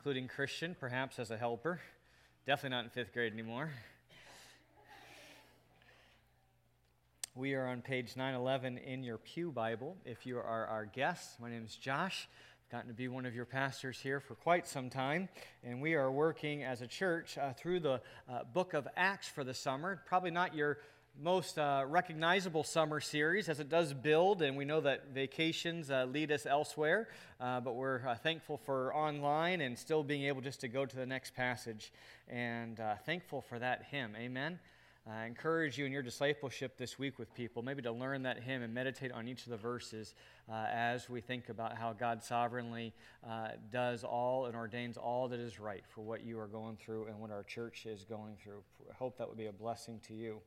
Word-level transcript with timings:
including 0.00 0.28
Christian, 0.28 0.74
perhaps 0.80 1.18
as 1.18 1.30
a 1.30 1.36
helper. 1.36 1.78
Definitely 2.46 2.74
not 2.74 2.84
in 2.84 2.90
fifth 2.90 3.12
grade 3.12 3.34
anymore. 3.34 3.70
We 7.34 7.52
are 7.52 7.66
on 7.66 7.82
page 7.82 8.16
911 8.16 8.78
in 8.78 9.02
your 9.02 9.18
Pew 9.18 9.50
Bible. 9.50 9.98
If 10.06 10.24
you 10.24 10.38
are 10.38 10.66
our 10.66 10.86
guest, 10.86 11.38
my 11.38 11.50
name 11.50 11.64
is 11.66 11.76
Josh. 11.76 12.30
I've 12.64 12.72
gotten 12.72 12.88
to 12.88 12.94
be 12.94 13.08
one 13.08 13.26
of 13.26 13.34
your 13.34 13.44
pastors 13.44 14.00
here 14.00 14.20
for 14.20 14.34
quite 14.36 14.66
some 14.66 14.88
time, 14.88 15.28
and 15.62 15.82
we 15.82 15.92
are 15.92 16.10
working 16.10 16.64
as 16.64 16.80
a 16.80 16.86
church 16.86 17.36
uh, 17.36 17.52
through 17.52 17.80
the 17.80 18.00
uh, 18.26 18.44
book 18.54 18.72
of 18.72 18.88
Acts 18.96 19.28
for 19.28 19.44
the 19.44 19.52
summer. 19.52 20.00
Probably 20.06 20.30
not 20.30 20.54
your 20.54 20.78
most 21.22 21.58
uh, 21.58 21.84
recognizable 21.86 22.64
summer 22.64 23.00
series 23.00 23.48
as 23.48 23.60
it 23.60 23.68
does 23.68 23.92
build, 23.92 24.40
and 24.42 24.56
we 24.56 24.64
know 24.64 24.80
that 24.80 25.08
vacations 25.12 25.90
uh, 25.90 26.06
lead 26.06 26.32
us 26.32 26.46
elsewhere, 26.46 27.08
uh, 27.40 27.60
but 27.60 27.74
we're 27.74 28.06
uh, 28.06 28.14
thankful 28.14 28.56
for 28.56 28.94
online 28.94 29.60
and 29.60 29.78
still 29.78 30.02
being 30.02 30.24
able 30.24 30.40
just 30.40 30.60
to 30.60 30.68
go 30.68 30.86
to 30.86 30.96
the 30.96 31.04
next 31.04 31.34
passage 31.34 31.92
and 32.28 32.80
uh, 32.80 32.94
thankful 33.04 33.42
for 33.42 33.58
that 33.58 33.86
hymn. 33.90 34.16
Amen. 34.16 34.58
I 35.06 35.26
encourage 35.26 35.76
you 35.76 35.86
in 35.86 35.92
your 35.92 36.02
discipleship 36.02 36.76
this 36.78 36.98
week 36.98 37.18
with 37.18 37.34
people, 37.34 37.62
maybe 37.62 37.82
to 37.82 37.92
learn 37.92 38.22
that 38.22 38.42
hymn 38.42 38.62
and 38.62 38.72
meditate 38.72 39.12
on 39.12 39.28
each 39.28 39.44
of 39.44 39.50
the 39.50 39.56
verses 39.56 40.14
uh, 40.48 40.66
as 40.70 41.08
we 41.08 41.20
think 41.20 41.48
about 41.48 41.76
how 41.76 41.92
God 41.92 42.22
sovereignly 42.22 42.94
does 43.72 44.04
all 44.04 44.46
and 44.46 44.54
ordains 44.54 44.96
all 44.96 45.28
that 45.28 45.40
is 45.40 45.58
right 45.58 45.82
for 45.88 46.02
what 46.02 46.24
you 46.24 46.38
are 46.38 46.46
going 46.46 46.76
through 46.76 47.06
and 47.06 47.18
what 47.18 47.30
our 47.30 47.42
church 47.42 47.86
is 47.86 48.04
going 48.04 48.36
through. 48.42 48.62
I 48.90 48.94
hope 48.94 49.18
that 49.18 49.28
would 49.28 49.38
be 49.38 49.46
a 49.46 49.52
blessing 49.52 50.00
to 50.06 50.14
you 50.14 50.40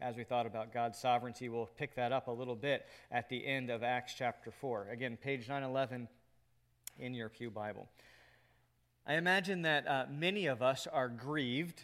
as 0.00 0.16
we 0.16 0.24
thought 0.24 0.46
about 0.46 0.72
God's 0.72 0.98
sovereignty. 0.98 1.48
We'll 1.48 1.68
pick 1.76 1.94
that 1.96 2.12
up 2.12 2.28
a 2.28 2.30
little 2.30 2.56
bit 2.56 2.86
at 3.10 3.28
the 3.28 3.46
end 3.46 3.70
of 3.70 3.82
Acts 3.82 4.14
chapter 4.16 4.50
4. 4.50 4.88
Again, 4.90 5.18
page 5.22 5.48
911 5.48 6.08
in 6.98 7.14
your 7.14 7.28
Pew 7.28 7.50
Bible. 7.50 7.88
I 9.06 9.14
imagine 9.14 9.62
that 9.62 9.86
uh, 9.86 10.06
many 10.10 10.46
of 10.46 10.62
us 10.62 10.86
are 10.86 11.08
grieved 11.08 11.82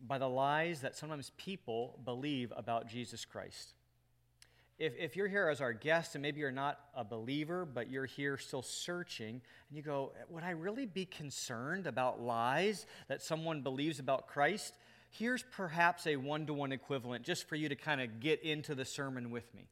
by 0.00 0.18
the 0.18 0.28
lies 0.28 0.80
that 0.80 0.96
sometimes 0.96 1.32
people 1.36 1.98
believe 2.04 2.52
about 2.56 2.88
Jesus 2.88 3.24
Christ. 3.24 3.74
If, 4.78 4.94
if 4.98 5.16
you're 5.16 5.28
here 5.28 5.48
as 5.48 5.60
our 5.60 5.72
guest 5.72 6.14
and 6.14 6.22
maybe 6.22 6.40
you're 6.40 6.50
not 6.50 6.80
a 6.96 7.04
believer, 7.04 7.64
but 7.64 7.90
you're 7.90 8.06
here 8.06 8.38
still 8.38 8.62
searching, 8.62 9.40
and 9.68 9.76
you 9.76 9.82
go, 9.82 10.12
Would 10.30 10.42
I 10.42 10.50
really 10.50 10.86
be 10.86 11.04
concerned 11.04 11.86
about 11.86 12.20
lies 12.20 12.86
that 13.08 13.22
someone 13.22 13.60
believes 13.60 13.98
about 13.98 14.26
Christ? 14.26 14.74
Here's 15.12 15.42
perhaps 15.42 16.06
a 16.06 16.16
one 16.16 16.46
to 16.46 16.54
one 16.54 16.72
equivalent 16.72 17.24
just 17.24 17.48
for 17.48 17.56
you 17.56 17.68
to 17.68 17.76
kind 17.76 18.00
of 18.00 18.20
get 18.20 18.42
into 18.42 18.74
the 18.74 18.84
sermon 18.84 19.30
with 19.30 19.54
me. 19.54 19.68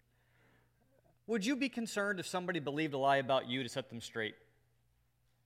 Would 1.27 1.47
you 1.47 1.56
be 1.56 1.69
concerned 1.69 2.20
if 2.20 2.27
somebody 2.27 2.60
believed 2.60 2.94
a 2.94 2.98
lie 2.98 3.16
about 3.16 3.48
you 3.48 3.62
to 3.62 3.69
set 3.69 3.88
them 3.88 4.00
straight? 4.00 4.34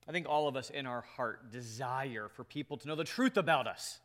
I 0.07 0.11
think 0.11 0.27
all 0.27 0.47
of 0.47 0.55
us 0.55 0.69
in 0.69 0.85
our 0.85 1.01
heart 1.01 1.51
desire 1.51 2.29
for 2.33 2.43
people 2.43 2.77
to 2.77 2.87
know 2.87 2.95
the 2.95 3.03
truth 3.03 3.37
about 3.37 3.67
us. 3.67 3.99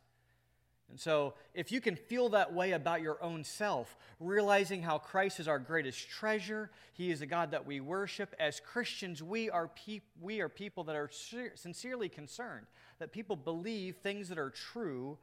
And 0.88 0.98
so, 0.98 1.34
if 1.55 1.70
you 1.70 1.80
can 1.80 1.94
feel 1.94 2.30
that 2.30 2.52
way 2.52 2.72
about 2.72 3.00
your 3.00 3.22
own 3.22 3.44
self, 3.44 3.97
realizing 4.19 4.82
how 4.82 4.98
Christ 4.98 5.38
is 5.38 5.47
our 5.47 5.60
greatest 5.60 6.08
treasure, 6.08 6.70
He 6.94 7.12
is 7.12 7.20
the 7.20 7.27
God 7.27 7.52
that 7.52 7.64
we 7.64 7.78
worship, 7.78 8.34
as 8.41 8.58
Christians, 8.58 9.22
we 9.22 9.48
are, 9.50 9.69
pe- 9.69 10.00
we 10.20 10.41
are 10.41 10.48
people 10.48 10.82
that 10.84 10.97
are 10.97 11.08
sincerely 11.54 12.08
concerned 12.08 12.66
that 12.98 13.12
people 13.12 13.36
believe 13.36 13.97
things 13.97 14.28
that 14.28 14.38
are 14.38 14.50
true 14.50 15.16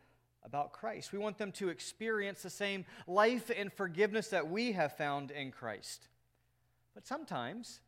about 0.44 0.72
Christ. 0.72 1.12
We 1.12 1.20
want 1.20 1.38
them 1.38 1.52
to 1.54 1.70
experience 1.70 2.42
the 2.42 2.50
same 2.50 2.86
life 3.06 3.52
and 3.56 3.72
forgiveness 3.72 4.30
that 4.30 4.50
we 4.50 4.72
have 4.74 4.98
found 4.98 5.32
in 5.32 5.52
Christ. 5.52 6.08
But 6.94 7.06
sometimes, 7.06 7.82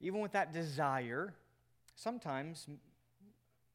even 0.00 0.20
with 0.20 0.32
that 0.32 0.52
desire, 0.52 1.34
sometimes 1.94 2.66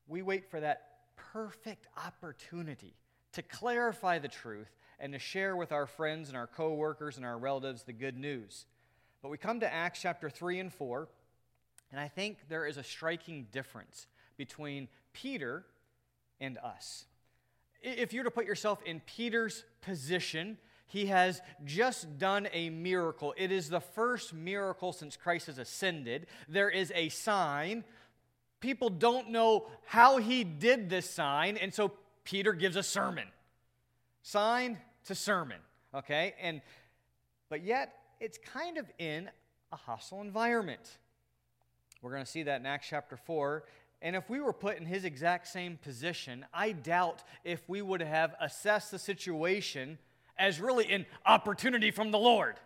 we 0.07 0.21
wait 0.21 0.49
for 0.49 0.59
that 0.59 0.89
perfect 1.15 1.87
opportunity 1.97 2.93
to 3.33 3.41
clarify 3.41 4.19
the 4.19 4.27
truth 4.27 4.69
and 4.99 5.13
to 5.13 5.19
share 5.19 5.55
with 5.55 5.71
our 5.71 5.87
friends 5.87 6.29
and 6.29 6.37
our 6.37 6.47
coworkers 6.47 7.17
and 7.17 7.25
our 7.25 7.37
relatives 7.37 7.83
the 7.83 7.93
good 7.93 8.17
news. 8.17 8.65
But 9.21 9.29
we 9.29 9.37
come 9.37 9.59
to 9.61 9.73
Acts 9.73 10.01
chapter 10.01 10.29
3 10.29 10.59
and 10.59 10.73
4, 10.73 11.07
and 11.91 11.99
I 11.99 12.07
think 12.09 12.49
there 12.49 12.65
is 12.65 12.77
a 12.77 12.83
striking 12.83 13.47
difference 13.51 14.07
between 14.37 14.87
Peter 15.13 15.65
and 16.39 16.57
us 16.57 17.05
if 17.83 18.13
you're 18.13 18.23
to 18.23 18.31
put 18.31 18.45
yourself 18.45 18.81
in 18.83 19.01
Peter's 19.01 19.63
position, 19.81 20.57
he 20.87 21.07
has 21.07 21.41
just 21.65 22.17
done 22.17 22.47
a 22.53 22.69
miracle. 22.69 23.33
It 23.37 23.51
is 23.51 23.69
the 23.69 23.79
first 23.79 24.33
miracle 24.33 24.93
since 24.93 25.17
Christ 25.17 25.47
has 25.47 25.57
ascended. 25.57 26.27
There 26.47 26.69
is 26.69 26.91
a 26.95 27.09
sign. 27.09 27.83
People 28.59 28.89
don't 28.89 29.29
know 29.29 29.67
how 29.85 30.17
he 30.17 30.43
did 30.43 30.89
this 30.89 31.09
sign, 31.09 31.57
and 31.57 31.73
so 31.73 31.91
Peter 32.23 32.53
gives 32.53 32.75
a 32.75 32.83
sermon. 32.83 33.27
Sign 34.21 34.77
to 35.05 35.15
sermon, 35.15 35.59
okay? 35.93 36.33
And 36.41 36.61
but 37.49 37.63
yet 37.63 37.93
it's 38.19 38.37
kind 38.37 38.77
of 38.77 38.89
in 38.97 39.29
a 39.71 39.75
hostile 39.75 40.21
environment. 40.21 40.97
We're 42.01 42.11
going 42.11 42.25
to 42.25 42.29
see 42.29 42.43
that 42.43 42.59
in 42.59 42.65
Acts 42.65 42.87
chapter 42.89 43.17
4 43.17 43.63
and 44.03 44.17
if 44.17 44.29
we 44.29 44.41
were 44.41 44.51
put 44.51 44.77
in 44.77 44.85
his 44.85 45.05
exact 45.05 45.47
same 45.47 45.77
position, 45.77 46.45
I 46.53 46.73
doubt 46.73 47.23
if 47.45 47.67
we 47.69 47.81
would 47.81 48.01
have 48.01 48.35
assessed 48.41 48.91
the 48.91 48.99
situation 48.99 49.97
as 50.37 50.59
really 50.59 50.91
an 50.91 51.05
opportunity 51.25 51.89
from 51.89 52.11
the 52.11 52.19
Lord. 52.19 52.59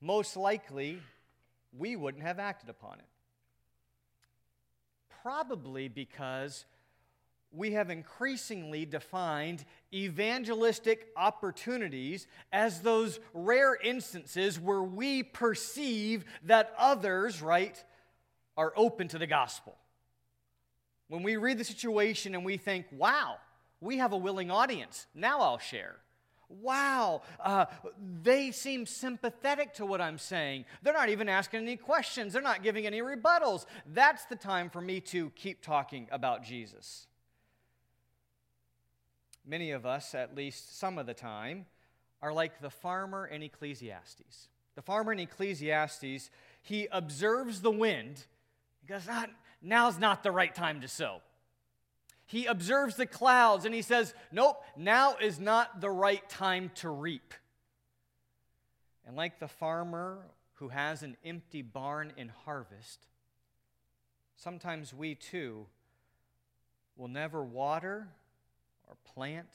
Most 0.00 0.36
likely, 0.36 0.98
we 1.78 1.94
wouldn't 1.94 2.24
have 2.24 2.40
acted 2.40 2.68
upon 2.68 2.94
it. 2.98 3.04
Probably 5.22 5.86
because 5.86 6.64
we 7.52 7.72
have 7.72 7.90
increasingly 7.90 8.86
defined 8.86 9.64
evangelistic 9.94 11.08
opportunities 11.16 12.26
as 12.52 12.80
those 12.80 13.20
rare 13.34 13.76
instances 13.76 14.58
where 14.58 14.82
we 14.82 15.22
perceive 15.22 16.24
that 16.44 16.74
others, 16.76 17.40
right, 17.40 17.84
are 18.56 18.72
open 18.76 19.08
to 19.08 19.18
the 19.18 19.26
gospel. 19.26 19.76
When 21.08 21.22
we 21.22 21.36
read 21.36 21.58
the 21.58 21.64
situation 21.64 22.34
and 22.34 22.44
we 22.44 22.56
think, 22.56 22.86
wow, 22.92 23.38
we 23.80 23.98
have 23.98 24.12
a 24.12 24.16
willing 24.16 24.50
audience, 24.50 25.06
now 25.14 25.40
I'll 25.40 25.58
share. 25.58 25.96
Wow, 26.48 27.22
uh, 27.38 27.66
they 28.22 28.50
seem 28.50 28.84
sympathetic 28.84 29.74
to 29.74 29.86
what 29.86 30.00
I'm 30.00 30.18
saying. 30.18 30.64
They're 30.82 30.92
not 30.92 31.08
even 31.08 31.28
asking 31.28 31.60
any 31.60 31.76
questions, 31.76 32.32
they're 32.32 32.42
not 32.42 32.62
giving 32.62 32.86
any 32.86 33.00
rebuttals. 33.02 33.66
That's 33.86 34.24
the 34.26 34.36
time 34.36 34.68
for 34.68 34.80
me 34.80 35.00
to 35.00 35.30
keep 35.30 35.62
talking 35.62 36.08
about 36.10 36.42
Jesus. 36.42 37.06
Many 39.46 39.70
of 39.70 39.86
us, 39.86 40.14
at 40.14 40.36
least 40.36 40.78
some 40.78 40.98
of 40.98 41.06
the 41.06 41.14
time, 41.14 41.66
are 42.20 42.32
like 42.32 42.60
the 42.60 42.70
farmer 42.70 43.26
in 43.26 43.42
Ecclesiastes. 43.42 44.48
The 44.74 44.82
farmer 44.82 45.12
in 45.12 45.20
Ecclesiastes, 45.20 46.30
he 46.62 46.88
observes 46.92 47.60
the 47.60 47.70
wind 47.70 48.26
he 48.80 48.86
goes, 48.86 49.06
ah, 49.08 49.26
now's 49.62 49.98
not 49.98 50.22
the 50.22 50.30
right 50.30 50.54
time 50.54 50.80
to 50.80 50.88
sow. 50.88 51.20
He 52.26 52.46
observes 52.46 52.96
the 52.96 53.06
clouds 53.06 53.64
and 53.64 53.74
he 53.74 53.82
says, 53.82 54.14
nope, 54.30 54.62
now 54.76 55.16
is 55.20 55.40
not 55.40 55.80
the 55.80 55.90
right 55.90 56.26
time 56.28 56.70
to 56.76 56.88
reap. 56.88 57.34
And 59.06 59.16
like 59.16 59.40
the 59.40 59.48
farmer 59.48 60.20
who 60.54 60.68
has 60.68 61.02
an 61.02 61.16
empty 61.24 61.62
barn 61.62 62.12
in 62.16 62.30
harvest, 62.44 63.06
sometimes 64.36 64.94
we 64.94 65.16
too 65.16 65.66
will 66.96 67.08
never 67.08 67.42
water 67.42 68.06
or 68.86 68.96
plant 69.14 69.48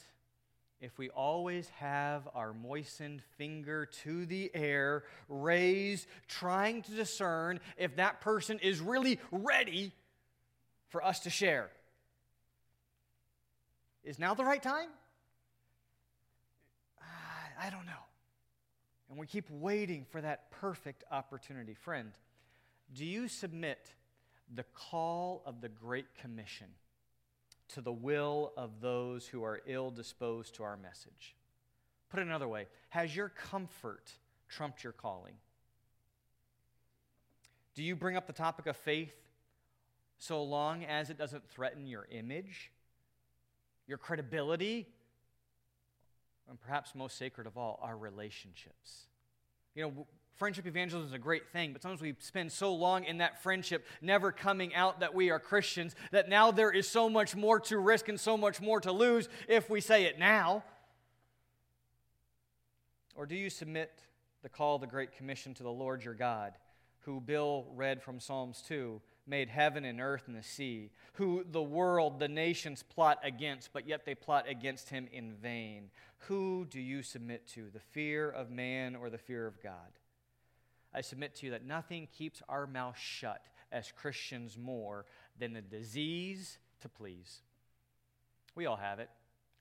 if 0.81 0.97
we 0.97 1.09
always 1.09 1.69
have 1.79 2.27
our 2.35 2.53
moistened 2.53 3.21
finger 3.37 3.85
to 4.03 4.25
the 4.25 4.51
air, 4.53 5.03
raised, 5.29 6.07
trying 6.27 6.81
to 6.83 6.91
discern 6.91 7.59
if 7.77 7.95
that 7.95 8.21
person 8.21 8.59
is 8.59 8.81
really 8.81 9.19
ready 9.31 9.93
for 10.89 11.03
us 11.03 11.21
to 11.21 11.29
share. 11.29 11.69
Is 14.03 14.19
now 14.19 14.33
the 14.33 14.45
right 14.45 14.61
time? 14.61 14.89
Ah, 17.01 17.65
I 17.65 17.69
don't 17.69 17.85
know. 17.85 17.91
And 19.09 19.17
we 19.17 19.27
keep 19.27 19.49
waiting 19.49 20.05
for 20.11 20.21
that 20.21 20.51
perfect 20.51 21.03
opportunity. 21.11 21.73
Friend, 21.73 22.11
do 22.93 23.05
you 23.05 23.27
submit 23.27 23.93
the 24.53 24.65
call 24.73 25.41
of 25.45 25.61
the 25.61 25.69
Great 25.69 26.13
Commission? 26.21 26.67
To 27.69 27.81
the 27.81 27.91
will 27.91 28.53
of 28.57 28.81
those 28.81 29.27
who 29.27 29.43
are 29.43 29.61
ill 29.65 29.91
disposed 29.91 30.55
to 30.55 30.63
our 30.63 30.77
message. 30.77 31.35
Put 32.09 32.19
it 32.19 32.27
another 32.27 32.47
way 32.47 32.67
Has 32.89 33.15
your 33.15 33.29
comfort 33.29 34.11
trumped 34.49 34.83
your 34.83 34.93
calling? 34.93 35.33
Do 37.73 37.83
you 37.83 37.95
bring 37.95 38.15
up 38.15 38.25
the 38.25 38.33
topic 38.33 38.67
of 38.67 38.77
faith 38.77 39.13
so 40.17 40.41
long 40.43 40.85
as 40.85 41.09
it 41.09 41.17
doesn't 41.17 41.49
threaten 41.49 41.85
your 41.85 42.07
image, 42.09 42.71
your 43.85 43.97
credibility, 43.97 44.87
and 46.49 46.59
perhaps 46.59 46.95
most 46.95 47.17
sacred 47.17 47.47
of 47.47 47.57
all, 47.57 47.79
our 47.83 47.97
relationships? 47.97 49.07
You 49.73 49.83
know, 49.83 50.07
Friendship 50.35 50.67
evangelism 50.67 51.07
is 51.07 51.13
a 51.13 51.19
great 51.19 51.47
thing, 51.53 51.71
but 51.71 51.81
sometimes 51.81 52.01
we 52.01 52.13
spend 52.19 52.51
so 52.51 52.73
long 52.73 53.05
in 53.05 53.19
that 53.19 53.41
friendship, 53.41 53.85
never 54.01 54.33
coming 54.33 54.75
out 54.75 54.99
that 54.99 55.13
we 55.13 55.29
are 55.29 55.39
Christians, 55.39 55.95
that 56.11 56.27
now 56.27 56.51
there 56.51 56.71
is 56.71 56.89
so 56.89 57.09
much 57.09 57.35
more 57.35 57.59
to 57.61 57.77
risk 57.77 58.09
and 58.09 58.19
so 58.19 58.35
much 58.35 58.59
more 58.59 58.81
to 58.81 58.91
lose 58.91 59.29
if 59.47 59.69
we 59.69 59.79
say 59.79 60.03
it 60.03 60.19
now. 60.19 60.63
Or 63.15 63.25
do 63.25 63.35
you 63.35 63.49
submit 63.49 63.91
the 64.43 64.49
call 64.49 64.75
of 64.75 64.81
the 64.81 64.87
Great 64.87 65.13
Commission 65.13 65.53
to 65.53 65.63
the 65.63 65.71
Lord 65.71 66.03
your 66.03 66.13
God, 66.13 66.53
who 66.99 67.21
Bill 67.21 67.67
read 67.73 68.03
from 68.03 68.19
Psalms 68.19 68.61
2, 68.67 69.01
made 69.25 69.47
heaven 69.47 69.85
and 69.85 70.01
earth 70.01 70.23
and 70.27 70.35
the 70.35 70.43
sea, 70.43 70.91
who 71.13 71.45
the 71.49 71.63
world, 71.63 72.19
the 72.19 72.27
nations 72.27 72.83
plot 72.83 73.19
against, 73.23 73.71
but 73.71 73.87
yet 73.87 74.05
they 74.05 74.15
plot 74.15 74.49
against 74.49 74.89
him 74.89 75.07
in 75.13 75.33
vain? 75.33 75.89
Who 76.27 76.67
do 76.69 76.81
you 76.81 77.03
submit 77.03 77.47
to, 77.53 77.69
the 77.73 77.79
fear 77.79 78.29
of 78.29 78.51
man 78.51 78.97
or 78.97 79.09
the 79.09 79.17
fear 79.17 79.47
of 79.47 79.63
God? 79.63 79.93
I 80.95 81.01
submit 81.01 81.35
to 81.35 81.45
you 81.45 81.51
that 81.51 81.65
nothing 81.65 82.07
keeps 82.17 82.41
our 82.47 82.65
mouth 82.65 82.97
shut 82.97 83.43
as 83.71 83.91
Christians 83.91 84.57
more 84.57 85.05
than 85.37 85.51
the 85.51 85.61
disease 85.61 86.57
to 86.81 86.89
please. 86.89 87.41
We 88.55 88.65
all 88.65 88.77
have 88.77 88.99
it. 88.99 89.09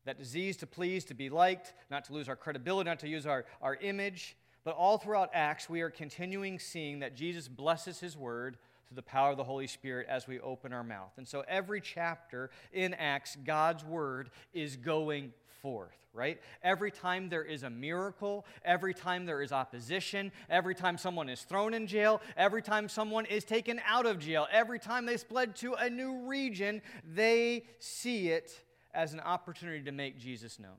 That 0.05 0.19
disease 0.19 0.57
to 0.59 0.67
please, 0.67 1.05
to 1.07 1.15
be 1.15 1.31
liked, 1.31 1.75
not 1.91 2.05
to 2.05 2.13
lose 2.13 2.29
our 2.29 2.37
credibility, 2.37 2.89
not 2.89 3.01
to 3.01 3.09
use 3.09 3.27
our, 3.27 3.47
our 3.61 3.75
image. 3.77 4.37
But 4.63 4.77
all 4.77 4.97
throughout 4.97 5.31
Acts, 5.35 5.69
we 5.69 5.81
are 5.81 5.91
continuing 5.91 6.59
seeing 6.59 7.01
that 7.01 7.17
Jesus 7.17 7.49
blesses 7.49 7.99
his 7.99 8.17
word 8.17 8.57
through 8.87 8.97
the 8.97 9.03
power 9.03 9.31
of 9.31 9.37
the 9.37 9.45
Holy 9.45 9.67
Spirit 9.67 10.07
as 10.09 10.29
we 10.29 10.39
open 10.41 10.73
our 10.73 10.85
mouth. 10.85 11.13
And 11.17 11.27
so 11.27 11.43
every 11.49 11.81
chapter 11.81 12.51
in 12.73 12.95
Acts, 12.95 13.37
God's 13.45 13.85
word 13.85 14.31
is 14.53 14.77
going 14.77 15.33
forth, 15.65 15.97
right? 16.13 16.43
Every 16.63 16.91
time 16.91 17.31
there 17.31 17.43
is 17.43 17.63
a 17.63 17.71
miracle, 17.71 18.45
every 18.67 18.93
time 18.93 19.25
there 19.25 19.41
is 19.41 19.51
opposition, 19.51 20.31
every 20.51 20.75
time 20.75 20.99
someone 20.99 21.31
is 21.31 21.41
thrown 21.41 21.73
in 21.73 21.87
jail, 21.87 22.21
every 22.37 22.61
time 22.61 22.87
someone 22.87 23.25
is 23.25 23.45
taken 23.45 23.81
out 23.87 24.05
of 24.05 24.19
jail, 24.19 24.47
every 24.53 24.79
time 24.79 25.07
they 25.07 25.17
spread 25.17 25.57
to 25.57 25.73
a 25.73 25.89
new 25.89 26.27
region, 26.27 26.83
they 27.15 27.65
see 27.79 28.29
it 28.29 28.63
as 28.93 29.15
an 29.15 29.21
opportunity 29.21 29.83
to 29.83 29.91
make 29.91 30.19
Jesus 30.19 30.59
known, 30.59 30.77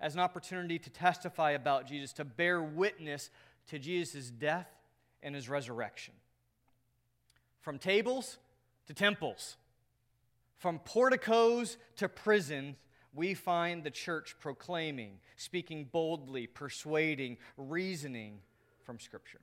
as 0.00 0.12
an 0.12 0.20
opportunity 0.20 0.78
to 0.78 0.90
testify 0.90 1.52
about 1.52 1.86
Jesus, 1.86 2.12
to 2.12 2.26
bear 2.26 2.62
witness 2.62 3.30
to 3.68 3.78
Jesus' 3.78 4.28
death 4.28 4.68
and 5.22 5.34
his 5.34 5.48
resurrection. 5.48 6.12
From 7.62 7.78
tables 7.78 8.36
to 8.86 8.92
temples, 8.92 9.56
from 10.58 10.78
porticos 10.80 11.78
to 11.96 12.06
prisons, 12.06 12.76
we 13.14 13.34
find 13.34 13.84
the 13.84 13.90
church 13.90 14.36
proclaiming, 14.40 15.18
speaking 15.36 15.88
boldly, 15.90 16.46
persuading, 16.46 17.38
reasoning 17.56 18.40
from 18.84 18.98
Scripture. 18.98 19.40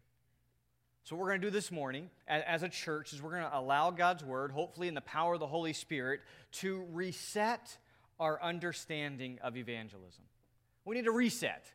So, 1.04 1.16
what 1.16 1.22
we're 1.22 1.30
going 1.30 1.42
to 1.42 1.48
do 1.48 1.52
this 1.52 1.72
morning 1.72 2.10
as 2.28 2.62
a 2.62 2.70
church 2.70 3.12
is 3.12 3.22
we're 3.22 3.32
going 3.32 3.44
to 3.44 3.58
allow 3.58 3.90
God's 3.90 4.24
Word, 4.24 4.52
hopefully 4.52 4.88
in 4.88 4.94
the 4.94 5.02
power 5.02 5.34
of 5.34 5.40
the 5.40 5.48
Holy 5.48 5.74
Spirit, 5.74 6.22
to 6.54 6.86
reset 6.92 7.76
our 8.20 8.42
understanding 8.42 9.40
of 9.42 9.58
evangelism. 9.58 10.24
We 10.86 10.96
need 10.96 11.06
to 11.06 11.12
reset. 11.12 11.66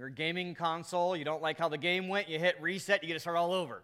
A 0.00 0.10
gaming 0.10 0.54
console, 0.54 1.16
you 1.16 1.24
don't 1.24 1.42
like 1.42 1.58
how 1.58 1.68
the 1.68 1.78
game 1.78 2.08
went, 2.08 2.28
you 2.28 2.38
hit 2.38 2.60
reset, 2.60 3.02
you 3.02 3.08
get 3.08 3.14
to 3.14 3.20
start 3.20 3.36
all 3.36 3.52
over. 3.52 3.82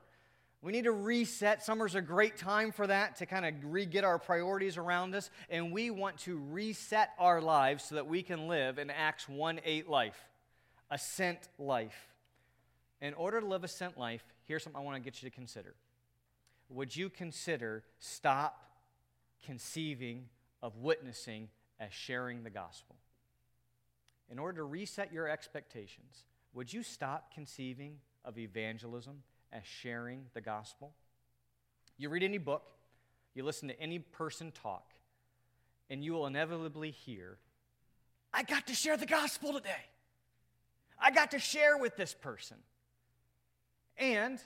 We 0.65 0.73
need 0.73 0.85
to 0.85 0.93
reset. 0.93 1.63
Summer's 1.63 1.95
a 1.95 2.01
great 2.01 2.39
time 2.39 2.73
for 2.73 2.87
that 2.87 3.17
to 3.17 3.27
kind 3.27 3.45
of 3.45 3.71
re 3.71 3.85
get 3.85 4.03
our 4.03 4.19
priorities 4.19 4.79
around 4.79 5.15
us. 5.15 5.29
And 5.51 5.71
we 5.71 5.91
want 5.91 6.17
to 6.21 6.39
reset 6.39 7.11
our 7.19 7.43
lives 7.43 7.85
so 7.85 7.97
that 7.97 8.07
we 8.07 8.23
can 8.23 8.49
live 8.49 8.79
an 8.79 8.89
Acts 8.89 9.29
1 9.29 9.61
8 9.63 9.91
life, 9.91 10.19
a 10.91 10.97
sent 10.97 11.51
life. 11.59 12.09
In 13.03 13.13
order 13.13 13.43
to 13.43 13.47
live 13.47 13.63
a 13.63 13.69
sent 13.69 13.99
life, 13.99 14.25
here's 14.45 14.63
something 14.63 14.81
I 14.81 14.83
want 14.83 14.97
to 14.97 15.03
get 15.03 15.23
you 15.23 15.29
to 15.29 15.37
consider. 15.37 15.75
Would 16.71 16.97
you 16.97 17.11
consider 17.11 17.85
stop 17.99 18.59
conceiving 19.45 20.31
of 20.63 20.79
witnessing 20.79 21.51
as 21.79 21.93
sharing 21.93 22.43
the 22.43 22.49
gospel? 22.49 22.97
In 24.31 24.39
order 24.39 24.57
to 24.61 24.65
reset 24.65 25.13
your 25.13 25.29
expectations, 25.29 26.25
would 26.55 26.73
you 26.73 26.83
stop 26.83 27.35
conceiving 27.35 27.99
of 28.25 28.39
evangelism 28.39 29.25
as 29.55 29.63
sharing 29.65 30.27
the 30.35 30.41
gospel. 30.41 30.93
You 31.97 32.11
read 32.11 32.25
any 32.25 32.39
book, 32.39 32.65
you 33.35 33.45
listen 33.45 33.69
to 33.69 33.81
any 33.81 34.01
person 34.01 34.51
talk, 34.51 34.93
and 35.89 36.05
you 36.05 36.13
will 36.13 36.27
inevitably 36.27 36.91
hear, 36.91 37.39
I 38.33 38.43
got 38.43 38.67
to 38.67 38.75
share 38.75 38.97
the 38.97 39.07
gospel 39.07 39.53
today. 39.53 39.71
I 40.99 41.13
got 41.13 41.31
to 41.31 41.39
share 41.39 41.79
with 41.79 41.97
this 41.97 42.15
person. 42.15 42.57
And 43.97 44.41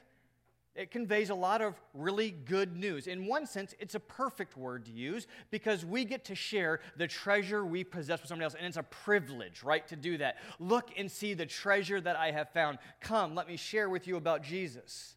it 0.79 0.93
conveys 0.93 1.29
a 1.31 1.35
lot 1.35 1.61
of 1.61 1.75
really 1.93 2.31
good 2.31 2.77
news. 2.77 3.09
In 3.09 3.27
one 3.27 3.47
sense, 3.47 3.75
it's 3.81 3.97
a 3.97 4.01
perfect 4.01 4.57
word 4.57 4.85
to 4.85 4.93
use 4.93 5.27
because 5.51 5.85
we 5.85 6.05
get 6.05 6.25
to 6.27 6.37
share 6.37 6.79
the 6.97 7.09
treasure 7.09 7.67
we 7.67 7.83
possess 7.83 8.21
with 8.21 8.29
somebody 8.29 8.45
else, 8.45 8.55
and 8.55 8.65
it's 8.65 8.77
a 8.77 8.85
privilege, 8.85 9.65
right, 9.65 9.87
to 9.89 9.97
do 9.97 10.17
that. 10.19 10.37
Look 10.61 10.91
and 10.97 11.11
see 11.11 11.35
the 11.35 11.47
treasure 11.47 12.01
that 12.01 12.15
I 12.15 12.31
have 12.31 12.51
found. 12.51 12.79
Come, 13.01 13.35
let 13.35 13.49
me 13.49 13.57
share 13.57 13.91
with 13.91 14.07
you 14.07 14.17
about 14.17 14.45
Jesus. 14.45 15.17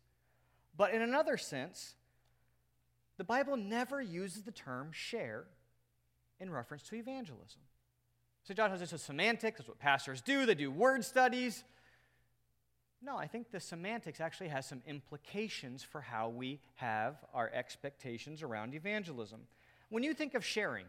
But 0.75 0.95
in 0.95 1.03
another 1.03 1.37
sense, 1.37 1.93
the 3.19 3.23
Bible 3.23 3.55
never 3.55 4.01
uses 4.01 4.41
the 4.41 4.51
term 4.51 4.89
share 4.91 5.45
in 6.39 6.49
reference 6.49 6.81
to 6.89 6.95
evangelism. 6.95 7.61
So, 8.43 8.55
John 8.55 8.71
has 8.71 8.79
this 8.79 8.93
as 8.93 9.03
semantics, 9.03 9.59
that's 9.59 9.67
what 9.67 9.77
pastors 9.77 10.21
do, 10.21 10.47
they 10.47 10.55
do 10.55 10.71
word 10.71 11.05
studies. 11.05 11.63
No, 13.03 13.17
I 13.17 13.25
think 13.25 13.51
the 13.51 13.59
semantics 13.59 14.21
actually 14.21 14.49
has 14.49 14.67
some 14.67 14.81
implications 14.85 15.81
for 15.81 16.01
how 16.01 16.29
we 16.29 16.59
have 16.75 17.15
our 17.33 17.49
expectations 17.51 18.43
around 18.43 18.75
evangelism. 18.75 19.41
When 19.89 20.03
you 20.03 20.13
think 20.13 20.35
of 20.35 20.45
sharing, 20.45 20.85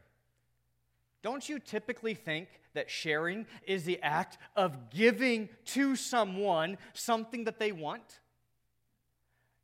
don't 1.22 1.48
you 1.48 1.58
typically 1.58 2.14
think 2.14 2.48
that 2.74 2.90
sharing 2.90 3.46
is 3.66 3.84
the 3.84 4.00
act 4.02 4.36
of 4.56 4.90
giving 4.90 5.48
to 5.66 5.96
someone 5.96 6.76
something 6.92 7.44
that 7.44 7.58
they 7.58 7.72
want? 7.72 8.20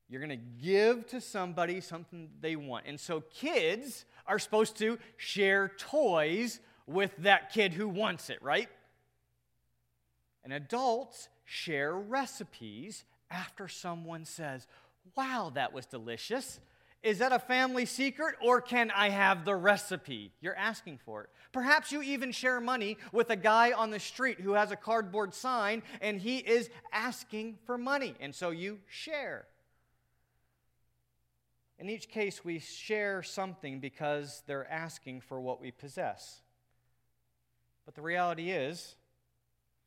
You're 0.08 0.20
going 0.24 0.30
to 0.30 0.64
give 0.64 1.06
to 1.08 1.20
somebody 1.20 1.82
something 1.82 2.30
they 2.40 2.56
want. 2.56 2.86
And 2.86 2.98
so 2.98 3.20
kids 3.20 4.06
are 4.26 4.38
supposed 4.38 4.76
to 4.78 4.98
share 5.18 5.72
toys 5.76 6.60
with 6.86 7.14
that 7.18 7.52
kid 7.52 7.74
who 7.74 7.88
wants 7.88 8.30
it, 8.30 8.42
right? 8.42 8.68
And 10.44 10.52
adults 10.52 11.28
share 11.44 11.94
recipes 11.94 13.04
after 13.30 13.68
someone 13.68 14.24
says, 14.24 14.66
Wow, 15.16 15.50
that 15.54 15.72
was 15.72 15.86
delicious. 15.86 16.60
Is 17.02 17.18
that 17.18 17.32
a 17.32 17.38
family 17.38 17.86
secret 17.86 18.34
or 18.42 18.60
can 18.60 18.90
I 18.90 19.08
have 19.10 19.44
the 19.44 19.54
recipe? 19.54 20.32
You're 20.40 20.56
asking 20.56 20.98
for 21.04 21.24
it. 21.24 21.30
Perhaps 21.52 21.92
you 21.92 22.02
even 22.02 22.32
share 22.32 22.60
money 22.60 22.98
with 23.12 23.30
a 23.30 23.36
guy 23.36 23.72
on 23.72 23.90
the 23.90 24.00
street 24.00 24.40
who 24.40 24.52
has 24.52 24.72
a 24.72 24.76
cardboard 24.76 25.32
sign 25.32 25.82
and 26.00 26.20
he 26.20 26.38
is 26.38 26.68
asking 26.92 27.58
for 27.64 27.78
money, 27.78 28.14
and 28.20 28.34
so 28.34 28.50
you 28.50 28.78
share. 28.88 29.46
In 31.78 31.88
each 31.88 32.08
case, 32.08 32.44
we 32.44 32.58
share 32.58 33.22
something 33.22 33.78
because 33.78 34.42
they're 34.46 34.68
asking 34.68 35.20
for 35.20 35.40
what 35.40 35.60
we 35.60 35.70
possess. 35.70 36.42
But 37.84 37.94
the 37.94 38.02
reality 38.02 38.50
is, 38.50 38.96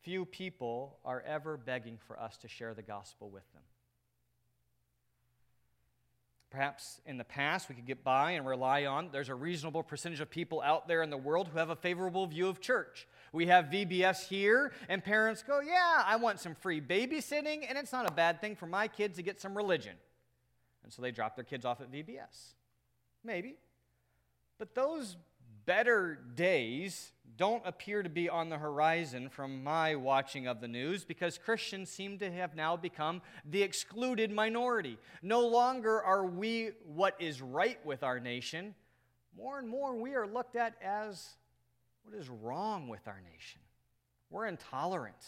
few 0.02 0.26
people 0.26 0.98
are 1.06 1.22
ever 1.22 1.58
begging 1.58 1.98
for 2.08 2.20
us 2.20 2.38
to 2.38 2.48
share 2.48 2.74
the 2.74 2.82
gospel 2.82 3.30
with 3.30 3.52
them. 3.54 3.62
Perhaps 6.50 7.00
in 7.06 7.18
the 7.18 7.24
past 7.24 7.70
we 7.70 7.76
could 7.76 7.86
get 7.86 8.04
by 8.04 8.32
and 8.32 8.46
rely 8.46 8.86
on 8.86 9.10
there's 9.14 9.30
a 9.30 9.36
reasonable 9.36 9.84
percentage 9.84 10.20
of 10.20 10.30
people 10.30 10.62
out 10.62 10.86
there 10.86 11.02
in 11.02 11.10
the 11.10 11.18
world 11.18 11.48
who 11.48 11.58
have 11.58 11.70
a 11.70 11.76
favorable 11.76 12.28
view 12.28 12.48
of 12.50 12.60
church. 12.60 13.08
We 13.32 13.48
have 13.48 13.66
VBS 13.66 14.28
here, 14.28 14.74
and 14.90 15.02
parents 15.02 15.44
go, 15.44 15.62
Yeah, 15.62 16.04
I 16.06 16.18
want 16.18 16.42
some 16.42 16.56
free 16.56 16.82
babysitting, 16.82 17.66
and 17.68 17.78
it's 17.78 17.94
not 17.94 18.10
a 18.10 18.14
bad 18.14 18.42
thing 18.42 18.58
for 18.58 18.66
my 18.66 18.90
kids 18.90 19.16
to 19.16 19.24
get 19.24 19.40
some 19.40 19.56
religion. 19.56 19.96
And 20.84 20.92
so 20.92 21.02
they 21.02 21.12
drop 21.12 21.36
their 21.36 21.46
kids 21.46 21.64
off 21.64 21.80
at 21.80 21.90
VBS. 21.90 22.56
Maybe. 23.24 23.56
But 24.58 24.76
those 24.76 25.16
better 25.66 26.20
days 26.36 27.12
don't 27.38 27.66
appear 27.66 28.04
to 28.04 28.10
be 28.10 28.30
on 28.30 28.50
the 28.50 28.58
horizon 28.58 29.30
from 29.30 29.64
my 29.64 29.96
watching 29.96 30.48
of 30.48 30.62
the 30.62 30.68
news 30.68 31.04
because 31.04 31.38
Christians 31.38 31.90
seem 31.90 32.20
to 32.20 32.32
have 32.32 32.56
now 32.56 32.78
become 32.78 33.22
the 33.50 33.64
excluded 33.64 34.32
minority. 34.32 34.98
No 35.22 35.48
longer 35.48 36.02
are 36.02 36.26
we 36.26 36.72
what 36.86 37.16
is 37.20 37.42
right 37.42 37.84
with 37.86 38.04
our 38.04 38.20
nation. 38.20 38.76
More 39.36 39.58
and 39.58 39.68
more, 39.68 39.96
we 39.96 40.14
are 40.14 40.28
looked 40.28 40.56
at 40.56 40.76
as 40.84 41.30
what 42.04 42.16
is 42.16 42.30
wrong 42.30 42.90
with 42.90 43.08
our 43.08 43.22
nation. 43.34 43.62
We're 44.30 44.48
intolerant. 44.48 45.26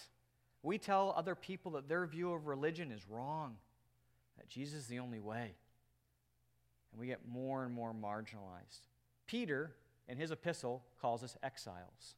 We 0.62 0.78
tell 0.78 1.14
other 1.18 1.36
people 1.36 1.72
that 1.72 1.90
their 1.90 2.06
view 2.06 2.32
of 2.34 2.48
religion 2.48 2.92
is 2.92 3.10
wrong, 3.10 3.56
that 4.38 4.48
Jesus 4.48 4.82
is 4.82 4.88
the 4.88 5.00
only 5.00 5.20
way. 5.20 5.56
And 6.92 7.02
we 7.02 7.08
get 7.08 7.28
more 7.28 7.64
and 7.66 7.74
more 7.74 7.94
marginalized. 7.94 8.88
Peter 9.26 9.74
in 10.08 10.18
his 10.18 10.32
epistle 10.32 10.84
calls 11.02 11.24
us 11.24 11.38
exiles. 11.44 12.16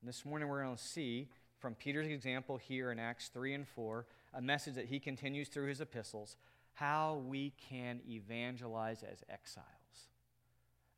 And 0.00 0.08
this 0.08 0.24
morning 0.24 0.48
we're 0.48 0.62
going 0.62 0.76
to 0.76 0.82
see 0.82 1.28
from 1.58 1.74
Peter's 1.74 2.08
example 2.08 2.56
here 2.56 2.90
in 2.90 2.98
Acts 2.98 3.28
3 3.28 3.54
and 3.54 3.68
4, 3.68 4.04
a 4.34 4.42
message 4.42 4.74
that 4.74 4.86
he 4.86 4.98
continues 4.98 5.48
through 5.48 5.68
his 5.68 5.80
epistles 5.80 6.36
how 6.74 7.22
we 7.26 7.52
can 7.68 8.00
evangelize 8.08 9.02
as 9.02 9.22
exiles. 9.28 9.66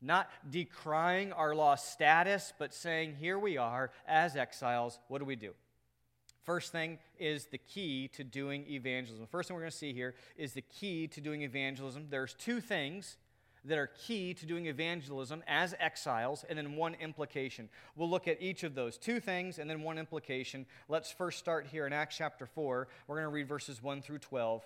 Not 0.01 0.29
decrying 0.49 1.33
our 1.33 1.53
lost 1.53 1.91
status, 1.91 2.53
but 2.57 2.73
saying, 2.73 3.15
here 3.19 3.37
we 3.37 3.57
are 3.57 3.91
as 4.07 4.35
exiles. 4.35 4.99
What 5.07 5.19
do 5.19 5.25
we 5.25 5.35
do? 5.35 5.51
First 6.43 6.71
thing 6.71 6.99
is 7.17 7.45
the 7.45 7.57
key 7.57 8.07
to 8.09 8.23
doing 8.23 8.65
evangelism. 8.69 9.25
First 9.25 9.47
thing 9.47 9.55
we're 9.55 9.61
going 9.61 9.71
to 9.71 9.77
see 9.77 9.93
here 9.93 10.13
is 10.37 10.53
the 10.53 10.61
key 10.61 11.07
to 11.07 11.21
doing 11.21 11.41
evangelism. 11.41 12.07
There's 12.09 12.35
two 12.35 12.61
things 12.61 13.17
that 13.65 13.77
are 13.77 13.87
key 13.87 14.33
to 14.33 14.45
doing 14.45 14.67
evangelism 14.67 15.43
as 15.47 15.73
exiles, 15.79 16.45
and 16.47 16.57
then 16.57 16.75
one 16.75 16.93
implication. 16.95 17.69
We'll 17.95 18.09
look 18.09 18.27
at 18.27 18.41
each 18.41 18.63
of 18.63 18.75
those 18.75 18.97
two 18.97 19.19
things 19.19 19.59
and 19.59 19.69
then 19.69 19.81
one 19.81 19.97
implication. 19.97 20.65
Let's 20.87 21.11
first 21.11 21.39
start 21.39 21.67
here 21.71 21.87
in 21.87 21.93
Acts 21.93 22.17
chapter 22.17 22.45
4. 22.45 22.87
We're 23.07 23.15
going 23.15 23.27
to 23.27 23.33
read 23.33 23.47
verses 23.47 23.81
1 23.81 24.01
through 24.01 24.19
12. 24.19 24.63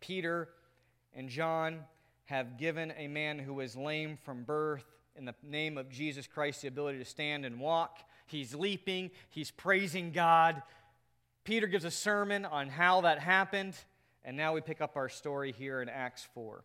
Peter 0.00 0.48
and 1.14 1.28
John 1.28 1.80
have 2.24 2.58
given 2.58 2.92
a 2.96 3.06
man 3.06 3.38
who 3.38 3.54
was 3.54 3.76
lame 3.76 4.18
from 4.24 4.44
birth 4.44 4.84
in 5.16 5.26
the 5.26 5.34
name 5.42 5.78
of 5.78 5.90
Jesus 5.90 6.26
Christ 6.26 6.62
the 6.62 6.68
ability 6.68 6.98
to 6.98 7.04
stand 7.04 7.44
and 7.44 7.60
walk. 7.60 7.98
He's 8.26 8.54
leaping, 8.54 9.10
he's 9.28 9.50
praising 9.50 10.10
God. 10.10 10.62
Peter 11.44 11.66
gives 11.66 11.84
a 11.84 11.90
sermon 11.90 12.46
on 12.46 12.68
how 12.68 13.02
that 13.02 13.18
happened, 13.18 13.74
and 14.24 14.36
now 14.36 14.54
we 14.54 14.62
pick 14.62 14.80
up 14.80 14.96
our 14.96 15.10
story 15.10 15.52
here 15.52 15.82
in 15.82 15.90
Acts 15.90 16.26
4. 16.34 16.64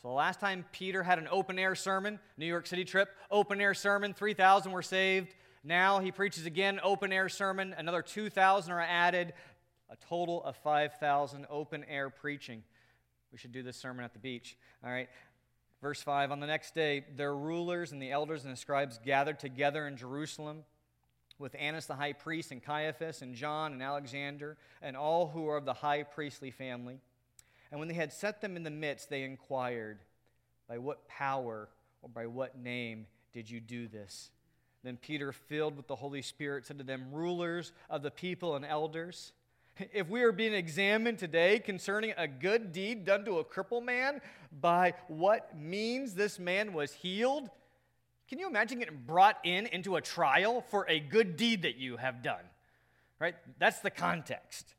So 0.00 0.08
the 0.08 0.14
last 0.14 0.38
time 0.38 0.64
Peter 0.70 1.02
had 1.02 1.18
an 1.18 1.26
open 1.28 1.58
air 1.58 1.74
sermon, 1.74 2.20
New 2.36 2.46
York 2.46 2.68
City 2.68 2.84
trip, 2.84 3.08
open 3.30 3.60
air 3.60 3.74
sermon, 3.74 4.14
3,000 4.14 4.70
were 4.70 4.82
saved. 4.82 5.34
Now 5.64 5.98
he 5.98 6.12
preaches 6.12 6.46
again, 6.46 6.78
open 6.84 7.12
air 7.12 7.28
sermon, 7.28 7.74
another 7.76 8.02
2,000 8.02 8.72
are 8.72 8.80
added, 8.80 9.32
a 9.90 9.96
total 9.96 10.44
of 10.44 10.56
5,000 10.58 11.46
open 11.50 11.84
air 11.88 12.10
preaching. 12.10 12.62
We 13.32 13.38
should 13.38 13.50
do 13.50 13.64
this 13.64 13.76
sermon 13.76 14.04
at 14.04 14.12
the 14.12 14.20
beach. 14.20 14.56
All 14.84 14.90
right. 14.90 15.08
Verse 15.82 16.00
5 16.00 16.30
On 16.30 16.38
the 16.38 16.46
next 16.46 16.76
day, 16.76 17.04
their 17.16 17.34
rulers 17.34 17.90
and 17.90 18.00
the 18.00 18.12
elders 18.12 18.44
and 18.44 18.52
the 18.52 18.56
scribes 18.56 19.00
gathered 19.04 19.40
together 19.40 19.86
in 19.88 19.96
Jerusalem 19.96 20.64
with 21.40 21.56
Annas 21.58 21.86
the 21.86 21.94
high 21.94 22.12
priest 22.12 22.52
and 22.52 22.62
Caiaphas 22.62 23.22
and 23.22 23.34
John 23.34 23.72
and 23.72 23.82
Alexander 23.82 24.56
and 24.80 24.96
all 24.96 25.28
who 25.28 25.48
are 25.48 25.56
of 25.56 25.64
the 25.64 25.74
high 25.74 26.04
priestly 26.04 26.50
family. 26.50 27.00
And 27.70 27.78
when 27.78 27.88
they 27.88 27.94
had 27.94 28.12
set 28.12 28.40
them 28.40 28.56
in 28.56 28.62
the 28.62 28.70
midst, 28.70 29.10
they 29.10 29.22
inquired, 29.22 29.98
By 30.68 30.78
what 30.78 31.06
power 31.08 31.68
or 32.02 32.08
by 32.08 32.26
what 32.26 32.58
name 32.58 33.06
did 33.32 33.50
you 33.50 33.60
do 33.60 33.88
this? 33.88 34.30
Then 34.84 34.96
Peter, 34.96 35.32
filled 35.32 35.76
with 35.76 35.86
the 35.86 35.96
Holy 35.96 36.22
Spirit, 36.22 36.66
said 36.66 36.78
to 36.78 36.84
them, 36.84 37.08
Rulers 37.12 37.72
of 37.90 38.02
the 38.02 38.10
people 38.10 38.56
and 38.56 38.64
elders, 38.64 39.32
if 39.92 40.08
we 40.08 40.22
are 40.22 40.32
being 40.32 40.54
examined 40.54 41.18
today 41.18 41.58
concerning 41.58 42.12
a 42.16 42.26
good 42.26 42.72
deed 42.72 43.04
done 43.04 43.24
to 43.24 43.38
a 43.38 43.44
crippled 43.44 43.84
man, 43.84 44.20
by 44.60 44.94
what 45.08 45.56
means 45.56 46.14
this 46.14 46.38
man 46.38 46.72
was 46.72 46.92
healed, 46.92 47.50
can 48.28 48.38
you 48.38 48.46
imagine 48.46 48.78
getting 48.78 49.02
brought 49.06 49.38
in 49.44 49.66
into 49.66 49.96
a 49.96 50.00
trial 50.00 50.64
for 50.70 50.86
a 50.88 51.00
good 51.00 51.36
deed 51.36 51.62
that 51.62 51.76
you 51.76 51.96
have 51.96 52.22
done? 52.22 52.44
Right? 53.18 53.34
That's 53.58 53.80
the 53.80 53.90
context. 53.90 54.74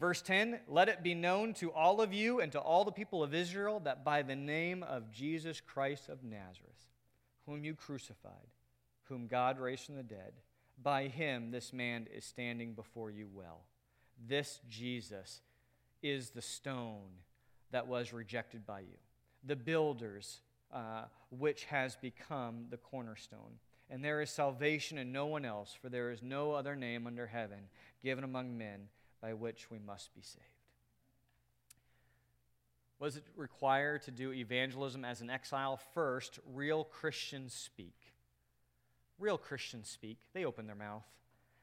Verse 0.00 0.22
10 0.22 0.60
Let 0.66 0.88
it 0.88 1.02
be 1.02 1.14
known 1.14 1.52
to 1.54 1.70
all 1.70 2.00
of 2.00 2.12
you 2.12 2.40
and 2.40 2.50
to 2.52 2.58
all 2.58 2.84
the 2.84 2.90
people 2.90 3.22
of 3.22 3.34
Israel 3.34 3.80
that 3.84 4.02
by 4.02 4.22
the 4.22 4.34
name 4.34 4.82
of 4.82 5.12
Jesus 5.12 5.60
Christ 5.60 6.08
of 6.08 6.24
Nazareth, 6.24 6.88
whom 7.46 7.62
you 7.62 7.74
crucified, 7.74 8.54
whom 9.04 9.26
God 9.26 9.60
raised 9.60 9.84
from 9.84 9.96
the 9.96 10.02
dead, 10.02 10.32
by 10.82 11.08
him 11.08 11.50
this 11.50 11.74
man 11.74 12.08
is 12.12 12.24
standing 12.24 12.72
before 12.72 13.10
you 13.10 13.28
well. 13.32 13.60
This 14.26 14.60
Jesus 14.70 15.42
is 16.02 16.30
the 16.30 16.42
stone 16.42 17.10
that 17.70 17.86
was 17.86 18.14
rejected 18.14 18.66
by 18.66 18.80
you, 18.80 18.96
the 19.44 19.56
builders, 19.56 20.40
uh, 20.72 21.04
which 21.30 21.64
has 21.64 21.96
become 21.96 22.66
the 22.70 22.78
cornerstone. 22.78 23.58
And 23.90 24.02
there 24.02 24.22
is 24.22 24.30
salvation 24.30 24.96
in 24.96 25.12
no 25.12 25.26
one 25.26 25.44
else, 25.44 25.76
for 25.78 25.88
there 25.88 26.10
is 26.10 26.22
no 26.22 26.52
other 26.52 26.74
name 26.74 27.06
under 27.06 27.26
heaven 27.26 27.58
given 28.02 28.24
among 28.24 28.56
men 28.56 28.88
by 29.20 29.34
which 29.34 29.70
we 29.70 29.78
must 29.78 30.14
be 30.14 30.22
saved. 30.22 30.44
Was 32.98 33.16
it 33.16 33.24
required 33.34 34.02
to 34.02 34.10
do 34.10 34.32
evangelism 34.32 35.04
as 35.04 35.22
an 35.22 35.30
exile? 35.30 35.80
First, 35.94 36.38
real 36.54 36.84
Christians 36.84 37.54
speak. 37.54 37.96
Real 39.18 39.38
Christians 39.38 39.88
speak. 39.88 40.18
They 40.34 40.44
open 40.44 40.66
their 40.66 40.76
mouth. 40.76 41.04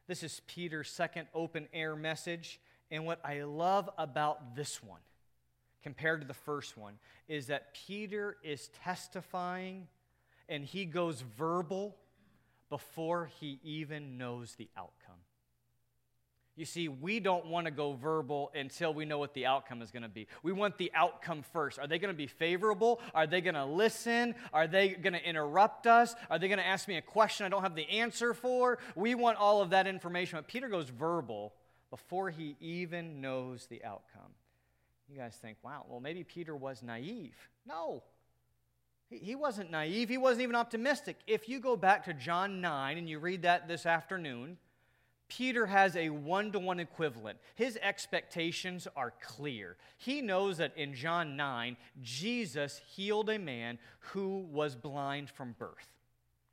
This 0.08 0.24
is 0.24 0.42
Peter's 0.48 0.90
second 0.90 1.28
open 1.34 1.68
air 1.74 1.96
message. 1.96 2.60
And 2.90 3.06
what 3.06 3.20
I 3.24 3.44
love 3.44 3.90
about 3.98 4.56
this 4.56 4.82
one, 4.82 5.02
compared 5.84 6.22
to 6.22 6.28
the 6.28 6.34
first 6.34 6.78
one, 6.78 6.94
is 7.28 7.48
that 7.48 7.76
Peter 7.88 8.38
is 8.44 8.70
testifying 8.84 9.88
and 10.50 10.64
he 10.64 10.86
goes 10.86 11.24
verbal 11.38 11.98
before 12.70 13.30
he 13.40 13.60
even 13.64 14.18
knows 14.18 14.56
the 14.56 14.70
outcome. 14.78 14.94
You 16.58 16.66
see, 16.66 16.88
we 16.88 17.20
don't 17.20 17.46
want 17.46 17.66
to 17.66 17.72
go 17.72 17.94
verbal 17.94 18.52
until 18.56 18.92
we 18.92 19.06
know 19.06 19.20
what 19.20 19.36
the 19.36 19.46
outcome 19.46 19.84
is 19.84 19.92
going 19.92 20.02
to 20.02 20.10
be. 20.10 20.28
We 20.42 20.52
want 20.52 20.80
the 20.80 20.92
outcome 20.96 21.44
first. 21.54 21.78
Are 21.78 21.86
they 21.86 22.00
going 22.00 22.12
to 22.12 22.18
be 22.18 22.26
favorable? 22.26 23.00
Are 23.14 23.28
they 23.28 23.42
going 23.42 23.54
to 23.54 23.66
listen? 23.66 24.34
Are 24.52 24.66
they 24.66 24.90
going 24.90 25.14
to 25.14 25.24
interrupt 25.24 25.86
us? 25.86 26.16
Are 26.32 26.40
they 26.40 26.48
going 26.48 26.58
to 26.58 26.66
ask 26.66 26.88
me 26.88 26.98
a 26.98 27.02
question 27.02 27.46
I 27.46 27.50
don't 27.50 27.62
have 27.62 27.76
the 27.76 27.88
answer 27.88 28.34
for? 28.34 28.80
We 28.96 29.14
want 29.14 29.38
all 29.38 29.62
of 29.62 29.70
that 29.70 29.86
information. 29.86 30.40
But 30.40 30.48
Peter 30.48 30.68
goes 30.68 30.90
verbal 30.90 31.54
before 31.92 32.32
he 32.32 32.56
even 32.60 33.22
knows 33.22 33.68
the 33.68 33.84
outcome. 33.84 34.32
You 35.08 35.18
guys 35.20 35.38
think, 35.40 35.58
wow, 35.64 35.86
well, 35.88 36.00
maybe 36.00 36.24
Peter 36.24 36.56
was 36.56 36.82
naive. 36.82 37.36
No, 37.68 38.02
he 39.10 39.36
wasn't 39.36 39.70
naive. 39.70 40.10
He 40.10 40.18
wasn't 40.18 40.42
even 40.42 40.56
optimistic. 40.56 41.18
If 41.28 41.48
you 41.48 41.60
go 41.60 41.78
back 41.78 42.06
to 42.06 42.14
John 42.14 42.62
9 42.62 42.98
and 42.98 43.08
you 43.08 43.20
read 43.20 43.44
that 43.44 43.68
this 43.68 43.86
afternoon, 43.86 44.58
Peter 45.29 45.65
has 45.65 45.96
a 45.96 46.10
one 46.10 46.51
to 46.51 46.60
one 46.60 46.79
equivalent. 46.79 47.38
His 47.55 47.77
expectations 47.81 48.88
are 48.96 49.13
clear. 49.22 49.75
He 49.98 50.22
knows 50.22 50.57
that 50.57 50.77
in 50.77 50.93
John 50.93 51.36
9, 51.36 51.75
Jesus 52.01 52.81
healed 52.96 53.29
a 53.29 53.38
man 53.38 53.77
who 54.00 54.48
was 54.51 54.75
blind 54.75 55.29
from 55.29 55.55
birth. 55.60 55.89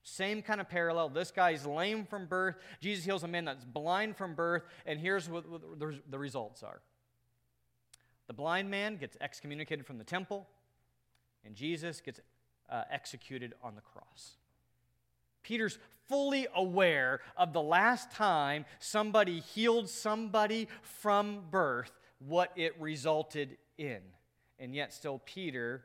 Same 0.02 0.42
kind 0.42 0.60
of 0.60 0.68
parallel. 0.68 1.08
This 1.08 1.30
guy's 1.30 1.64
lame 1.64 2.04
from 2.04 2.26
birth. 2.26 2.56
Jesus 2.80 3.04
heals 3.04 3.22
a 3.22 3.28
man 3.28 3.44
that's 3.44 3.64
blind 3.64 4.16
from 4.16 4.34
birth. 4.34 4.64
And 4.84 5.00
here's 5.00 5.30
what 5.30 5.44
the 6.10 6.18
results 6.18 6.62
are 6.62 6.82
the 8.26 8.34
blind 8.34 8.70
man 8.70 8.96
gets 8.96 9.16
excommunicated 9.20 9.86
from 9.86 9.98
the 9.98 10.04
temple, 10.04 10.46
and 11.44 11.54
Jesus 11.54 12.00
gets 12.00 12.20
uh, 12.70 12.84
executed 12.90 13.54
on 13.62 13.74
the 13.74 13.82
cross. 13.82 14.36
Peter's 15.44 15.78
fully 16.08 16.46
aware 16.54 17.20
of 17.36 17.52
the 17.52 17.62
last 17.62 18.10
time 18.10 18.64
somebody 18.80 19.40
healed 19.40 19.88
somebody 19.88 20.68
from 20.82 21.42
birth, 21.50 21.92
what 22.18 22.50
it 22.56 22.74
resulted 22.80 23.56
in. 23.78 24.00
And 24.58 24.74
yet, 24.74 24.92
still, 24.92 25.20
Peter 25.24 25.84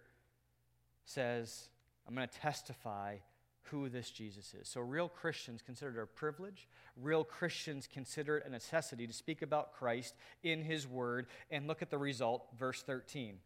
says, 1.06 1.70
I'm 2.08 2.16
going 2.16 2.28
to 2.28 2.40
testify 2.40 3.18
who 3.64 3.90
this 3.90 4.10
Jesus 4.10 4.54
is. 4.60 4.68
So, 4.68 4.82
real 4.82 5.10
Christians 5.10 5.62
consider 5.64 6.00
it 6.00 6.04
a 6.04 6.08
privilege. 6.08 6.68
Real 6.96 7.24
Christians 7.24 7.88
consider 7.92 8.38
it 8.38 8.46
a 8.48 8.50
necessity 8.50 9.08
to 9.08 9.14
speak 9.14 9.42
about 9.42 9.74
Christ 9.74 10.16
in 10.44 10.64
His 10.64 10.88
Word. 10.88 11.28
And 11.52 11.68
look 11.68 11.82
at 11.82 11.90
the 11.90 11.98
result, 11.98 12.48
verse 12.58 12.82
13. 12.82 13.38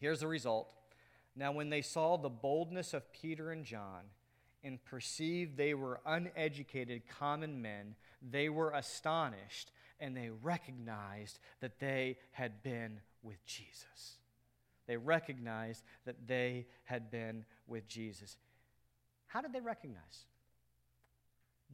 Here's 0.00 0.20
the 0.20 0.26
result. 0.26 0.68
Now, 1.36 1.52
when 1.52 1.70
they 1.70 1.82
saw 1.82 2.16
the 2.16 2.28
boldness 2.28 2.94
of 2.94 3.12
Peter 3.12 3.50
and 3.50 3.64
John, 3.64 4.02
and 4.68 4.84
perceived 4.84 5.56
they 5.56 5.74
were 5.74 6.00
uneducated 6.06 7.02
common 7.18 7.60
men, 7.60 7.96
they 8.22 8.48
were 8.48 8.70
astonished 8.70 9.72
and 9.98 10.16
they 10.16 10.30
recognized 10.42 11.40
that 11.60 11.80
they 11.80 12.18
had 12.30 12.62
been 12.62 13.00
with 13.22 13.44
Jesus. 13.44 14.18
They 14.86 14.96
recognized 14.96 15.82
that 16.04 16.28
they 16.28 16.66
had 16.84 17.10
been 17.10 17.44
with 17.66 17.88
Jesus. 17.88 18.36
How 19.26 19.40
did 19.40 19.52
they 19.52 19.60
recognize? 19.60 20.26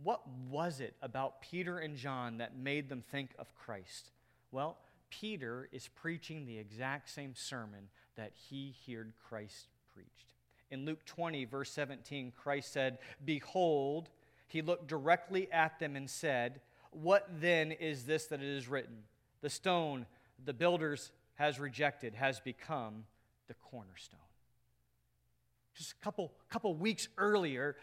What 0.03 0.23
was 0.49 0.81
it 0.81 0.95
about 1.03 1.43
Peter 1.43 1.79
and 1.79 1.97
John 1.97 2.39
that 2.39 2.57
made 2.57 2.89
them 2.89 3.03
think 3.13 3.31
of 3.39 3.55
Christ? 3.55 4.11
Well, 4.51 4.79
Peter 5.11 5.69
is 5.71 5.89
preaching 5.89 6.47
the 6.47 6.59
exact 6.59 7.11
same 7.11 7.35
sermon 7.37 7.89
that 8.17 8.33
he 8.49 8.75
heard 8.87 9.13
Christ 9.29 9.69
preached. 9.95 10.34
In 10.75 10.85
Luke 10.85 11.05
20, 11.05 11.45
verse 11.45 11.71
17, 11.71 12.33
Christ 12.37 12.73
said, 12.73 12.99
Behold, 13.25 14.11
he 14.49 14.61
looked 14.61 14.89
directly 14.89 15.47
at 15.53 15.79
them 15.79 15.95
and 15.95 16.11
said, 16.11 16.61
What 16.91 17.29
then 17.41 17.71
is 17.71 18.07
this 18.07 18.27
that 18.27 18.43
it 18.43 18.49
is 18.49 18.67
written? 18.67 19.05
The 19.41 19.51
stone 19.51 20.05
the 20.45 20.53
builders 20.53 21.13
has 21.37 21.61
rejected 21.61 22.17
has 22.17 22.41
become 22.41 23.05
the 23.47 23.55
cornerstone. 23.55 24.19
Just 25.77 25.93
a 25.93 26.05
couple, 26.05 26.33
couple 26.51 26.75
weeks 26.75 27.07
earlier, 27.19 27.77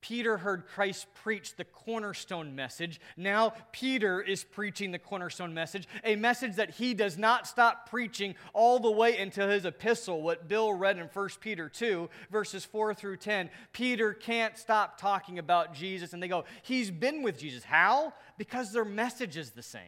Peter 0.00 0.38
heard 0.38 0.66
Christ 0.66 1.06
preach 1.14 1.56
the 1.56 1.64
cornerstone 1.64 2.54
message. 2.54 3.00
Now, 3.16 3.52
Peter 3.72 4.20
is 4.20 4.44
preaching 4.44 4.92
the 4.92 4.98
cornerstone 4.98 5.52
message, 5.52 5.88
a 6.04 6.14
message 6.14 6.56
that 6.56 6.70
he 6.70 6.94
does 6.94 7.18
not 7.18 7.46
stop 7.46 7.90
preaching 7.90 8.36
all 8.52 8.78
the 8.78 8.90
way 8.90 9.18
into 9.18 9.46
his 9.46 9.64
epistle, 9.64 10.22
what 10.22 10.46
Bill 10.46 10.72
read 10.72 10.98
in 10.98 11.06
1 11.06 11.28
Peter 11.40 11.68
2, 11.68 12.08
verses 12.30 12.64
4 12.64 12.94
through 12.94 13.16
10. 13.16 13.50
Peter 13.72 14.12
can't 14.12 14.56
stop 14.56 15.00
talking 15.00 15.38
about 15.38 15.74
Jesus, 15.74 16.12
and 16.12 16.22
they 16.22 16.28
go, 16.28 16.44
He's 16.62 16.90
been 16.90 17.22
with 17.22 17.38
Jesus. 17.38 17.64
How? 17.64 18.12
Because 18.36 18.72
their 18.72 18.84
message 18.84 19.36
is 19.36 19.50
the 19.50 19.62
same. 19.62 19.82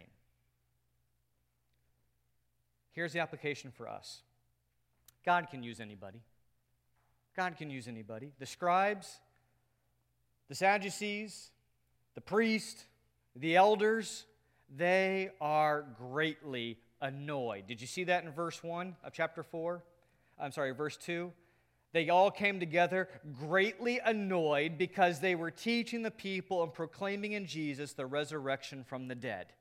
Here's 2.92 3.12
the 3.12 3.20
application 3.20 3.70
for 3.70 3.88
us 3.88 4.22
God 5.24 5.48
can 5.50 5.62
use 5.62 5.80
anybody. 5.80 6.20
God 7.36 7.56
can 7.56 7.70
use 7.70 7.86
anybody. 7.86 8.32
The 8.38 8.46
scribes, 8.46 9.20
the 10.50 10.56
Sadducees, 10.56 11.52
the 12.16 12.20
priest, 12.20 12.84
the 13.36 13.54
elders, 13.54 14.26
they 14.76 15.30
are 15.40 15.86
greatly 15.96 16.76
annoyed. 17.00 17.68
Did 17.68 17.80
you 17.80 17.86
see 17.86 18.02
that 18.04 18.24
in 18.24 18.32
verse 18.32 18.60
1 18.60 18.96
of 19.04 19.12
chapter 19.12 19.44
4? 19.44 19.80
I'm 20.40 20.50
sorry, 20.50 20.72
verse 20.72 20.96
2. 20.96 21.30
They 21.92 22.08
all 22.08 22.32
came 22.32 22.58
together 22.58 23.08
greatly 23.38 24.00
annoyed 24.04 24.76
because 24.76 25.20
they 25.20 25.36
were 25.36 25.52
teaching 25.52 26.02
the 26.02 26.10
people 26.10 26.64
and 26.64 26.74
proclaiming 26.74 27.32
in 27.32 27.46
Jesus 27.46 27.92
the 27.92 28.06
resurrection 28.06 28.82
from 28.82 29.06
the 29.06 29.14
dead. 29.14 29.52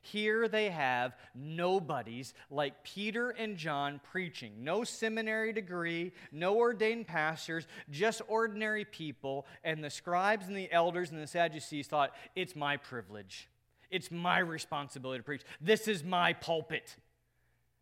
Here 0.00 0.48
they 0.48 0.70
have 0.70 1.16
nobodies 1.34 2.32
like 2.50 2.84
Peter 2.84 3.30
and 3.30 3.56
John 3.56 4.00
preaching. 4.10 4.52
No 4.58 4.84
seminary 4.84 5.52
degree, 5.52 6.12
no 6.32 6.56
ordained 6.56 7.06
pastors, 7.06 7.66
just 7.90 8.22
ordinary 8.28 8.84
people. 8.84 9.46
And 9.64 9.82
the 9.82 9.90
scribes 9.90 10.46
and 10.46 10.56
the 10.56 10.70
elders 10.72 11.10
and 11.10 11.20
the 11.20 11.26
Sadducees 11.26 11.88
thought, 11.88 12.14
it's 12.36 12.54
my 12.54 12.76
privilege. 12.76 13.48
It's 13.90 14.10
my 14.10 14.38
responsibility 14.38 15.18
to 15.18 15.24
preach. 15.24 15.42
This 15.60 15.88
is 15.88 16.04
my 16.04 16.32
pulpit. 16.32 16.96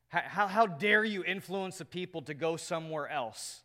How, 0.09 0.47
how, 0.47 0.67
dare 0.67 1.05
you 1.05 1.25
influence 1.25 1.79
the 1.79 1.85
people 1.85 2.23
to 2.23 2.35
go 2.35 2.57
somewhere 2.57 3.09
else? 3.09 3.63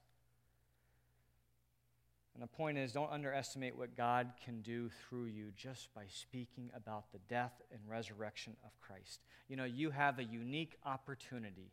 And 2.41 2.49
the 2.49 2.57
point 2.57 2.79
is, 2.79 2.91
don't 2.91 3.11
underestimate 3.11 3.77
what 3.77 3.95
God 3.95 4.31
can 4.43 4.63
do 4.63 4.89
through 4.89 5.25
you 5.25 5.51
just 5.55 5.93
by 5.93 6.05
speaking 6.07 6.71
about 6.75 7.11
the 7.11 7.19
death 7.29 7.61
and 7.71 7.79
resurrection 7.87 8.57
of 8.65 8.71
Christ. 8.81 9.19
You 9.47 9.57
know, 9.57 9.63
you 9.63 9.91
have 9.91 10.17
a 10.17 10.23
unique 10.23 10.75
opportunity 10.83 11.69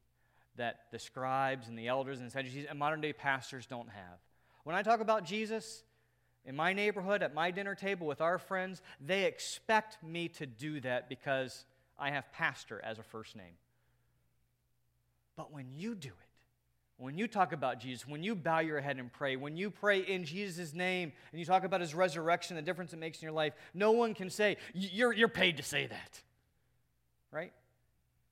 that 0.57 0.81
the 0.93 0.99
scribes 0.99 1.69
and 1.69 1.79
the 1.79 1.89
elders 1.89 2.21
and 2.21 2.31
Sadducees 2.31 2.67
and 2.69 2.79
modern 2.79 3.01
day 3.01 3.15
pastors 3.15 3.65
don't 3.65 3.89
have. 3.89 4.19
When 4.65 4.77
I 4.77 4.83
talk 4.83 5.01
about 5.01 5.25
Jesus 5.25 5.85
in 6.45 6.55
my 6.55 6.75
neighborhood, 6.75 7.23
at 7.23 7.33
my 7.33 7.51
dinner 7.51 7.75
table 7.75 8.07
with 8.07 8.21
our 8.21 8.37
friends, 8.37 8.83
they 9.01 9.25
expect 9.25 10.03
me 10.03 10.29
to 10.29 10.45
do 10.45 10.81
that 10.81 11.09
because 11.09 11.65
I 11.99 12.11
have 12.11 12.31
pastor 12.31 12.79
as 12.85 12.99
a 12.99 13.03
first 13.03 13.37
name. 13.37 13.57
But 15.35 15.51
when 15.51 15.69
you 15.75 15.95
do 15.95 16.11
it, 16.11 16.28
when 16.99 17.17
you 17.17 17.29
talk 17.29 17.53
about 17.53 17.79
Jesus, 17.79 18.07
when 18.09 18.25
you 18.25 18.35
bow 18.35 18.59
your 18.59 18.81
head 18.81 18.99
and 18.99 19.13
pray, 19.13 19.37
when 19.37 19.57
you 19.57 19.71
pray 19.71 20.01
in 20.01 20.25
Jesus' 20.25 20.75
name 20.75 21.13
and 21.31 21.39
you 21.39 21.47
talk 21.47 21.63
about 21.63 21.81
his 21.81 21.95
resurrection, 21.95 22.57
the 22.57 22.63
difference 22.63 22.93
it 22.93 22.99
makes 22.99 23.23
in 23.23 23.27
your 23.27 23.33
life, 23.33 23.55
no 23.73 23.93
one 23.93 24.15
can 24.15 24.29
say, 24.29 24.57
you're, 24.75 25.13
you're 25.13 25.29
paid 25.29 25.59
to 25.59 25.63
say 25.63 25.87
that. 25.87 26.21
Right? 27.31 27.53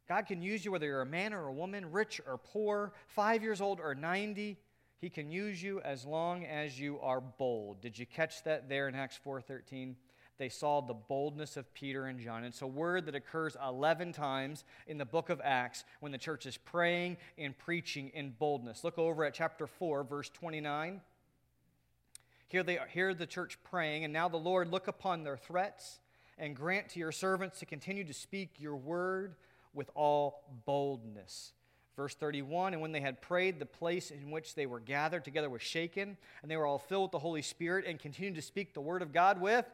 God 0.09 0.27
can 0.27 0.43
use 0.43 0.65
you 0.65 0.73
whether 0.73 0.87
you're 0.87 1.03
a 1.03 1.07
man 1.07 1.33
or 1.33 1.47
a 1.47 1.53
woman, 1.53 1.93
rich 1.93 2.21
or 2.27 2.39
poor, 2.39 2.93
five 3.07 3.43
years 3.43 3.61
old 3.61 3.79
or 3.81 3.95
90. 3.95 4.57
He 5.01 5.11
can 5.11 5.31
use 5.31 5.63
you 5.63 5.81
as 5.83 6.05
long 6.05 6.45
as 6.45 6.79
you 6.79 6.99
are 7.01 7.21
bold. 7.21 7.81
Did 7.81 7.97
you 7.97 8.05
catch 8.05 8.43
that 8.45 8.69
there 8.69 8.89
in 8.89 8.97
Acts 8.97 9.19
4.13? 9.25 9.95
They 10.39 10.49
saw 10.49 10.81
the 10.81 10.95
boldness 10.95 11.57
of 11.57 11.73
Peter 11.73 12.07
and 12.07 12.21
John. 12.21 12.45
It's 12.45 12.63
a 12.63 12.67
word 12.67 13.07
that 13.07 13.15
occurs 13.15 13.57
11 13.67 14.13
times 14.13 14.65
in 14.87 14.99
the 14.99 15.05
book 15.05 15.31
of 15.31 15.41
Acts 15.43 15.85
when 16.01 16.13
the 16.13 16.19
church 16.19 16.45
is 16.47 16.59
praying 16.59 17.17
and 17.39 17.57
preaching 17.57 18.11
in 18.11 18.35
boldness. 18.39 18.85
Look 18.85 18.99
over 18.99 19.25
at 19.25 19.35
chapter 19.35 19.67
4, 19.67 20.05
verse 20.05 20.29
29. 20.31 21.01
Here 22.49 22.63
they 22.63 22.79
are, 22.79 22.87
here 22.87 23.15
the 23.15 23.27
church 23.27 23.59
praying, 23.65 24.05
and 24.05 24.13
now 24.13 24.29
the 24.29 24.37
Lord 24.37 24.71
look 24.71 24.89
upon 24.89 25.25
their 25.25 25.37
threats 25.37 26.01
and 26.39 26.55
grant 26.55 26.91
to 26.91 26.99
your 26.99 27.13
servants 27.13 27.59
to 27.61 27.67
continue 27.67 28.05
to 28.05 28.15
speak 28.15 28.51
your 28.59 28.77
word 28.77 29.35
with 29.73 29.91
all 29.95 30.43
boldness. 30.67 31.53
Verse 31.97 32.15
31 32.15 32.75
And 32.75 32.83
when 32.83 32.93
they 32.93 33.01
had 33.01 33.23
prayed, 33.23 33.59
the 33.59 33.67
place 33.67 34.11
in 34.11 34.31
which 34.31 34.55
they 34.55 34.67
were 34.67 34.81
gathered 34.81 35.25
together 35.25 35.49
was 35.49 35.63
shaken, 35.63 36.19
and 36.43 36.51
they 36.51 36.59
were 36.59 36.67
all 36.67 36.79
filled 36.79 37.05
with 37.05 37.13
the 37.13 37.19
Holy 37.21 37.43
Spirit 37.43 37.87
and 37.87 37.99
continued 37.99 38.35
to 38.35 38.43
speak 38.43 38.75
the 38.75 38.81
word 38.83 39.01
of 39.01 39.15
God 39.15 39.41
with 39.41 39.65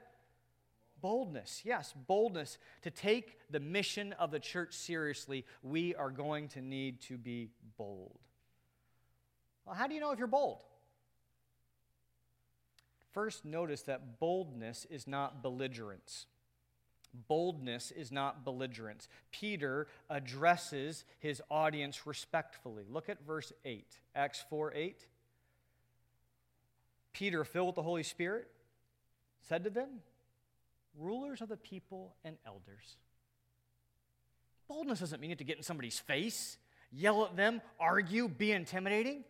Boldness, 1.02 1.62
yes, 1.64 1.92
boldness. 2.06 2.58
To 2.82 2.90
take 2.90 3.38
the 3.50 3.60
mission 3.60 4.14
of 4.14 4.30
the 4.30 4.40
church 4.40 4.72
seriously, 4.72 5.44
we 5.62 5.94
are 5.96 6.10
going 6.10 6.48
to 6.50 6.62
need 6.62 7.02
to 7.02 7.18
be 7.18 7.50
bold. 7.76 8.18
Well, 9.66 9.74
how 9.74 9.88
do 9.88 9.94
you 9.94 10.00
know 10.00 10.12
if 10.12 10.18
you're 10.18 10.28
bold? 10.28 10.62
First, 13.12 13.44
notice 13.44 13.82
that 13.82 14.20
boldness 14.20 14.86
is 14.88 15.06
not 15.06 15.42
belligerence. 15.42 16.26
Boldness 17.28 17.90
is 17.90 18.10
not 18.10 18.44
belligerence. 18.44 19.08
Peter 19.32 19.88
addresses 20.08 21.04
his 21.18 21.42
audience 21.50 22.06
respectfully. 22.06 22.84
Look 22.88 23.10
at 23.10 23.26
verse 23.26 23.52
8, 23.64 23.84
Acts 24.14 24.42
4 24.48 24.72
8. 24.74 25.06
Peter, 27.12 27.44
filled 27.44 27.66
with 27.66 27.76
the 27.76 27.82
Holy 27.82 28.02
Spirit, 28.02 28.48
said 29.42 29.64
to 29.64 29.70
them, 29.70 29.88
rulers 30.98 31.40
of 31.40 31.48
the 31.48 31.56
people 31.56 32.14
and 32.24 32.36
elders. 32.46 32.96
Boldness 34.68 35.00
doesn't 35.00 35.20
mean 35.20 35.30
you 35.30 35.34
have 35.34 35.38
to 35.38 35.44
get 35.44 35.56
in 35.56 35.62
somebody's 35.62 35.98
face, 35.98 36.56
yell 36.90 37.24
at 37.24 37.36
them, 37.36 37.60
argue, 37.78 38.28
be 38.28 38.52
intimidating. 38.52 39.24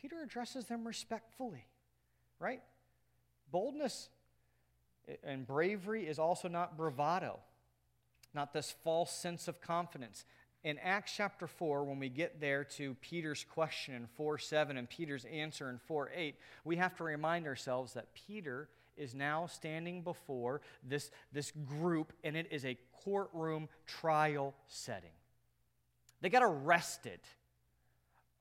Peter 0.00 0.22
addresses 0.22 0.64
them 0.66 0.86
respectfully, 0.86 1.64
right? 2.38 2.60
Boldness 3.50 4.08
and 5.22 5.46
bravery 5.46 6.06
is 6.06 6.18
also 6.18 6.48
not 6.48 6.76
bravado, 6.76 7.38
not 8.34 8.52
this 8.52 8.74
false 8.82 9.12
sense 9.12 9.48
of 9.48 9.60
confidence. 9.60 10.24
In 10.64 10.78
Acts 10.78 11.12
chapter 11.16 11.46
4, 11.46 11.84
when 11.84 11.98
we 11.98 12.08
get 12.08 12.40
there 12.40 12.64
to 12.64 12.94
Peter's 13.00 13.44
question 13.44 13.94
in 13.94 14.06
4 14.16 14.38
7 14.38 14.76
and 14.76 14.88
Peter's 14.88 15.24
answer 15.24 15.68
in 15.70 15.78
4 15.78 16.10
8, 16.14 16.36
we 16.64 16.76
have 16.76 16.96
to 16.96 17.04
remind 17.04 17.46
ourselves 17.46 17.94
that 17.94 18.14
Peter 18.14 18.68
is 19.02 19.14
now 19.14 19.46
standing 19.46 20.02
before 20.02 20.60
this, 20.82 21.10
this 21.32 21.50
group, 21.50 22.12
and 22.24 22.36
it 22.36 22.48
is 22.50 22.64
a 22.64 22.78
courtroom 23.04 23.68
trial 23.86 24.54
setting. 24.68 25.10
They 26.20 26.30
got 26.30 26.42
arrested. 26.42 27.20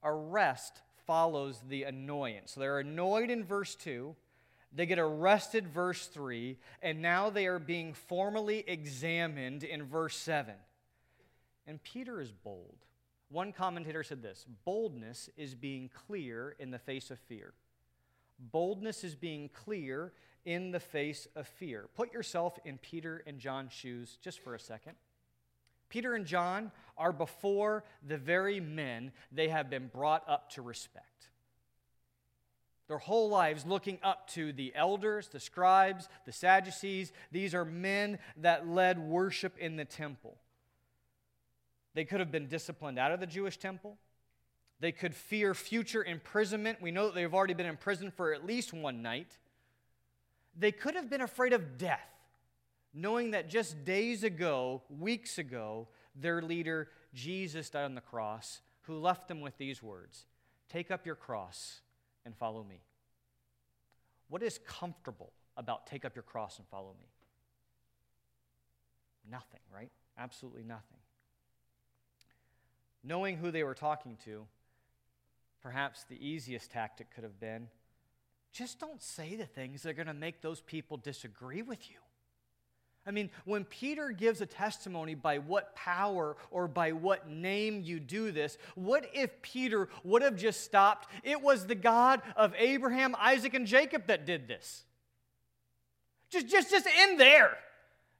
Arrest 0.04 0.82
follows 1.08 1.60
the 1.67 1.84
annoyance. 1.84 2.54
So 2.54 2.60
they're 2.60 2.80
annoyed 2.80 3.30
in 3.30 3.43
verse 3.43 3.76
2. 3.76 4.15
They 4.74 4.86
get 4.86 5.00
arrested, 5.00 5.67
verse 5.67 6.08
3, 6.08 6.58
and 6.82 7.02
now 7.02 7.30
they 7.30 7.47
are 7.47 7.60
being 7.60 7.93
formally 7.93 8.63
examined 8.65 9.63
in 9.63 9.84
verse 9.84 10.15
7. 10.15 10.54
And 11.67 11.84
Peter 11.84 12.21
is 12.21 12.32
bold. 12.32 12.78
One 13.30 13.52
commentator 13.52 14.04
said 14.04 14.21
this 14.21 14.45
boldness 14.65 15.30
is 15.36 15.56
being 15.56 15.89
clear 16.08 16.56
in 16.60 16.71
the 16.71 16.80
face 16.80 17.12
of 17.12 17.19
fear. 17.19 17.54
Boldness 18.39 19.04
is 19.04 19.15
being 19.15 19.50
clear 19.50 20.13
in 20.45 20.71
the 20.71 20.80
face 20.80 21.27
of 21.36 21.47
fear. 21.47 21.86
Put 21.95 22.13
yourself 22.13 22.58
in 22.65 22.77
Peter 22.77 23.23
and 23.25 23.39
John's 23.39 23.73
shoes 23.73 24.17
just 24.21 24.39
for 24.39 24.56
a 24.56 24.60
second. 24.60 24.95
Peter 25.89 26.13
and 26.15 26.25
John 26.25 26.71
are 26.97 27.12
before 27.12 27.84
the 28.08 28.17
very 28.17 28.60
men 28.60 29.12
they 29.32 29.49
have 29.49 29.69
been 29.69 29.88
brought 29.88 30.23
up 30.27 30.49
to 30.51 30.62
respect. 30.62 31.30
Their 32.88 32.97
whole 32.97 33.30
lives 33.30 33.65
looking 33.65 33.99
up 34.04 34.30
to 34.32 34.51
the 34.51 34.73
elders, 34.75 35.30
the 35.30 35.39
scribes, 35.39 36.10
the 36.25 36.32
Sadducees. 36.32 37.12
These 37.32 37.56
are 37.56 37.63
men 37.63 38.19
that 38.38 38.67
led 38.67 38.99
worship 38.99 39.58
in 39.58 39.75
the 39.75 39.86
temple. 39.86 40.36
They 41.93 42.06
could 42.06 42.19
have 42.19 42.32
been 42.32 42.47
disciplined 42.47 42.99
out 42.99 43.12
of 43.12 43.19
the 43.19 43.27
Jewish 43.27 43.58
temple. 43.58 43.97
They 44.80 44.91
could 44.91 45.13
fear 45.13 45.54
future 45.54 46.04
imprisonment. 46.04 46.82
We 46.82 46.91
know 46.91 47.06
that 47.06 47.15
they've 47.15 47.34
already 47.34 47.54
been 47.54 47.65
in 47.65 47.77
prison 47.77 48.12
for 48.12 48.34
at 48.34 48.45
least 48.45 48.73
one 48.73 49.01
night. 49.01 49.38
They 50.62 50.71
could 50.71 50.93
have 50.93 51.10
been 51.10 51.21
afraid 51.21 51.54
of 51.54 51.80
death, 51.80 52.08
knowing 52.93 53.32
that 53.32 53.50
just 53.50 53.84
days 53.84 54.24
ago, 54.24 54.84
weeks 54.91 55.39
ago, 55.39 55.88
their 56.15 56.39
leader, 56.39 56.89
Jesus, 57.15 57.71
died 57.71 57.86
on 57.86 57.95
the 57.95 58.02
cross, 58.02 58.62
who 58.84 59.00
left 59.00 59.28
them 59.28 59.41
with 59.41 59.58
these 59.58 59.82
words 59.82 60.28
Take 60.69 60.91
up 60.91 61.04
your 61.04 61.15
cross 61.15 61.82
and 62.26 62.38
follow 62.38 62.63
me. 62.63 62.80
What 64.30 64.43
is 64.43 64.60
comfortable 64.60 65.34
about 65.58 65.88
take 65.88 66.06
up 66.06 66.15
your 66.15 66.24
cross 66.24 66.60
and 66.60 66.67
follow 66.67 66.93
me? 67.02 67.08
Nothing, 69.32 69.62
right? 69.74 69.91
Absolutely 70.15 70.63
nothing. 70.63 71.00
Knowing 73.04 73.36
who 73.36 73.50
they 73.50 73.63
were 73.63 73.74
talking 73.74 74.15
to, 74.26 74.45
perhaps 75.63 76.04
the 76.04 76.24
easiest 76.24 76.69
tactic 76.69 77.10
could 77.13 77.24
have 77.24 77.39
been 77.39 77.67
just 78.52 78.80
don't 78.80 79.02
say 79.02 79.36
the 79.36 79.46
things 79.46 79.84
that 79.84 79.90
are 79.90 79.94
going 79.94 80.08
to 80.08 80.14
make 80.14 80.42
those 80.42 80.62
people 80.62 80.98
disagree 80.98 81.62
with 81.62 81.90
you. 81.90 81.98
I 83.06 83.12
mean, 83.12 83.32
when 83.46 83.66
Peter 83.66 84.12
gives 84.12 84.42
a 84.42 84.46
testimony 84.46 85.16
by 85.16 85.40
what 85.40 85.76
power 85.76 86.36
or 86.52 86.68
by 86.68 86.92
what 86.92 87.28
name 87.28 87.82
you 87.82 88.00
do 88.00 88.32
this, 88.32 88.58
what 88.76 89.10
if 89.14 89.42
Peter 89.42 89.90
would 90.04 90.22
have 90.22 90.36
just 90.36 90.62
stopped? 90.64 91.10
It 91.24 91.42
was 91.42 91.66
the 91.66 91.76
God 91.76 92.22
of 92.36 92.54
Abraham, 92.58 93.16
Isaac, 93.18 93.56
and 93.56 93.66
Jacob 93.66 94.06
that 94.08 94.28
did 94.28 94.48
this. 94.48 94.84
Just, 96.30 96.48
just, 96.48 96.70
just 96.70 96.88
in 96.88 97.18
there. 97.18 97.58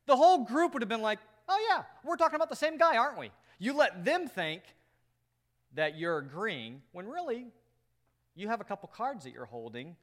The 0.08 0.16
whole 0.16 0.46
group 0.46 0.74
would 0.74 0.82
have 0.82 0.90
been 0.90 1.04
like, 1.04 1.20
oh, 1.48 1.68
yeah, 1.70 1.84
we're 2.04 2.18
talking 2.18 2.36
about 2.38 2.50
the 2.50 2.56
same 2.56 2.78
guy, 2.78 2.98
aren't 2.98 3.20
we? 3.20 3.30
You 3.60 3.74
let 3.74 4.04
them 4.04 4.28
think 4.28 4.64
that 5.76 5.98
you're 5.98 6.18
agreeing 6.18 6.82
when 6.92 7.08
really 7.08 7.46
you 8.36 8.48
have 8.48 8.62
a 8.62 8.64
couple 8.64 8.90
cards 8.94 9.26
that 9.26 9.34
you're 9.34 9.46
holding. 9.46 9.96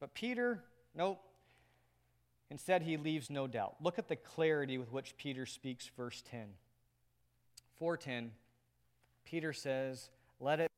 But 0.00 0.14
Peter, 0.14 0.64
nope, 0.94 1.20
Instead, 2.50 2.82
he 2.82 2.96
leaves 2.96 3.30
no 3.30 3.46
doubt. 3.46 3.76
Look 3.80 3.98
at 3.98 4.08
the 4.08 4.16
clarity 4.16 4.76
with 4.76 4.90
which 4.92 5.16
Peter 5.16 5.46
speaks, 5.46 5.88
verse 5.96 6.22
10. 6.28 6.48
410, 7.78 8.32
Peter 9.24 9.52
says, 9.52 10.10
Let 10.40 10.58
it 10.58 10.70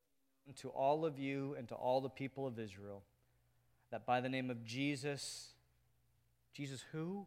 be 0.45 0.53
to 0.53 0.69
all 0.69 1.03
of 1.03 1.17
you 1.17 1.55
and 1.57 1.67
to 1.69 1.75
all 1.75 1.99
the 1.99 2.09
people 2.09 2.45
of 2.45 2.59
Israel 2.59 3.01
that 3.89 4.05
by 4.05 4.21
the 4.21 4.29
name 4.29 4.49
of 4.49 4.63
Jesus, 4.63 5.49
Jesus 6.53 6.83
who? 6.91 7.25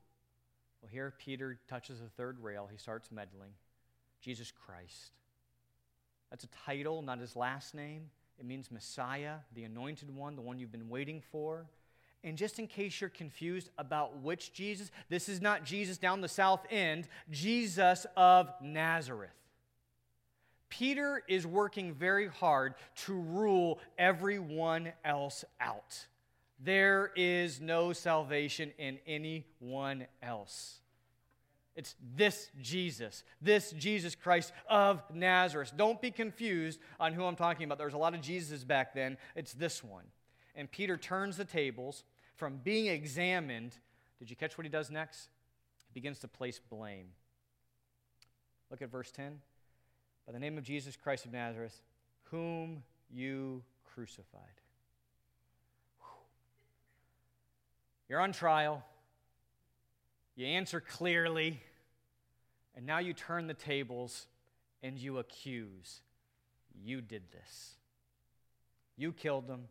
Well, 0.80 0.90
here 0.90 1.12
Peter 1.18 1.58
touches 1.68 2.00
the 2.00 2.08
third 2.08 2.38
rail. 2.40 2.68
He 2.70 2.78
starts 2.78 3.10
meddling. 3.10 3.50
Jesus 4.20 4.52
Christ. 4.52 5.12
That's 6.30 6.44
a 6.44 6.48
title, 6.66 7.02
not 7.02 7.18
his 7.18 7.36
last 7.36 7.74
name. 7.74 8.10
It 8.38 8.46
means 8.46 8.70
Messiah, 8.70 9.36
the 9.54 9.64
anointed 9.64 10.14
one, 10.14 10.36
the 10.36 10.42
one 10.42 10.58
you've 10.58 10.72
been 10.72 10.88
waiting 10.88 11.22
for. 11.32 11.66
And 12.24 12.36
just 12.36 12.58
in 12.58 12.66
case 12.66 13.00
you're 13.00 13.10
confused 13.10 13.70
about 13.78 14.20
which 14.20 14.52
Jesus, 14.52 14.90
this 15.08 15.28
is 15.28 15.40
not 15.40 15.64
Jesus 15.64 15.96
down 15.96 16.20
the 16.20 16.28
south 16.28 16.66
end, 16.70 17.06
Jesus 17.30 18.06
of 18.16 18.50
Nazareth. 18.60 19.30
Peter 20.68 21.22
is 21.28 21.46
working 21.46 21.94
very 21.94 22.26
hard 22.28 22.74
to 22.96 23.14
rule 23.14 23.78
everyone 23.96 24.92
else 25.04 25.44
out. 25.60 26.06
There 26.58 27.12
is 27.14 27.60
no 27.60 27.92
salvation 27.92 28.72
in 28.78 28.98
anyone 29.06 30.06
else. 30.22 30.80
It's 31.76 31.94
this 32.16 32.50
Jesus, 32.60 33.22
this 33.40 33.70
Jesus 33.72 34.14
Christ 34.14 34.52
of 34.68 35.02
Nazareth. 35.12 35.72
Don't 35.76 36.00
be 36.00 36.10
confused 36.10 36.80
on 36.98 37.12
who 37.12 37.22
I'm 37.24 37.36
talking 37.36 37.64
about. 37.64 37.76
There's 37.76 37.92
a 37.92 37.98
lot 37.98 38.14
of 38.14 38.22
Jesuses 38.22 38.66
back 38.66 38.94
then. 38.94 39.18
It's 39.34 39.52
this 39.52 39.84
one. 39.84 40.04
And 40.56 40.70
Peter 40.70 40.96
turns 40.96 41.36
the 41.36 41.44
tables 41.44 42.02
from 42.34 42.58
being 42.64 42.86
examined, 42.86 43.72
did 44.18 44.30
you 44.30 44.36
catch 44.36 44.56
what 44.56 44.64
he 44.64 44.70
does 44.70 44.90
next? 44.90 45.28
He 45.86 45.92
begins 45.94 46.18
to 46.20 46.28
place 46.28 46.58
blame. 46.58 47.08
Look 48.70 48.82
at 48.82 48.90
verse 48.90 49.12
10. 49.12 49.38
By 50.26 50.32
the 50.32 50.38
name 50.38 50.58
of 50.58 50.64
Jesus 50.64 50.96
Christ 50.96 51.26
of 51.26 51.32
Nazareth, 51.32 51.80
whom 52.24 52.82
you 53.12 53.62
crucified. 53.94 54.42
You're 58.08 58.20
on 58.20 58.32
trial. 58.32 58.84
You 60.34 60.46
answer 60.46 60.80
clearly. 60.80 61.60
And 62.74 62.86
now 62.86 62.98
you 62.98 63.12
turn 63.12 63.46
the 63.46 63.54
tables 63.54 64.26
and 64.82 64.98
you 64.98 65.18
accuse. 65.18 66.00
You 66.84 67.00
did 67.00 67.22
this. 67.30 67.74
You 68.96 69.12
killed 69.12 69.48
them. 69.48 69.68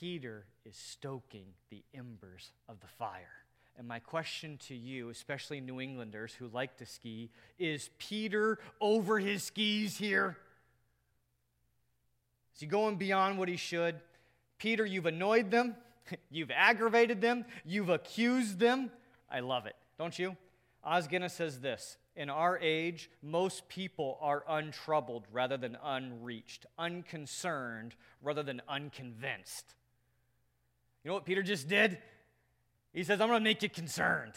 Peter 0.00 0.44
is 0.64 0.76
stoking 0.76 1.46
the 1.70 1.82
embers 1.94 2.52
of 2.68 2.80
the 2.80 2.86
fire. 2.86 3.44
And 3.78 3.86
my 3.86 4.00
question 4.00 4.58
to 4.66 4.74
you, 4.74 5.08
especially 5.08 5.60
New 5.60 5.80
Englanders 5.80 6.34
who 6.34 6.48
like 6.48 6.76
to 6.78 6.86
ski, 6.86 7.30
is 7.58 7.90
Peter 7.98 8.58
over 8.80 9.18
his 9.18 9.44
skis 9.44 9.96
here? 9.96 10.36
Is 12.54 12.60
he 12.60 12.66
going 12.66 12.96
beyond 12.96 13.38
what 13.38 13.48
he 13.48 13.56
should? 13.56 14.00
Peter, 14.58 14.84
you've 14.84 15.06
annoyed 15.06 15.52
them, 15.52 15.76
you've 16.30 16.50
aggravated 16.50 17.20
them, 17.20 17.44
you've 17.64 17.88
accused 17.88 18.58
them. 18.58 18.90
I 19.30 19.40
love 19.40 19.66
it, 19.66 19.76
don't 19.96 20.18
you? 20.18 20.36
Os 20.82 21.06
Guinness 21.06 21.34
says 21.34 21.60
this 21.60 21.98
In 22.16 22.30
our 22.30 22.58
age, 22.58 23.10
most 23.22 23.68
people 23.68 24.18
are 24.20 24.42
untroubled 24.48 25.26
rather 25.30 25.56
than 25.56 25.78
unreached, 25.84 26.66
unconcerned 26.76 27.94
rather 28.22 28.42
than 28.42 28.60
unconvinced. 28.68 29.74
You 31.08 31.12
know 31.12 31.14
what 31.14 31.24
Peter 31.24 31.42
just 31.42 31.68
did? 31.68 31.96
He 32.92 33.02
says, 33.02 33.22
I'm 33.22 33.28
going 33.28 33.40
to 33.40 33.44
make 33.44 33.62
you 33.62 33.70
concerned. 33.70 34.34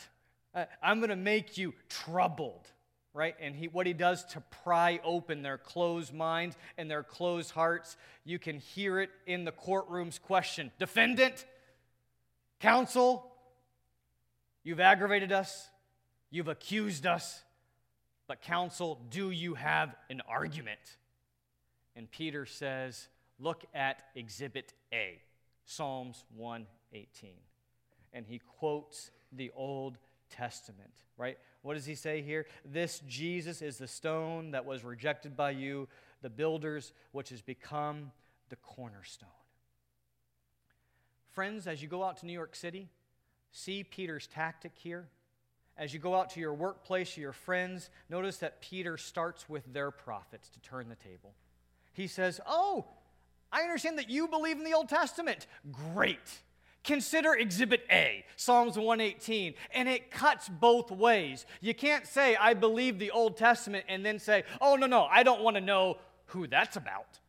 Uh, 0.56 0.64
I'm 0.82 1.00
going 1.00 1.10
to 1.10 1.18
make 1.18 1.58
you 1.58 1.74
troubled, 1.90 2.66
right? 3.14 3.36
And 3.42 3.54
he, 3.54 3.68
what 3.68 3.86
he 3.86 3.92
does 3.92 4.24
to 4.28 4.42
pry 4.64 5.02
open 5.04 5.42
their 5.42 5.58
closed 5.58 6.14
minds 6.14 6.56
and 6.78 6.90
their 6.90 7.04
closed 7.04 7.52
hearts, 7.52 7.98
you 8.24 8.40
can 8.40 8.60
hear 8.60 9.02
it 9.02 9.10
in 9.28 9.44
the 9.44 9.52
courtroom's 9.52 10.18
question 10.18 10.72
Defendant, 10.80 11.46
counsel, 12.62 13.30
you've 14.64 14.80
aggravated 14.80 15.34
us, 15.34 15.68
you've 16.30 16.48
accused 16.48 17.06
us, 17.06 17.44
but 18.30 18.42
counsel, 18.42 19.02
do 19.10 19.30
you 19.30 19.56
have 19.56 19.94
an 20.10 20.22
argument? 20.26 20.80
And 21.98 22.10
Peter 22.10 22.46
says, 22.46 23.10
Look 23.40 23.66
at 23.74 24.04
Exhibit 24.16 24.74
A. 24.94 25.20
Psalms 25.72 26.26
118. 26.36 27.32
And 28.14 28.26
he 28.26 28.40
quotes 28.40 29.12
the 29.32 29.52
Old 29.56 29.98
Testament, 30.30 30.92
right? 31.18 31.38
What 31.62 31.76
does 31.76 31.86
he 31.86 31.96
say 31.96 32.22
here? 32.22 32.46
This 32.66 33.02
Jesus 33.08 33.62
is 33.62 33.78
the 33.78 33.88
stone 33.88 34.52
that 34.52 34.66
was 34.66 34.84
rejected 34.84 35.38
by 35.38 35.52
you, 35.52 35.88
the 36.22 36.30
builders, 36.30 36.92
which 37.12 37.30
has 37.30 37.42
become 37.42 38.12
the 38.50 38.56
cornerstone. 38.58 39.30
Friends, 41.32 41.68
as 41.68 41.82
you 41.82 41.88
go 41.88 42.04
out 42.04 42.18
to 42.18 42.26
New 42.26 42.34
York 42.34 42.56
City, 42.56 42.90
see 43.52 43.84
Peter's 43.84 44.28
tactic 44.28 44.74
here. 44.76 45.08
As 45.78 45.94
you 45.94 46.00
go 46.00 46.16
out 46.16 46.32
to 46.32 46.42
your 46.42 46.54
workplace, 46.54 47.16
your 47.16 47.32
friends, 47.32 47.90
notice 48.10 48.38
that 48.38 48.62
Peter 48.62 48.98
starts 48.98 49.48
with 49.48 49.64
their 49.72 49.90
prophets 49.90 50.50
to 50.50 50.60
turn 50.60 50.90
the 50.90 50.96
table. 50.96 51.34
He 51.94 52.08
says, 52.08 52.42
Oh, 52.46 52.88
I 53.52 53.62
understand 53.64 53.98
that 53.98 54.10
you 54.10 54.28
believe 54.28 54.58
in 54.58 54.64
the 54.64 54.74
Old 54.74 54.90
Testament. 54.90 55.48
Great. 55.72 56.42
Consider 56.84 57.34
Exhibit 57.36 57.86
A, 57.92 58.26
Psalms 58.38 58.76
118, 58.76 59.54
and 59.74 59.88
it 59.88 60.10
cuts 60.10 60.50
both 60.50 60.90
ways. 60.90 61.46
You 61.60 61.76
can't 61.76 62.08
say, 62.08 62.36
I 62.36 62.56
believe 62.56 62.98
the 62.98 63.12
Old 63.12 63.38
Testament, 63.38 63.86
and 63.88 64.04
then 64.04 64.18
say, 64.18 64.46
oh, 64.60 64.76
no, 64.76 64.88
no, 64.88 65.04
I 65.04 65.22
don't 65.22 65.42
want 65.42 65.58
to 65.58 65.62
know 65.62 65.98
who 66.28 66.48
that's 66.48 66.78
about. 66.78 67.20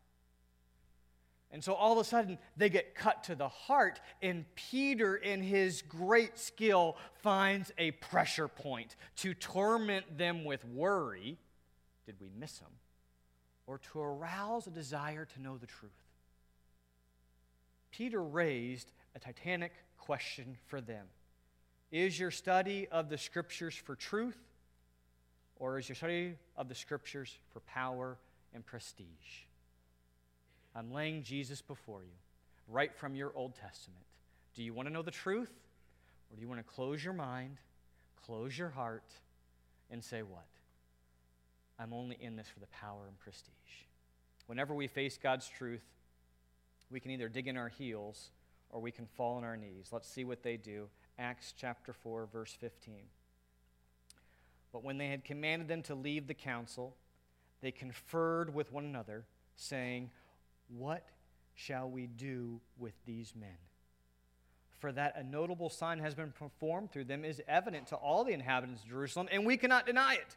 And 1.50 1.62
so 1.62 1.74
all 1.74 1.92
of 1.92 1.98
a 1.98 2.04
sudden, 2.04 2.38
they 2.56 2.70
get 2.70 2.94
cut 2.94 3.24
to 3.24 3.34
the 3.34 3.48
heart, 3.48 4.00
and 4.22 4.46
Peter, 4.54 5.16
in 5.16 5.42
his 5.42 5.82
great 5.82 6.38
skill, 6.38 6.96
finds 7.22 7.70
a 7.76 7.90
pressure 7.90 8.48
point 8.48 8.96
to 9.16 9.34
torment 9.34 10.16
them 10.16 10.44
with 10.44 10.64
worry. 10.64 11.36
Did 12.06 12.14
we 12.22 12.30
miss 12.34 12.58
him? 12.58 12.70
Or 13.66 13.78
to 13.92 14.00
arouse 14.00 14.66
a 14.66 14.70
desire 14.70 15.26
to 15.26 15.42
know 15.42 15.58
the 15.58 15.66
truth. 15.66 15.92
Peter 17.92 18.22
raised 18.22 18.90
a 19.14 19.18
titanic 19.18 19.72
question 19.98 20.56
for 20.66 20.80
them 20.80 21.06
Is 21.92 22.18
your 22.18 22.30
study 22.30 22.88
of 22.90 23.08
the 23.08 23.18
scriptures 23.18 23.74
for 23.74 23.94
truth, 23.94 24.38
or 25.56 25.78
is 25.78 25.88
your 25.88 25.96
study 25.96 26.34
of 26.56 26.68
the 26.68 26.74
scriptures 26.74 27.38
for 27.52 27.60
power 27.60 28.18
and 28.54 28.66
prestige? 28.66 29.44
I'm 30.74 30.92
laying 30.92 31.22
Jesus 31.22 31.60
before 31.60 32.02
you, 32.02 32.16
right 32.66 32.94
from 32.96 33.14
your 33.14 33.32
Old 33.36 33.54
Testament. 33.54 34.04
Do 34.54 34.62
you 34.62 34.72
want 34.72 34.88
to 34.88 34.92
know 34.92 35.02
the 35.02 35.10
truth, 35.10 35.52
or 36.30 36.36
do 36.36 36.42
you 36.42 36.48
want 36.48 36.60
to 36.60 36.74
close 36.74 37.04
your 37.04 37.14
mind, 37.14 37.58
close 38.24 38.56
your 38.56 38.70
heart, 38.70 39.04
and 39.90 40.02
say, 40.02 40.22
What? 40.22 40.46
I'm 41.78 41.92
only 41.92 42.16
in 42.20 42.36
this 42.36 42.48
for 42.48 42.60
the 42.60 42.66
power 42.66 43.06
and 43.08 43.18
prestige. 43.18 43.52
Whenever 44.46 44.74
we 44.74 44.86
face 44.86 45.18
God's 45.20 45.48
truth, 45.48 45.82
we 46.92 47.00
can 47.00 47.10
either 47.10 47.28
dig 47.28 47.48
in 47.48 47.56
our 47.56 47.68
heels 47.68 48.30
or 48.70 48.80
we 48.80 48.90
can 48.90 49.06
fall 49.06 49.36
on 49.36 49.44
our 49.44 49.56
knees. 49.56 49.88
Let's 49.90 50.08
see 50.08 50.24
what 50.24 50.42
they 50.42 50.56
do. 50.56 50.88
Acts 51.18 51.54
chapter 51.56 51.92
4, 51.92 52.28
verse 52.32 52.56
15. 52.60 52.94
But 54.72 54.84
when 54.84 54.98
they 54.98 55.08
had 55.08 55.24
commanded 55.24 55.68
them 55.68 55.82
to 55.82 55.94
leave 55.94 56.26
the 56.26 56.34
council, 56.34 56.96
they 57.60 57.70
conferred 57.70 58.54
with 58.54 58.72
one 58.72 58.84
another, 58.84 59.24
saying, 59.56 60.10
What 60.68 61.06
shall 61.54 61.88
we 61.88 62.06
do 62.06 62.60
with 62.78 62.94
these 63.06 63.34
men? 63.38 63.56
For 64.80 64.90
that 64.92 65.14
a 65.16 65.22
notable 65.22 65.68
sign 65.68 66.00
has 66.00 66.14
been 66.14 66.32
performed 66.32 66.90
through 66.90 67.04
them 67.04 67.24
is 67.24 67.40
evident 67.46 67.86
to 67.88 67.96
all 67.96 68.24
the 68.24 68.32
inhabitants 68.32 68.82
of 68.82 68.88
Jerusalem, 68.88 69.28
and 69.30 69.46
we 69.46 69.56
cannot 69.56 69.86
deny 69.86 70.14
it. 70.14 70.36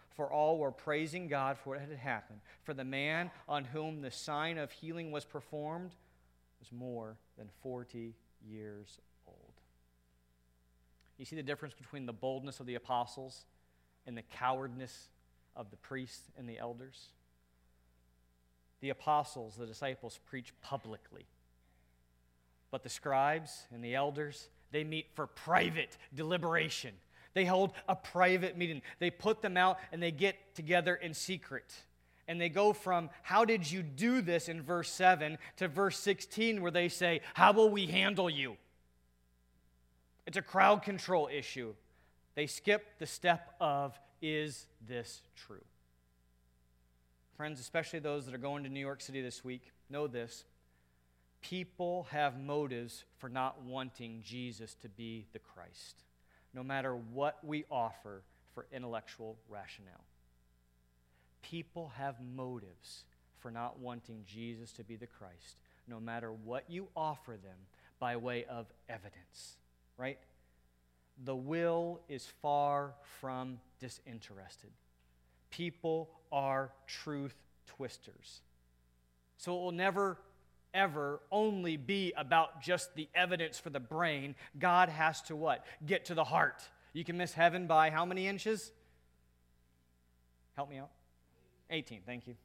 For 0.15 0.31
all 0.31 0.57
were 0.57 0.71
praising 0.71 1.27
God 1.27 1.57
for 1.57 1.71
what 1.71 1.79
had 1.79 1.97
happened. 1.97 2.39
For 2.63 2.73
the 2.73 2.83
man 2.83 3.31
on 3.47 3.65
whom 3.65 4.01
the 4.01 4.11
sign 4.11 4.57
of 4.57 4.71
healing 4.71 5.11
was 5.11 5.25
performed 5.25 5.91
was 6.59 6.71
more 6.71 7.17
than 7.37 7.49
40 7.61 8.13
years 8.47 8.99
old. 9.27 9.53
you 11.17 11.25
see 11.25 11.35
the 11.35 11.43
difference 11.43 11.73
between 11.73 12.05
the 12.05 12.13
boldness 12.13 12.59
of 12.59 12.65
the 12.65 12.75
apostles 12.75 13.45
and 14.05 14.17
the 14.17 14.23
cowardness 14.23 15.09
of 15.55 15.69
the 15.69 15.77
priests 15.77 16.31
and 16.37 16.47
the 16.47 16.57
elders? 16.57 17.09
The 18.81 18.89
apostles, 18.89 19.55
the 19.55 19.67
disciples, 19.67 20.19
preach 20.25 20.53
publicly. 20.61 21.25
But 22.71 22.83
the 22.83 22.89
scribes 22.89 23.67
and 23.73 23.83
the 23.83 23.95
elders, 23.95 24.49
they 24.71 24.83
meet 24.83 25.07
for 25.13 25.27
private 25.27 25.97
deliberation. 26.13 26.93
They 27.33 27.45
hold 27.45 27.71
a 27.87 27.95
private 27.95 28.57
meeting. 28.57 28.81
They 28.99 29.09
put 29.09 29.41
them 29.41 29.57
out 29.57 29.77
and 29.91 30.01
they 30.01 30.11
get 30.11 30.55
together 30.55 30.95
in 30.95 31.13
secret. 31.13 31.73
And 32.27 32.39
they 32.39 32.49
go 32.49 32.73
from, 32.73 33.09
How 33.23 33.45
did 33.45 33.69
you 33.69 33.81
do 33.83 34.21
this 34.21 34.49
in 34.49 34.61
verse 34.61 34.91
7 34.91 35.37
to 35.57 35.67
verse 35.67 35.97
16, 35.99 36.61
where 36.61 36.71
they 36.71 36.89
say, 36.89 37.21
How 37.33 37.51
will 37.51 37.69
we 37.69 37.87
handle 37.87 38.29
you? 38.29 38.57
It's 40.25 40.37
a 40.37 40.41
crowd 40.41 40.83
control 40.83 41.29
issue. 41.31 41.73
They 42.35 42.47
skip 42.47 42.99
the 42.99 43.05
step 43.05 43.53
of, 43.59 43.99
is 44.21 44.67
this 44.87 45.21
true? 45.35 45.63
Friends, 47.35 47.59
especially 47.59 47.99
those 47.99 48.25
that 48.25 48.35
are 48.35 48.39
going 48.39 48.63
to 48.63 48.69
New 48.69 48.79
York 48.79 49.01
City 49.01 49.21
this 49.21 49.43
week, 49.43 49.71
know 49.89 50.07
this. 50.07 50.45
People 51.41 52.07
have 52.11 52.39
motives 52.39 53.03
for 53.17 53.29
not 53.29 53.63
wanting 53.63 54.21
Jesus 54.23 54.75
to 54.75 54.89
be 54.89 55.25
the 55.33 55.39
Christ, 55.39 56.03
no 56.53 56.63
matter 56.63 56.95
what 56.95 57.37
we 57.43 57.65
offer 57.69 58.23
for 58.53 58.67
intellectual 58.71 59.37
rationale. 59.49 60.05
People 61.41 61.91
have 61.97 62.15
motives 62.35 63.03
for 63.39 63.51
not 63.51 63.79
wanting 63.79 64.23
Jesus 64.25 64.71
to 64.73 64.83
be 64.83 64.95
the 64.95 65.07
Christ, 65.07 65.57
no 65.87 65.99
matter 65.99 66.31
what 66.31 66.65
you 66.69 66.87
offer 66.95 67.31
them 67.31 67.57
by 67.99 68.15
way 68.15 68.45
of 68.45 68.67
evidence 68.89 69.55
right? 70.01 70.17
The 71.23 71.35
will 71.35 72.01
is 72.09 72.25
far 72.41 72.95
from 73.19 73.59
disinterested. 73.79 74.71
People 75.51 76.09
are 76.31 76.71
truth 76.87 77.35
twisters. 77.67 78.41
So 79.37 79.55
it 79.55 79.59
will 79.59 79.71
never, 79.71 80.17
ever 80.73 81.21
only 81.31 81.77
be 81.77 82.13
about 82.15 82.61
just 82.61 82.95
the 82.95 83.09
evidence 83.15 83.59
for 83.59 83.69
the 83.69 83.79
brain. 83.79 84.35
God 84.57 84.89
has 84.89 85.21
to 85.23 85.35
what? 85.35 85.65
Get 85.85 86.05
to 86.05 86.13
the 86.13 86.23
heart. 86.23 86.63
You 86.93 87.03
can 87.03 87.17
miss 87.17 87.33
heaven 87.33 87.67
by 87.67 87.89
how 87.89 88.05
many 88.05 88.27
inches? 88.27 88.71
Help 90.55 90.69
me 90.69 90.77
out. 90.77 90.89
18, 91.69 92.01
thank 92.05 92.27
you. 92.27 92.35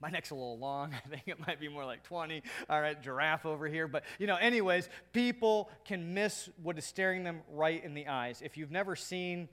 My 0.00 0.10
neck's 0.10 0.30
a 0.30 0.34
little 0.34 0.58
long. 0.58 0.92
I 1.04 1.08
think 1.08 1.22
it 1.26 1.38
might 1.46 1.60
be 1.60 1.68
more 1.68 1.84
like 1.84 2.02
20. 2.04 2.42
All 2.68 2.80
right, 2.80 3.00
giraffe 3.00 3.46
over 3.46 3.66
here. 3.66 3.88
But, 3.88 4.04
you 4.18 4.26
know, 4.26 4.36
anyways, 4.36 4.88
people 5.12 5.70
can 5.84 6.14
miss 6.14 6.48
what 6.62 6.76
is 6.78 6.84
staring 6.84 7.24
them 7.24 7.40
right 7.52 7.82
in 7.82 7.94
the 7.94 8.08
eyes. 8.08 8.42
If 8.42 8.56
you've 8.56 8.70
never 8.70 8.96
seen 8.96 9.48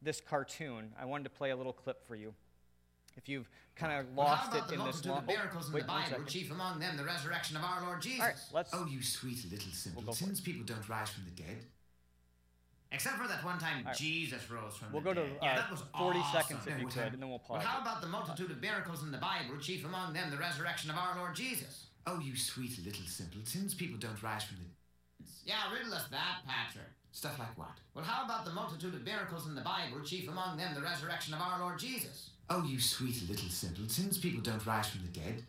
this 0.00 0.20
cartoon, 0.20 0.92
I 1.00 1.04
wanted 1.04 1.24
to 1.24 1.30
play 1.30 1.50
a 1.50 1.56
little 1.56 1.72
clip 1.72 2.06
for 2.06 2.14
you. 2.14 2.34
If 3.16 3.28
you've 3.28 3.48
kind 3.76 4.00
of 4.00 4.14
lost 4.14 4.54
it 4.54 4.72
in 4.72 4.84
this 4.84 5.04
long... 5.04 5.24
The 5.26 5.32
miracles 5.32 5.68
in 5.68 5.74
wait, 5.74 5.82
the 5.82 5.88
Bible, 5.88 6.24
chief 6.26 6.50
among 6.50 6.80
them 6.80 6.96
the 6.96 7.04
resurrection 7.04 7.56
of 7.56 7.64
our 7.64 7.82
Lord 7.82 8.02
Jesus. 8.02 8.20
All 8.20 8.26
right, 8.26 8.36
let's... 8.52 8.70
Oh, 8.72 8.86
you 8.86 9.02
sweet 9.02 9.44
little 9.50 9.72
simpletons, 9.72 10.42
we'll 10.44 10.54
people 10.54 10.64
don't 10.64 10.88
rise 10.88 11.10
from 11.10 11.24
the 11.24 11.42
dead. 11.42 11.64
Except 12.92 13.16
for 13.16 13.26
that 13.26 13.42
one 13.42 13.58
time 13.58 13.84
right. 13.86 13.96
Jesus 13.96 14.50
rose 14.50 14.76
from 14.76 14.92
we'll 14.92 15.00
the 15.00 15.14
dead. 15.14 15.16
We'll 15.16 15.26
go 15.26 15.40
to 15.40 15.46
uh, 15.46 15.48
yeah, 15.48 15.56
that 15.56 15.70
was 15.70 15.82
40 15.96 16.18
awesome. 16.18 16.40
seconds 16.40 16.66
if 16.66 16.80
you 16.80 16.86
could, 16.86 17.12
and 17.14 17.22
then 17.22 17.28
we'll 17.28 17.38
pause. 17.38 17.58
Well, 17.58 17.66
how 17.66 17.80
about 17.80 18.02
the 18.02 18.08
multitude 18.08 18.50
of 18.50 18.60
miracles 18.60 19.02
in 19.02 19.10
the 19.10 19.18
Bible, 19.18 19.56
chief 19.60 19.84
among 19.84 20.12
them 20.12 20.30
the 20.30 20.36
resurrection 20.36 20.90
of 20.90 20.96
our 20.96 21.16
Lord 21.16 21.34
Jesus? 21.34 21.86
Oh, 22.06 22.20
you 22.20 22.36
sweet 22.36 22.78
little 22.84 23.06
simpletons, 23.06 23.74
people 23.74 23.98
don't 23.98 24.22
rise 24.22 24.44
from 24.44 24.58
the 24.58 25.24
Yeah, 25.44 25.72
riddle 25.72 25.94
us 25.94 26.06
that, 26.10 26.42
Patrick. 26.46 26.84
Stuff 27.12 27.38
like 27.38 27.56
what? 27.56 27.78
Well, 27.94 28.04
how 28.04 28.24
about 28.24 28.44
the 28.44 28.52
multitude 28.52 28.94
of 28.94 29.04
miracles 29.04 29.46
in 29.46 29.54
the 29.54 29.60
Bible, 29.60 30.00
chief 30.04 30.28
among 30.28 30.56
them 30.56 30.74
the 30.74 30.80
resurrection 30.80 31.34
of 31.34 31.40
our 31.40 31.60
Lord 31.60 31.78
Jesus? 31.78 32.30
Oh, 32.50 32.64
you 32.64 32.80
sweet 32.80 33.28
little 33.28 33.48
simpletons, 33.48 34.18
people 34.18 34.42
don't 34.42 34.64
rise 34.66 34.88
from 34.88 35.02
the 35.02 35.20
dead. 35.20 35.42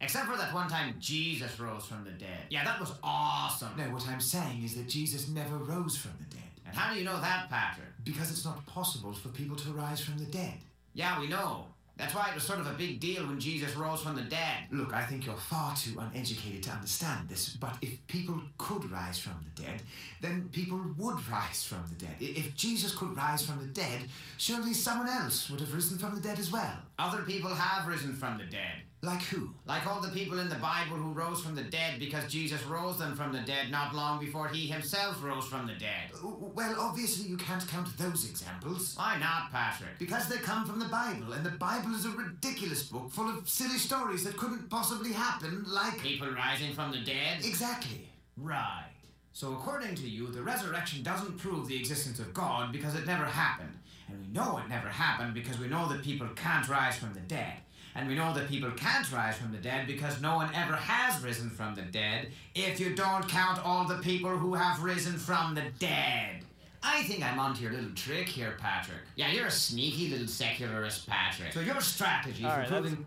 Except 0.00 0.26
for 0.26 0.36
that 0.36 0.52
one 0.52 0.68
time 0.68 0.94
Jesus 0.98 1.58
rose 1.58 1.86
from 1.86 2.04
the 2.04 2.10
dead. 2.10 2.46
Yeah, 2.50 2.64
that 2.64 2.78
was 2.80 2.92
awesome. 3.02 3.70
No, 3.76 3.84
what 3.84 4.06
I'm 4.08 4.20
saying 4.20 4.62
is 4.62 4.74
that 4.74 4.88
Jesus 4.88 5.28
never 5.28 5.56
rose 5.56 5.96
from 5.96 6.12
the 6.18 6.36
dead. 6.36 6.42
And 6.66 6.76
how 6.76 6.92
do 6.92 6.98
you 6.98 7.04
know 7.04 7.20
that, 7.20 7.48
Patrick? 7.48 7.88
Because 8.02 8.30
it's 8.30 8.44
not 8.44 8.64
possible 8.66 9.12
for 9.12 9.28
people 9.28 9.56
to 9.56 9.70
rise 9.72 10.00
from 10.00 10.18
the 10.18 10.26
dead. 10.26 10.54
Yeah, 10.92 11.20
we 11.20 11.28
know. 11.28 11.66
That's 11.96 12.12
why 12.12 12.28
it 12.28 12.34
was 12.34 12.42
sort 12.42 12.58
of 12.58 12.66
a 12.66 12.72
big 12.72 12.98
deal 12.98 13.24
when 13.26 13.38
Jesus 13.38 13.76
rose 13.76 14.02
from 14.02 14.16
the 14.16 14.22
dead. 14.22 14.66
Look, 14.72 14.92
I 14.92 15.04
think 15.04 15.26
you're 15.26 15.36
far 15.36 15.76
too 15.76 15.96
uneducated 15.98 16.64
to 16.64 16.70
understand 16.70 17.28
this, 17.28 17.50
but 17.50 17.76
if 17.82 18.04
people 18.08 18.40
could 18.58 18.90
rise 18.90 19.18
from 19.18 19.34
the 19.44 19.62
dead, 19.62 19.80
then 20.20 20.48
people 20.50 20.80
would 20.98 21.28
rise 21.28 21.64
from 21.64 21.84
the 21.88 22.04
dead. 22.04 22.16
If 22.18 22.56
Jesus 22.56 22.94
could 22.96 23.16
rise 23.16 23.46
from 23.46 23.60
the 23.60 23.72
dead, 23.72 24.08
surely 24.38 24.74
someone 24.74 25.08
else 25.08 25.48
would 25.50 25.60
have 25.60 25.72
risen 25.72 25.96
from 25.98 26.16
the 26.16 26.20
dead 26.20 26.40
as 26.40 26.50
well. 26.50 26.78
Other 26.98 27.22
people 27.22 27.54
have 27.54 27.86
risen 27.86 28.14
from 28.14 28.38
the 28.38 28.44
dead. 28.44 28.82
Like 29.04 29.22
who? 29.22 29.50
Like 29.66 29.86
all 29.86 30.00
the 30.00 30.08
people 30.08 30.38
in 30.38 30.48
the 30.48 30.54
Bible 30.56 30.96
who 30.96 31.12
rose 31.12 31.42
from 31.42 31.54
the 31.54 31.62
dead 31.62 31.98
because 31.98 32.30
Jesus 32.30 32.62
rose 32.64 32.98
them 32.98 33.14
from 33.14 33.32
the 33.32 33.40
dead 33.40 33.70
not 33.70 33.94
long 33.94 34.18
before 34.18 34.48
he 34.48 34.66
himself 34.66 35.22
rose 35.22 35.46
from 35.46 35.66
the 35.66 35.74
dead. 35.74 36.10
Well, 36.22 36.76
obviously 36.78 37.28
you 37.28 37.36
can't 37.36 37.66
count 37.68 37.96
those 37.98 38.28
examples. 38.28 38.94
Why 38.96 39.18
not, 39.18 39.50
Patrick? 39.52 39.98
Because 39.98 40.28
they 40.28 40.38
come 40.38 40.64
from 40.64 40.78
the 40.78 40.86
Bible, 40.86 41.32
and 41.32 41.44
the 41.44 41.50
Bible 41.50 41.94
is 41.94 42.06
a 42.06 42.10
ridiculous 42.10 42.84
book 42.84 43.10
full 43.10 43.28
of 43.28 43.48
silly 43.48 43.78
stories 43.78 44.24
that 44.24 44.36
couldn't 44.36 44.70
possibly 44.70 45.12
happen, 45.12 45.64
like. 45.66 46.00
People 46.00 46.30
rising 46.30 46.72
from 46.72 46.90
the 46.90 47.00
dead? 47.00 47.44
Exactly. 47.44 48.08
Right. 48.36 48.90
So, 49.32 49.52
according 49.52 49.96
to 49.96 50.08
you, 50.08 50.28
the 50.28 50.42
resurrection 50.42 51.02
doesn't 51.02 51.38
prove 51.38 51.68
the 51.68 51.76
existence 51.76 52.20
of 52.20 52.32
God 52.32 52.72
because 52.72 52.94
it 52.94 53.06
never 53.06 53.24
happened. 53.24 53.76
And 54.08 54.20
we 54.20 54.32
know 54.32 54.58
it 54.58 54.68
never 54.68 54.88
happened 54.88 55.34
because 55.34 55.58
we 55.58 55.66
know 55.66 55.88
that 55.88 56.02
people 56.02 56.28
can't 56.36 56.68
rise 56.68 56.96
from 56.96 57.14
the 57.14 57.20
dead. 57.20 57.54
And 57.94 58.08
we 58.08 58.14
know 58.16 58.34
that 58.34 58.48
people 58.48 58.70
can't 58.72 59.10
rise 59.12 59.36
from 59.36 59.52
the 59.52 59.58
dead 59.58 59.86
because 59.86 60.20
no 60.20 60.34
one 60.34 60.50
ever 60.54 60.74
has 60.74 61.22
risen 61.22 61.48
from 61.48 61.74
the 61.74 61.82
dead 61.82 62.28
if 62.54 62.80
you 62.80 62.94
don't 62.94 63.28
count 63.28 63.64
all 63.64 63.86
the 63.86 63.98
people 63.98 64.30
who 64.30 64.54
have 64.54 64.82
risen 64.82 65.16
from 65.16 65.54
the 65.54 65.64
dead. 65.78 66.42
I 66.82 67.02
think 67.04 67.24
I'm 67.24 67.38
onto 67.38 67.62
your 67.62 67.72
little 67.72 67.94
trick 67.94 68.28
here, 68.28 68.56
Patrick. 68.58 68.98
Yeah, 69.16 69.30
you're 69.30 69.46
a 69.46 69.50
sneaky 69.50 70.08
little 70.08 70.26
secularist, 70.26 71.06
Patrick. 71.06 71.52
So 71.52 71.60
your 71.60 71.80
strategy 71.80 72.42
for 72.42 72.64
proving. 72.68 73.06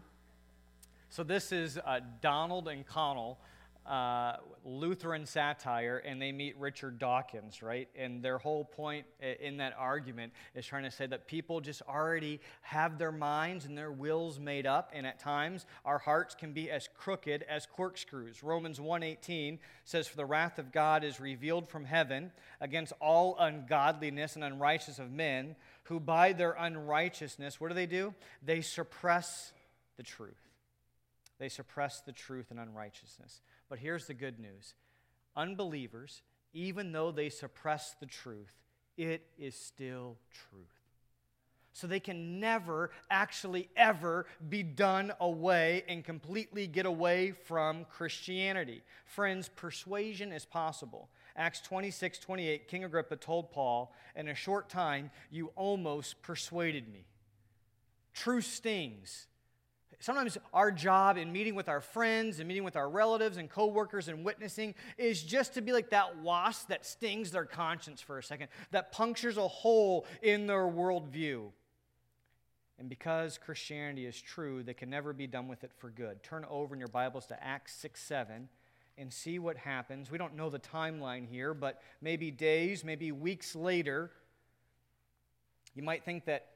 So 1.09 1.23
this 1.23 1.51
is 1.51 1.77
uh, 1.77 1.99
Donall 2.23 2.71
and 2.71 2.87
Conall 2.87 3.37
uh, 3.85 4.37
Lutheran 4.67 5.25
satire 5.25 5.97
and 5.97 6.21
they 6.21 6.33
meet 6.33 6.57
Richard 6.57 6.99
Dawkins, 6.99 7.63
right? 7.63 7.87
And 7.95 8.21
their 8.21 8.37
whole 8.37 8.65
point 8.65 9.05
in 9.39 9.57
that 9.57 9.73
argument 9.77 10.33
is 10.53 10.65
trying 10.65 10.83
to 10.83 10.91
say 10.91 11.07
that 11.07 11.25
people 11.25 11.61
just 11.61 11.81
already 11.83 12.41
have 12.61 12.97
their 12.97 13.13
minds 13.13 13.65
and 13.65 13.77
their 13.77 13.91
wills 13.91 14.39
made 14.39 14.67
up, 14.67 14.91
and 14.93 15.07
at 15.07 15.19
times 15.19 15.65
our 15.85 15.97
hearts 15.97 16.35
can 16.35 16.51
be 16.51 16.69
as 16.69 16.89
crooked 16.97 17.43
as 17.43 17.65
corkscrews. 17.65 18.43
Romans 18.43 18.79
1:18 18.79 19.59
says, 19.85 20.07
"For 20.07 20.17
the 20.17 20.25
wrath 20.25 20.59
of 20.59 20.73
God 20.73 21.05
is 21.05 21.19
revealed 21.21 21.69
from 21.69 21.85
heaven 21.85 22.33
against 22.59 22.91
all 22.99 23.37
ungodliness 23.39 24.35
and 24.35 24.43
unrighteousness 24.43 24.99
of 24.99 25.11
men, 25.11 25.55
who 25.83 25.99
by 26.01 26.33
their 26.33 26.51
unrighteousness, 26.51 27.61
what 27.61 27.69
do 27.69 27.73
they 27.73 27.87
do? 27.87 28.13
They 28.41 28.59
suppress 28.61 29.53
the 29.95 30.03
truth." 30.03 30.43
They 31.39 31.49
suppress 31.49 32.01
the 32.01 32.11
truth 32.11 32.49
and 32.49 32.59
unrighteousness. 32.59 33.41
But 33.69 33.79
here's 33.79 34.07
the 34.07 34.13
good 34.13 34.39
news 34.39 34.73
unbelievers, 35.35 36.23
even 36.53 36.91
though 36.91 37.11
they 37.11 37.29
suppress 37.29 37.95
the 37.99 38.05
truth, 38.05 38.53
it 38.97 39.27
is 39.37 39.55
still 39.55 40.17
truth. 40.31 40.67
So 41.73 41.85
they 41.85 41.99
can 41.99 42.39
never 42.39 42.89
actually 43.11 43.69
ever 43.75 44.25
be 44.49 44.63
done 44.63 45.13
away 45.19 45.83
and 45.87 46.03
completely 46.03 46.65
get 46.65 46.87
away 46.87 47.33
from 47.45 47.85
Christianity. 47.85 48.81
Friends, 49.05 49.47
persuasion 49.47 50.31
is 50.31 50.43
possible. 50.43 51.07
Acts 51.35 51.61
26 51.61 52.17
28, 52.17 52.67
King 52.67 52.83
Agrippa 52.83 53.15
told 53.15 53.51
Paul, 53.51 53.93
In 54.15 54.27
a 54.27 54.33
short 54.33 54.69
time, 54.69 55.11
you 55.29 55.51
almost 55.55 56.23
persuaded 56.23 56.91
me. 56.91 57.05
Truth 58.15 58.45
stings. 58.45 59.26
Sometimes 59.99 60.37
our 60.53 60.71
job 60.71 61.17
in 61.17 61.31
meeting 61.31 61.55
with 61.55 61.67
our 61.67 61.81
friends 61.81 62.39
and 62.39 62.47
meeting 62.47 62.63
with 62.63 62.75
our 62.75 62.87
relatives 62.87 63.37
and 63.37 63.49
coworkers 63.49 64.07
and 64.07 64.23
witnessing 64.23 64.75
is 64.97 65.23
just 65.23 65.55
to 65.55 65.61
be 65.61 65.71
like 65.71 65.89
that 65.89 66.17
wasp 66.19 66.69
that 66.69 66.85
stings 66.85 67.31
their 67.31 67.45
conscience 67.45 67.99
for 67.99 68.19
a 68.19 68.23
second, 68.23 68.49
that 68.71 68.91
punctures 68.91 69.37
a 69.37 69.47
hole 69.47 70.05
in 70.21 70.45
their 70.45 70.65
worldview. 70.65 71.49
And 72.79 72.89
because 72.89 73.39
Christianity 73.39 74.05
is 74.05 74.21
true, 74.21 74.61
they 74.61 74.75
can 74.75 74.91
never 74.91 75.13
be 75.13 75.25
done 75.25 75.47
with 75.47 75.63
it 75.63 75.71
for 75.77 75.89
good. 75.89 76.21
Turn 76.21 76.45
over 76.47 76.75
in 76.75 76.79
your 76.79 76.89
Bibles 76.89 77.25
to 77.27 77.43
Acts 77.43 77.73
6 77.73 77.99
7 77.99 78.49
and 78.99 79.11
see 79.11 79.39
what 79.39 79.57
happens. 79.57 80.11
We 80.11 80.19
don't 80.19 80.35
know 80.35 80.51
the 80.51 80.59
timeline 80.59 81.27
here, 81.27 81.55
but 81.55 81.81
maybe 82.01 82.29
days, 82.29 82.83
maybe 82.83 83.11
weeks 83.11 83.55
later, 83.55 84.11
you 85.73 85.81
might 85.81 86.03
think 86.03 86.25
that 86.25 86.47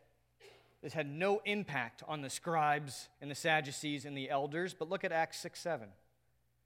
this 0.82 0.94
had 0.94 1.08
no 1.08 1.42
impact 1.46 2.04
on 2.08 2.22
the 2.22 2.30
scribes 2.30 3.08
and 3.22 3.30
the 3.30 3.36
Sadducees 3.36 4.06
and 4.06 4.18
the 4.18 4.30
elders, 4.30 4.74
but 4.74 4.90
look 4.90 5.04
at 5.04 5.12
Acts 5.12 5.40
6 5.40 5.60
7. 5.60 5.88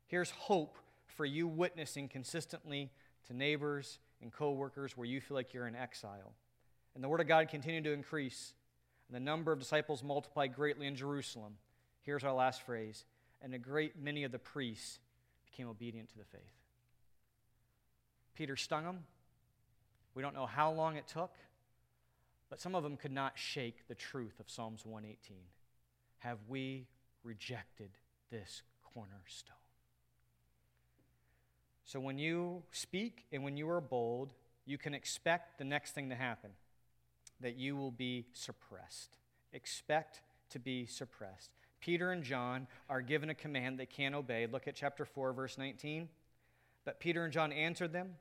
Here's 0.07 0.29
hope 0.31 0.77
for 1.07 1.25
you 1.25 1.47
witnessing 1.47 2.07
consistently 2.07 2.91
to 3.27 3.33
neighbors 3.33 3.99
and 4.21 4.31
coworkers 4.31 4.95
where 4.95 5.07
you 5.07 5.19
feel 5.19 5.35
like 5.35 5.53
you're 5.53 5.67
in 5.67 5.75
exile. 5.75 6.33
And 6.93 7.03
the 7.03 7.09
Word 7.09 7.19
of 7.19 7.27
God 7.27 7.49
continued 7.49 7.83
to 7.83 7.91
increase, 7.91 8.53
and 9.07 9.15
the 9.15 9.19
number 9.19 9.51
of 9.51 9.59
disciples 9.59 10.03
multiplied 10.03 10.55
greatly 10.55 10.87
in 10.87 10.95
Jerusalem. 10.95 11.57
Here's 12.01 12.23
our 12.23 12.33
last 12.33 12.61
phrase 12.61 13.05
and 13.41 13.53
a 13.53 13.59
great 13.59 14.01
many 14.01 14.23
of 14.23 14.31
the 14.31 14.39
priests 14.39 14.99
became 15.45 15.67
obedient 15.67 16.09
to 16.09 16.17
the 16.17 16.25
faith. 16.25 16.41
Peter 18.35 18.55
stung 18.55 18.83
them. 18.83 18.99
We 20.13 20.21
don't 20.21 20.33
know 20.33 20.45
how 20.45 20.71
long 20.71 20.95
it 20.95 21.07
took. 21.07 21.31
But 22.49 22.61
some 22.61 22.75
of 22.75 22.83
them 22.83 22.97
could 22.97 23.11
not 23.11 23.33
shake 23.37 23.87
the 23.87 23.95
truth 23.95 24.39
of 24.39 24.49
Psalms 24.49 24.85
118. 24.85 25.37
Have 26.19 26.37
we 26.47 26.87
rejected 27.23 27.89
this 28.31 28.61
cornerstone? 28.93 29.55
So 31.85 31.99
when 31.99 32.17
you 32.17 32.63
speak 32.71 33.25
and 33.31 33.43
when 33.43 33.57
you 33.57 33.69
are 33.69 33.81
bold, 33.81 34.33
you 34.65 34.77
can 34.77 34.93
expect 34.93 35.57
the 35.57 35.63
next 35.63 35.91
thing 35.91 36.09
to 36.09 36.15
happen 36.15 36.51
that 37.41 37.57
you 37.57 37.75
will 37.75 37.91
be 37.91 38.25
suppressed. 38.33 39.17
Expect 39.53 40.21
to 40.49 40.59
be 40.59 40.85
suppressed. 40.85 41.51
Peter 41.79 42.11
and 42.11 42.23
John 42.23 42.67
are 42.89 43.01
given 43.01 43.29
a 43.29 43.35
command 43.35 43.79
they 43.79 43.85
can't 43.85 44.15
obey. 44.15 44.47
Look 44.47 44.67
at 44.67 44.75
chapter 44.75 45.05
4, 45.05 45.33
verse 45.33 45.57
19. 45.57 46.09
But 46.83 46.99
Peter 46.99 47.23
and 47.23 47.31
John 47.31 47.51
answered 47.51 47.93
them 47.93 48.15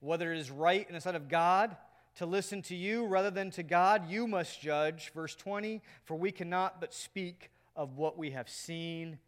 Whether 0.00 0.32
it 0.32 0.38
is 0.38 0.50
right 0.50 0.86
in 0.86 0.94
the 0.94 1.00
sight 1.00 1.14
of 1.14 1.28
God 1.28 1.76
to 2.16 2.26
listen 2.26 2.62
to 2.62 2.76
you 2.76 3.06
rather 3.06 3.30
than 3.30 3.50
to 3.52 3.62
God, 3.62 4.10
you 4.10 4.26
must 4.26 4.60
judge. 4.60 5.12
Verse 5.14 5.34
20, 5.34 5.80
for 6.04 6.16
we 6.16 6.30
cannot 6.30 6.80
but 6.80 6.92
speak 6.92 7.50
of 7.74 7.96
what 7.96 8.18
we 8.18 8.30
have 8.32 8.48
seen 8.48 9.18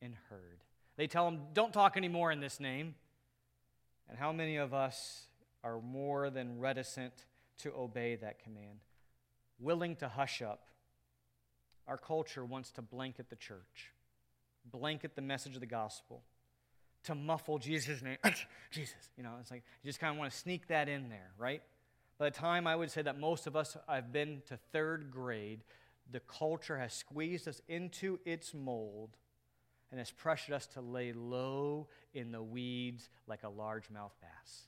and 0.00 0.14
heard. 0.30 0.62
They 0.96 1.06
tell 1.06 1.26
him, 1.26 1.40
don't 1.52 1.72
talk 1.72 1.96
anymore 1.96 2.32
in 2.32 2.40
this 2.40 2.60
name. 2.60 2.94
And 4.08 4.18
how 4.18 4.32
many 4.32 4.56
of 4.56 4.72
us 4.72 5.26
are 5.62 5.80
more 5.80 6.30
than 6.30 6.58
reticent 6.58 7.12
to 7.58 7.72
obey 7.74 8.16
that 8.16 8.42
command? 8.42 8.80
Willing 9.58 9.96
to 9.96 10.08
hush 10.08 10.40
up. 10.40 10.68
Our 11.86 11.98
culture 11.98 12.44
wants 12.44 12.70
to 12.72 12.82
blanket 12.82 13.30
the 13.30 13.36
church, 13.36 13.92
blanket 14.70 15.16
the 15.16 15.22
message 15.22 15.54
of 15.54 15.60
the 15.60 15.66
gospel, 15.66 16.22
to 17.04 17.14
muffle 17.14 17.58
Jesus' 17.58 18.02
name. 18.02 18.18
Jesus, 18.70 19.10
you 19.16 19.22
know, 19.22 19.32
it's 19.40 19.50
like 19.50 19.62
you 19.82 19.88
just 19.88 19.98
kind 19.98 20.12
of 20.12 20.18
want 20.18 20.30
to 20.30 20.36
sneak 20.36 20.68
that 20.68 20.88
in 20.88 21.08
there, 21.08 21.30
right? 21.38 21.62
By 22.18 22.30
the 22.30 22.36
time 22.36 22.66
I 22.66 22.74
would 22.74 22.90
say 22.90 23.02
that 23.02 23.18
most 23.18 23.46
of 23.46 23.54
us 23.54 23.76
have 23.88 24.12
been 24.12 24.42
to 24.48 24.58
third 24.72 25.10
grade, 25.10 25.62
the 26.10 26.20
culture 26.20 26.78
has 26.78 26.92
squeezed 26.92 27.46
us 27.46 27.60
into 27.68 28.18
its 28.24 28.52
mold 28.52 29.16
and 29.90 29.98
has 29.98 30.10
pressured 30.10 30.54
us 30.54 30.66
to 30.66 30.80
lay 30.80 31.12
low 31.12 31.86
in 32.12 32.32
the 32.32 32.42
weeds 32.42 33.08
like 33.26 33.44
a 33.44 33.50
largemouth 33.50 34.12
bass. 34.20 34.66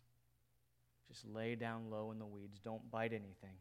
Just 1.08 1.26
lay 1.26 1.56
down 1.56 1.90
low 1.90 2.12
in 2.12 2.18
the 2.18 2.26
weeds. 2.26 2.60
Don't 2.60 2.88
bite 2.90 3.12
anything. 3.12 3.56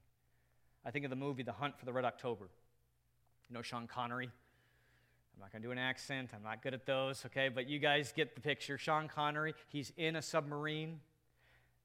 I 0.86 0.92
think 0.92 1.04
of 1.04 1.10
the 1.10 1.16
movie 1.16 1.44
The 1.44 1.52
Hunt 1.52 1.80
for 1.80 1.86
the 1.86 1.92
Red 1.92 2.06
October. 2.06 2.50
You 3.50 3.56
know 3.56 3.64
Sean 3.64 3.88
Connery? 3.88 4.28
I'm 4.28 5.42
not 5.42 5.52
going 5.52 5.62
to 5.62 5.68
do 5.68 5.72
an 5.72 5.80
accent. 5.80 6.30
I'm 6.36 6.44
not 6.44 6.62
good 6.62 6.74
at 6.74 6.86
those, 6.86 7.26
okay? 7.26 7.50
But 7.50 7.68
you 7.68 7.80
guys 7.80 8.14
get 8.16 8.36
the 8.36 8.42
picture. 8.42 8.78
Sean 8.78 9.08
Connery, 9.08 9.56
he's 9.70 9.92
in 9.98 10.16
a 10.16 10.22
submarine. 10.22 11.00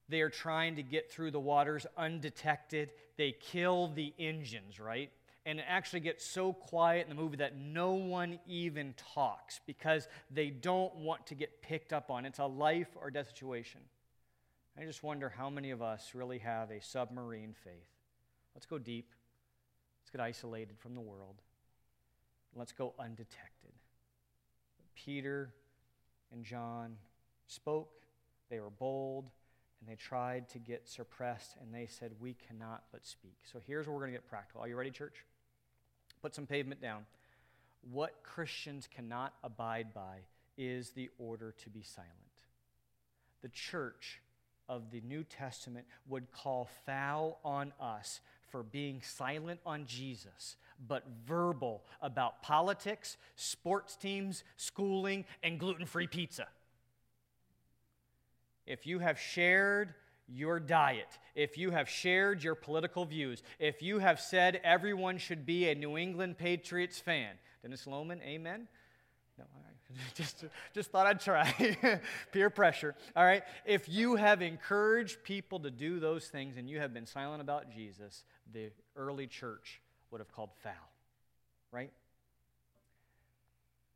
They 0.08 0.20
are 0.20 0.30
trying 0.30 0.76
to 0.76 0.82
get 0.82 1.10
through 1.10 1.30
the 1.30 1.40
waters 1.40 1.86
undetected. 1.96 2.90
They 3.16 3.32
kill 3.32 3.88
the 3.88 4.12
engines, 4.18 4.78
right? 4.78 5.10
And 5.46 5.58
it 5.58 5.64
actually 5.68 6.00
gets 6.00 6.24
so 6.24 6.52
quiet 6.52 7.06
in 7.08 7.14
the 7.14 7.20
movie 7.20 7.36
that 7.36 7.56
no 7.56 7.92
one 7.92 8.38
even 8.46 8.94
talks 9.14 9.60
because 9.66 10.08
they 10.30 10.50
don't 10.50 10.94
want 10.96 11.26
to 11.26 11.34
get 11.34 11.62
picked 11.62 11.92
up 11.92 12.10
on. 12.10 12.24
It's 12.24 12.38
a 12.38 12.46
life 12.46 12.88
or 12.96 13.10
death 13.10 13.28
situation. 13.28 13.80
I 14.78 14.84
just 14.84 15.02
wonder 15.02 15.28
how 15.28 15.50
many 15.50 15.70
of 15.70 15.82
us 15.82 16.12
really 16.14 16.38
have 16.38 16.70
a 16.70 16.80
submarine 16.80 17.54
faith. 17.62 17.90
Let's 18.54 18.66
go 18.66 18.78
deep. 18.78 19.10
Let's 20.02 20.10
get 20.10 20.20
isolated 20.20 20.78
from 20.78 20.94
the 20.94 21.00
world. 21.00 21.36
Let's 22.56 22.72
go 22.72 22.94
undetected. 22.98 23.72
Peter 24.94 25.52
and 26.32 26.44
John 26.44 26.96
spoke, 27.46 27.90
they 28.50 28.60
were 28.60 28.70
bold 28.70 29.30
and 29.84 29.92
they 29.92 30.00
tried 30.00 30.48
to 30.50 30.58
get 30.58 30.88
suppressed, 30.88 31.56
and 31.60 31.74
they 31.74 31.86
said, 31.86 32.12
We 32.18 32.34
cannot 32.48 32.84
but 32.90 33.04
speak. 33.04 33.36
So 33.52 33.58
here's 33.66 33.86
where 33.86 33.94
we're 33.94 34.00
going 34.00 34.12
to 34.12 34.18
get 34.18 34.28
practical. 34.28 34.62
Are 34.62 34.68
you 34.68 34.76
ready, 34.76 34.90
church? 34.90 35.24
Put 36.22 36.34
some 36.34 36.46
pavement 36.46 36.80
down. 36.80 37.04
What 37.92 38.22
Christians 38.22 38.88
cannot 38.94 39.34
abide 39.42 39.92
by 39.92 40.20
is 40.56 40.90
the 40.90 41.10
order 41.18 41.54
to 41.64 41.70
be 41.70 41.82
silent. 41.82 42.10
The 43.42 43.50
church 43.50 44.22
of 44.70 44.90
the 44.90 45.02
New 45.02 45.22
Testament 45.22 45.84
would 46.08 46.32
call 46.32 46.70
foul 46.86 47.40
on 47.44 47.74
us 47.78 48.20
for 48.48 48.62
being 48.62 49.02
silent 49.02 49.60
on 49.66 49.84
Jesus, 49.84 50.56
but 50.88 51.04
verbal 51.26 51.84
about 52.00 52.42
politics, 52.42 53.18
sports 53.36 53.96
teams, 53.96 54.44
schooling, 54.56 55.26
and 55.42 55.60
gluten 55.60 55.84
free 55.84 56.06
pizza 56.06 56.46
if 58.66 58.86
you 58.86 58.98
have 58.98 59.18
shared 59.18 59.94
your 60.26 60.58
diet, 60.58 61.18
if 61.34 61.58
you 61.58 61.70
have 61.70 61.88
shared 61.88 62.42
your 62.42 62.54
political 62.54 63.04
views, 63.04 63.42
if 63.58 63.82
you 63.82 63.98
have 63.98 64.20
said 64.20 64.60
everyone 64.64 65.18
should 65.18 65.44
be 65.44 65.68
a 65.68 65.74
New 65.74 65.98
England 65.98 66.38
Patriots 66.38 66.98
fan, 66.98 67.34
Dennis 67.62 67.84
Lohman, 67.84 68.22
amen? 68.22 68.68
No, 69.38 69.44
just, 70.14 70.44
just 70.72 70.90
thought 70.90 71.06
I'd 71.06 71.20
try. 71.20 72.00
Peer 72.32 72.50
pressure. 72.50 72.94
All 73.14 73.24
right. 73.24 73.42
If 73.64 73.88
you 73.88 74.16
have 74.16 74.42
encouraged 74.42 75.22
people 75.24 75.60
to 75.60 75.70
do 75.70 76.00
those 76.00 76.28
things 76.28 76.56
and 76.56 76.68
you 76.68 76.78
have 76.78 76.94
been 76.94 77.06
silent 77.06 77.40
about 77.40 77.70
Jesus, 77.70 78.24
the 78.52 78.70
early 78.96 79.26
church 79.26 79.80
would 80.10 80.20
have 80.20 80.32
called 80.32 80.50
foul. 80.62 80.72
Right? 81.70 81.92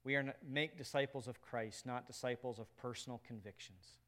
We 0.05 0.17
are 0.17 0.35
make 0.49 0.77
disciples 0.77 1.27
of 1.27 1.41
Christ, 1.41 1.87
not 1.87 2.07
disciples 2.07 2.59
of 2.59 2.75
personal 2.77 3.21
convictions 3.27 3.99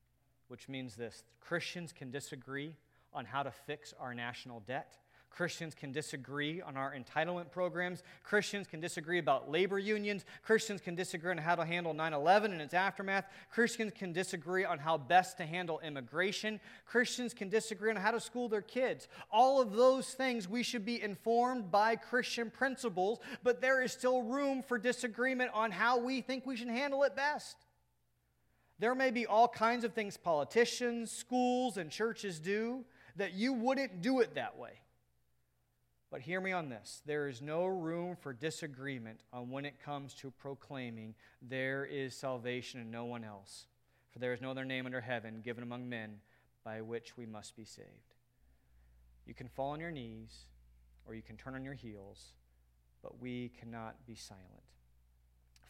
which 0.50 0.68
means 0.68 0.96
this 0.96 1.22
Christians 1.40 1.92
can 1.92 2.10
disagree 2.10 2.74
on 3.14 3.24
how 3.24 3.42
to 3.42 3.50
fix 3.50 3.94
our 4.00 4.14
national 4.14 4.60
debt. 4.60 4.98
Christians 5.30 5.76
can 5.76 5.92
disagree 5.92 6.60
on 6.60 6.76
our 6.76 6.92
entitlement 6.92 7.52
programs. 7.52 8.02
Christians 8.24 8.66
can 8.66 8.80
disagree 8.80 9.20
about 9.20 9.48
labor 9.48 9.79
unions. 9.79 10.25
Christians 10.42 10.81
can 10.81 10.96
disagree 10.96 11.31
on 11.31 11.38
how 11.38 11.54
to 11.54 11.64
handle 11.64 11.94
9 11.94 12.12
11 12.12 12.52
and 12.52 12.60
its 12.60 12.75
aftermath. 12.75 13.27
Christians 13.48 13.92
can 13.96 14.12
disagree 14.12 14.64
on 14.64 14.81
how 14.81 14.98
best 14.98 15.37
to 15.37 15.46
handle 15.46 15.79
immigration. 15.81 16.58
Christians 16.85 17.33
can 17.33 17.48
disagree 17.48 17.90
on 17.90 17.96
how 17.96 18.10
to 18.10 18.18
school 18.18 18.48
their 18.48 18.60
kids. 18.60 19.06
All 19.31 19.60
of 19.60 19.72
those 19.72 20.08
things 20.14 20.48
we 20.48 20.64
should 20.64 20.85
be 20.85 21.00
informed 21.00 21.70
by 21.70 21.94
Christian 21.94 22.50
principles, 22.50 23.20
but 23.44 23.60
there 23.60 23.83
is 23.83 23.92
still 23.92 24.25
room 24.25 24.62
for 24.62 24.79
disagreement 24.79 25.52
on 25.54 25.70
how 25.70 25.98
we 26.00 26.20
think 26.20 26.44
we 26.44 26.56
should 26.56 26.68
handle 26.68 27.04
it 27.04 27.14
best. 27.14 27.56
There 28.81 28.94
may 28.94 29.10
be 29.10 29.26
all 29.26 29.46
kinds 29.46 29.85
of 29.85 29.92
things 29.92 30.16
politicians, 30.16 31.12
schools, 31.12 31.76
and 31.76 31.90
churches 31.90 32.40
do 32.40 32.87
that 33.16 33.35
you 33.35 33.52
wouldn't 33.52 34.00
do 34.00 34.20
it 34.20 34.35
that 34.37 34.56
way. 34.56 34.81
But 36.10 36.22
hear 36.22 36.40
me 36.40 36.52
on 36.52 36.70
this 36.70 37.02
there 37.04 37.28
is 37.28 37.42
no 37.42 37.66
room 37.66 38.16
for 38.16 38.33
disagreement 38.33 39.20
on 39.35 39.50
when 39.50 39.66
it 39.66 39.85
comes 39.85 40.14
to 40.14 40.31
proclaiming 40.31 41.14
there 41.42 41.85
is 41.85 42.16
salvation 42.16 42.81
in 42.81 42.90
no 42.90 43.04
one 43.04 43.22
else. 43.22 43.66
For 44.12 44.18
there 44.18 44.33
is 44.33 44.40
no 44.40 44.50
other 44.50 44.64
name 44.64 44.87
under 44.87 45.02
heaven 45.02 45.42
given 45.44 45.62
among 45.62 45.87
men 45.87 46.16
by 46.64 46.81
which 46.81 47.18
we 47.18 47.26
must 47.26 47.54
be 47.56 47.66
saved. 47.66 48.14
You 49.26 49.35
can 49.35 49.46
fall 49.46 49.70
on 49.70 49.81
your 49.81 49.92
knees 49.92 50.46
or 51.06 51.14
you 51.14 51.22
can 51.22 51.37
turn 51.37 51.54
on 51.54 51.64
your 51.64 51.74
heels, 51.74 52.33
but 53.02 53.20
we 53.20 53.52
cannot 53.60 54.06
be 54.06 54.14
silent. 54.14 54.46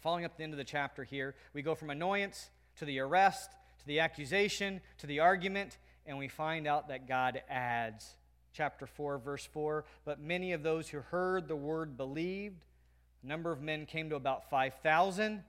Following 0.00 0.24
up 0.24 0.36
the 0.36 0.44
end 0.44 0.54
of 0.54 0.58
the 0.58 0.64
chapter 0.64 1.02
here, 1.02 1.34
we 1.52 1.60
go 1.60 1.74
from 1.74 1.90
annoyance 1.90 2.50
to 2.80 2.86
the 2.86 2.98
arrest, 2.98 3.50
to 3.78 3.86
the 3.86 4.00
accusation, 4.00 4.80
to 4.98 5.06
the 5.06 5.20
argument, 5.20 5.78
and 6.06 6.18
we 6.18 6.28
find 6.28 6.66
out 6.66 6.88
that 6.88 7.06
God 7.06 7.42
adds. 7.48 8.16
Chapter 8.52 8.86
4, 8.86 9.18
verse 9.18 9.44
4 9.52 9.84
But 10.04 10.18
many 10.18 10.52
of 10.52 10.62
those 10.62 10.88
who 10.88 11.00
heard 11.00 11.46
the 11.46 11.56
word 11.56 11.96
believed. 11.96 12.64
The 13.22 13.28
number 13.28 13.52
of 13.52 13.60
men 13.60 13.84
came 13.84 14.08
to 14.10 14.16
about 14.16 14.48
5,000. 14.50 15.44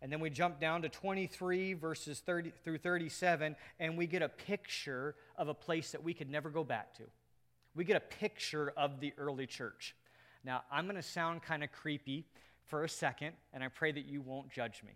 And 0.00 0.10
then 0.10 0.18
we 0.18 0.30
jump 0.30 0.58
down 0.58 0.82
to 0.82 0.88
23 0.88 1.74
verses 1.74 2.20
30 2.20 2.52
through 2.64 2.78
37, 2.78 3.54
and 3.78 3.96
we 3.96 4.08
get 4.08 4.22
a 4.22 4.28
picture 4.28 5.14
of 5.36 5.46
a 5.46 5.54
place 5.54 5.92
that 5.92 6.02
we 6.02 6.12
could 6.12 6.28
never 6.28 6.50
go 6.50 6.64
back 6.64 6.94
to. 6.96 7.04
We 7.76 7.84
get 7.84 7.96
a 7.96 8.00
picture 8.00 8.72
of 8.76 8.98
the 8.98 9.12
early 9.16 9.46
church. 9.46 9.94
Now, 10.42 10.62
I'm 10.72 10.86
going 10.86 10.96
to 10.96 11.02
sound 11.02 11.42
kind 11.42 11.62
of 11.62 11.70
creepy 11.70 12.24
for 12.64 12.82
a 12.82 12.88
second, 12.88 13.34
and 13.52 13.62
I 13.62 13.68
pray 13.68 13.92
that 13.92 14.06
you 14.06 14.22
won't 14.22 14.50
judge 14.50 14.82
me. 14.84 14.92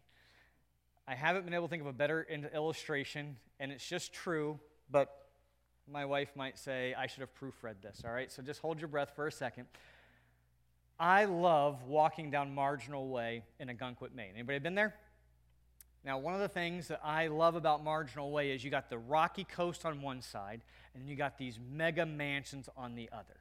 I 1.08 1.14
haven't 1.14 1.44
been 1.44 1.54
able 1.54 1.68
to 1.68 1.70
think 1.70 1.82
of 1.82 1.88
a 1.88 1.92
better 1.92 2.26
illustration, 2.52 3.36
and 3.60 3.70
it's 3.70 3.86
just 3.86 4.12
true, 4.12 4.58
but 4.90 5.26
my 5.90 6.04
wife 6.04 6.30
might 6.34 6.58
say 6.58 6.94
I 6.94 7.06
should 7.06 7.20
have 7.20 7.34
proofread 7.34 7.80
this, 7.80 8.02
all 8.04 8.12
right? 8.12 8.30
So 8.30 8.42
just 8.42 8.60
hold 8.60 8.80
your 8.80 8.88
breath 8.88 9.12
for 9.14 9.28
a 9.28 9.32
second. 9.32 9.66
I 10.98 11.26
love 11.26 11.84
walking 11.84 12.30
down 12.30 12.54
Marginal 12.54 13.08
Way 13.08 13.44
in 13.60 13.68
Ogunquit, 13.68 14.14
Maine. 14.14 14.32
Anybody 14.34 14.58
been 14.58 14.74
there? 14.74 14.94
Now, 16.04 16.18
one 16.18 16.34
of 16.34 16.40
the 16.40 16.48
things 16.48 16.88
that 16.88 17.00
I 17.04 17.26
love 17.26 17.54
about 17.54 17.84
Marginal 17.84 18.30
Way 18.30 18.50
is 18.50 18.64
you 18.64 18.70
got 18.70 18.90
the 18.90 18.98
rocky 18.98 19.44
coast 19.44 19.84
on 19.84 20.02
one 20.02 20.22
side, 20.22 20.62
and 20.94 21.08
you 21.08 21.14
got 21.16 21.36
these 21.36 21.58
mega 21.72 22.06
mansions 22.06 22.68
on 22.76 22.94
the 22.94 23.08
other. 23.12 23.40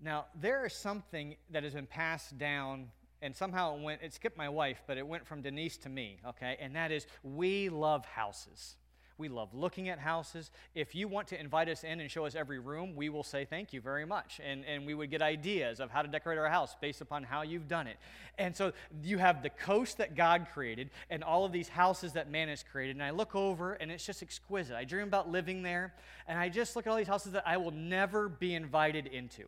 Now, 0.00 0.26
there 0.38 0.66
is 0.66 0.72
something 0.72 1.36
that 1.50 1.62
has 1.62 1.74
been 1.74 1.86
passed 1.86 2.36
down, 2.36 2.88
and 3.22 3.34
somehow 3.34 3.76
it 3.76 3.82
went, 3.82 4.02
it 4.02 4.12
skipped 4.12 4.36
my 4.36 4.48
wife, 4.48 4.82
but 4.86 4.98
it 4.98 5.06
went 5.06 5.26
from 5.26 5.42
Denise 5.42 5.76
to 5.78 5.88
me, 5.88 6.18
okay? 6.26 6.56
And 6.60 6.76
that 6.76 6.92
is 6.92 7.06
we 7.22 7.68
love 7.68 8.04
houses. 8.04 8.76
We 9.18 9.28
love 9.28 9.54
looking 9.54 9.88
at 9.88 9.98
houses. 9.98 10.50
If 10.74 10.94
you 10.94 11.08
want 11.08 11.28
to 11.28 11.40
invite 11.40 11.70
us 11.70 11.84
in 11.84 12.00
and 12.00 12.10
show 12.10 12.26
us 12.26 12.34
every 12.34 12.58
room, 12.58 12.94
we 12.94 13.08
will 13.08 13.22
say 13.22 13.46
thank 13.46 13.72
you 13.72 13.80
very 13.80 14.04
much. 14.04 14.40
And, 14.44 14.62
and 14.66 14.84
we 14.84 14.92
would 14.92 15.10
get 15.10 15.22
ideas 15.22 15.80
of 15.80 15.90
how 15.90 16.02
to 16.02 16.08
decorate 16.08 16.38
our 16.38 16.50
house 16.50 16.76
based 16.82 17.00
upon 17.00 17.22
how 17.22 17.40
you've 17.40 17.66
done 17.66 17.86
it. 17.86 17.96
And 18.36 18.54
so 18.54 18.72
you 19.02 19.16
have 19.16 19.42
the 19.42 19.48
coast 19.48 19.96
that 19.98 20.16
God 20.16 20.48
created 20.52 20.90
and 21.08 21.24
all 21.24 21.46
of 21.46 21.52
these 21.52 21.68
houses 21.68 22.12
that 22.12 22.30
man 22.30 22.48
has 22.48 22.62
created. 22.62 22.96
And 22.96 23.02
I 23.02 23.10
look 23.10 23.34
over 23.34 23.72
and 23.72 23.90
it's 23.90 24.04
just 24.04 24.22
exquisite. 24.22 24.76
I 24.76 24.84
dream 24.84 25.08
about 25.08 25.30
living 25.30 25.62
there. 25.62 25.94
And 26.28 26.38
I 26.38 26.50
just 26.50 26.76
look 26.76 26.86
at 26.86 26.90
all 26.90 26.98
these 26.98 27.08
houses 27.08 27.32
that 27.32 27.44
I 27.46 27.56
will 27.56 27.70
never 27.70 28.28
be 28.28 28.54
invited 28.54 29.06
into. 29.06 29.44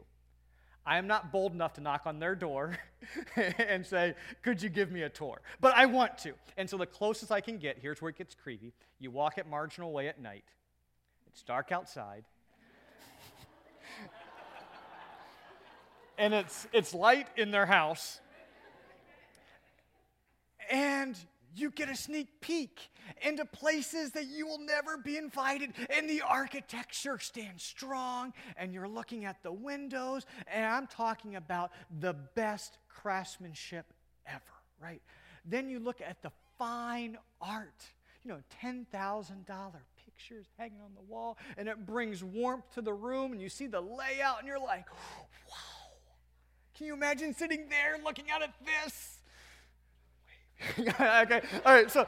I 0.88 0.96
am 0.96 1.06
not 1.06 1.30
bold 1.30 1.52
enough 1.52 1.74
to 1.74 1.82
knock 1.82 2.06
on 2.06 2.18
their 2.18 2.34
door 2.34 2.78
and 3.36 3.84
say, 3.84 4.14
Could 4.42 4.62
you 4.62 4.70
give 4.70 4.90
me 4.90 5.02
a 5.02 5.10
tour? 5.10 5.42
But 5.60 5.76
I 5.76 5.84
want 5.84 6.16
to. 6.18 6.32
And 6.56 6.68
so 6.68 6.78
the 6.78 6.86
closest 6.86 7.30
I 7.30 7.42
can 7.42 7.58
get, 7.58 7.78
here's 7.78 8.00
where 8.00 8.08
it 8.08 8.16
gets 8.16 8.34
creepy. 8.34 8.72
You 8.98 9.10
walk 9.10 9.36
at 9.36 9.46
Marginal 9.46 9.92
Way 9.92 10.08
at 10.08 10.18
night, 10.18 10.46
it's 11.26 11.42
dark 11.42 11.72
outside. 11.72 12.24
and 16.16 16.32
it's, 16.32 16.66
it's 16.72 16.94
light 16.94 17.28
in 17.36 17.50
their 17.50 17.66
house. 17.66 18.20
And 20.70 21.18
you 21.54 21.70
get 21.70 21.88
a 21.88 21.96
sneak 21.96 22.40
peek 22.40 22.90
into 23.22 23.44
places 23.44 24.12
that 24.12 24.26
you 24.26 24.46
will 24.46 24.60
never 24.60 24.96
be 24.96 25.16
invited. 25.16 25.72
And 25.90 26.08
the 26.08 26.22
architecture 26.22 27.18
stands 27.18 27.62
strong, 27.62 28.32
and 28.56 28.72
you're 28.72 28.88
looking 28.88 29.24
at 29.24 29.42
the 29.42 29.52
windows, 29.52 30.26
and 30.46 30.64
I'm 30.64 30.86
talking 30.86 31.36
about 31.36 31.72
the 32.00 32.14
best 32.34 32.78
craftsmanship 32.88 33.92
ever, 34.26 34.42
right? 34.80 35.02
Then 35.44 35.68
you 35.68 35.78
look 35.78 36.00
at 36.00 36.22
the 36.22 36.32
fine 36.58 37.16
art, 37.40 37.84
you 38.22 38.30
know, 38.30 38.40
$10,000 38.62 38.86
pictures 40.04 40.46
hanging 40.58 40.80
on 40.80 40.90
the 40.94 41.02
wall, 41.02 41.38
and 41.56 41.68
it 41.68 41.86
brings 41.86 42.22
warmth 42.22 42.70
to 42.74 42.82
the 42.82 42.92
room, 42.92 43.32
and 43.32 43.40
you 43.40 43.48
see 43.48 43.66
the 43.66 43.80
layout, 43.80 44.38
and 44.38 44.46
you're 44.46 44.58
like, 44.58 44.86
wow. 45.48 45.56
Can 46.76 46.86
you 46.86 46.94
imagine 46.94 47.34
sitting 47.34 47.68
there 47.68 47.98
looking 48.04 48.30
out 48.30 48.42
at 48.42 48.54
this? 48.64 49.17
okay, 50.78 51.40
all 51.64 51.72
right, 51.72 51.90
so 51.90 52.06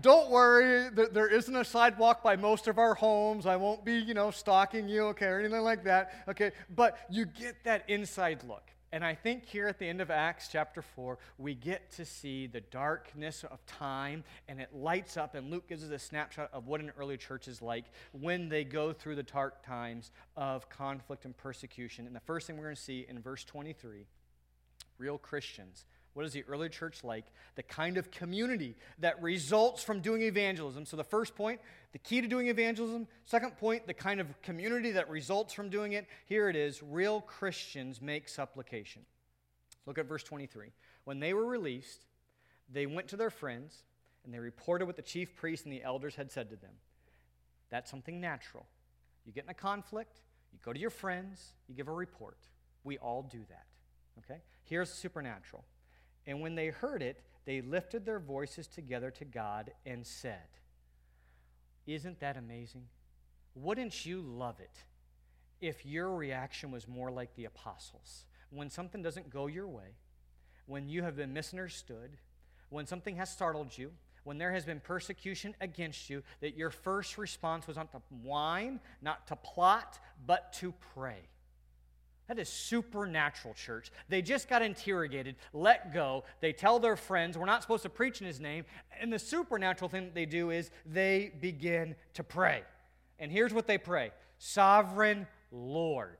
don't 0.00 0.30
worry, 0.30 0.90
there 0.90 1.28
isn't 1.28 1.54
a 1.54 1.64
sidewalk 1.64 2.22
by 2.22 2.36
most 2.36 2.68
of 2.68 2.78
our 2.78 2.94
homes. 2.94 3.46
I 3.46 3.56
won't 3.56 3.84
be, 3.84 3.94
you 3.94 4.14
know, 4.14 4.30
stalking 4.30 4.88
you, 4.88 5.04
okay, 5.06 5.26
or 5.26 5.40
anything 5.40 5.62
like 5.62 5.84
that, 5.84 6.24
okay? 6.28 6.52
But 6.74 6.98
you 7.10 7.26
get 7.26 7.64
that 7.64 7.88
inside 7.88 8.42
look. 8.46 8.70
And 8.92 9.04
I 9.04 9.14
think 9.14 9.44
here 9.44 9.66
at 9.66 9.78
the 9.78 9.86
end 9.86 10.00
of 10.00 10.10
Acts 10.10 10.48
chapter 10.50 10.80
4, 10.80 11.18
we 11.38 11.54
get 11.54 11.90
to 11.92 12.04
see 12.04 12.46
the 12.46 12.60
darkness 12.60 13.44
of 13.44 13.64
time 13.66 14.22
and 14.48 14.60
it 14.60 14.70
lights 14.72 15.16
up. 15.16 15.34
And 15.34 15.50
Luke 15.50 15.68
gives 15.68 15.84
us 15.84 15.90
a 15.90 15.98
snapshot 15.98 16.50
of 16.52 16.66
what 16.66 16.80
an 16.80 16.92
early 16.96 17.16
church 17.16 17.48
is 17.48 17.60
like 17.60 17.84
when 18.12 18.48
they 18.48 18.64
go 18.64 18.92
through 18.92 19.16
the 19.16 19.24
dark 19.24 19.66
times 19.66 20.12
of 20.36 20.68
conflict 20.70 21.24
and 21.24 21.36
persecution. 21.36 22.06
And 22.06 22.14
the 22.14 22.20
first 22.20 22.46
thing 22.46 22.56
we're 22.56 22.64
going 22.64 22.76
to 22.76 22.80
see 22.80 23.04
in 23.08 23.20
verse 23.20 23.44
23 23.44 24.06
real 24.98 25.18
Christians 25.18 25.84
what 26.16 26.24
is 26.24 26.32
the 26.32 26.44
early 26.48 26.70
church 26.70 27.04
like? 27.04 27.26
The 27.56 27.62
kind 27.62 27.98
of 27.98 28.10
community 28.10 28.74
that 29.00 29.20
results 29.22 29.82
from 29.82 30.00
doing 30.00 30.22
evangelism. 30.22 30.86
So, 30.86 30.96
the 30.96 31.04
first 31.04 31.34
point, 31.34 31.60
the 31.92 31.98
key 31.98 32.22
to 32.22 32.26
doing 32.26 32.48
evangelism. 32.48 33.06
Second 33.26 33.58
point, 33.58 33.86
the 33.86 33.92
kind 33.92 34.18
of 34.18 34.40
community 34.40 34.92
that 34.92 35.10
results 35.10 35.52
from 35.52 35.68
doing 35.68 35.92
it. 35.92 36.06
Here 36.24 36.48
it 36.48 36.56
is 36.56 36.82
real 36.82 37.20
Christians 37.20 38.00
make 38.00 38.30
supplication. 38.30 39.02
Look 39.84 39.98
at 39.98 40.06
verse 40.06 40.22
23. 40.22 40.68
When 41.04 41.20
they 41.20 41.34
were 41.34 41.44
released, 41.44 42.06
they 42.72 42.86
went 42.86 43.08
to 43.08 43.18
their 43.18 43.28
friends 43.28 43.82
and 44.24 44.32
they 44.32 44.38
reported 44.38 44.86
what 44.86 44.96
the 44.96 45.02
chief 45.02 45.36
priests 45.36 45.66
and 45.66 45.72
the 45.72 45.82
elders 45.82 46.14
had 46.14 46.32
said 46.32 46.48
to 46.48 46.56
them. 46.56 46.72
That's 47.68 47.90
something 47.90 48.22
natural. 48.22 48.64
You 49.26 49.32
get 49.34 49.44
in 49.44 49.50
a 49.50 49.54
conflict, 49.54 50.22
you 50.50 50.60
go 50.64 50.72
to 50.72 50.80
your 50.80 50.88
friends, 50.88 51.52
you 51.68 51.74
give 51.74 51.88
a 51.88 51.92
report. 51.92 52.38
We 52.84 52.96
all 52.96 53.20
do 53.30 53.40
that. 53.50 53.66
Okay? 54.20 54.40
Here's 54.64 54.90
supernatural. 54.90 55.62
And 56.26 56.40
when 56.40 56.54
they 56.54 56.68
heard 56.68 57.02
it, 57.02 57.22
they 57.44 57.60
lifted 57.60 58.04
their 58.04 58.18
voices 58.18 58.66
together 58.66 59.10
to 59.12 59.24
God 59.24 59.70
and 59.84 60.06
said, 60.06 60.48
Isn't 61.86 62.20
that 62.20 62.36
amazing? 62.36 62.86
Wouldn't 63.54 64.04
you 64.04 64.20
love 64.20 64.60
it 64.60 64.82
if 65.60 65.86
your 65.86 66.14
reaction 66.14 66.70
was 66.70 66.88
more 66.88 67.10
like 67.10 67.34
the 67.36 67.44
apostles? 67.44 68.24
When 68.50 68.70
something 68.70 69.02
doesn't 69.02 69.30
go 69.30 69.46
your 69.46 69.68
way, 69.68 69.94
when 70.66 70.88
you 70.88 71.02
have 71.02 71.16
been 71.16 71.32
misunderstood, 71.32 72.16
when 72.68 72.86
something 72.86 73.16
has 73.16 73.30
startled 73.30 73.76
you, 73.78 73.92
when 74.24 74.38
there 74.38 74.52
has 74.52 74.64
been 74.64 74.80
persecution 74.80 75.54
against 75.60 76.10
you, 76.10 76.24
that 76.40 76.56
your 76.56 76.70
first 76.70 77.16
response 77.16 77.68
was 77.68 77.76
not 77.76 77.92
to 77.92 78.02
whine, 78.22 78.80
not 79.00 79.28
to 79.28 79.36
plot, 79.36 80.00
but 80.26 80.52
to 80.54 80.74
pray. 80.94 81.28
That 82.28 82.38
is 82.38 82.48
supernatural, 82.48 83.54
church. 83.54 83.92
They 84.08 84.20
just 84.20 84.48
got 84.48 84.60
interrogated, 84.60 85.36
let 85.52 85.94
go. 85.94 86.24
They 86.40 86.52
tell 86.52 86.80
their 86.80 86.96
friends, 86.96 87.38
we're 87.38 87.46
not 87.46 87.62
supposed 87.62 87.84
to 87.84 87.88
preach 87.88 88.20
in 88.20 88.26
his 88.26 88.40
name. 88.40 88.64
And 89.00 89.12
the 89.12 89.18
supernatural 89.18 89.88
thing 89.88 90.06
that 90.06 90.14
they 90.14 90.26
do 90.26 90.50
is 90.50 90.70
they 90.84 91.32
begin 91.40 91.94
to 92.14 92.24
pray. 92.24 92.62
And 93.18 93.30
here's 93.30 93.54
what 93.54 93.66
they 93.66 93.78
pray 93.78 94.10
Sovereign 94.38 95.26
Lord. 95.52 96.18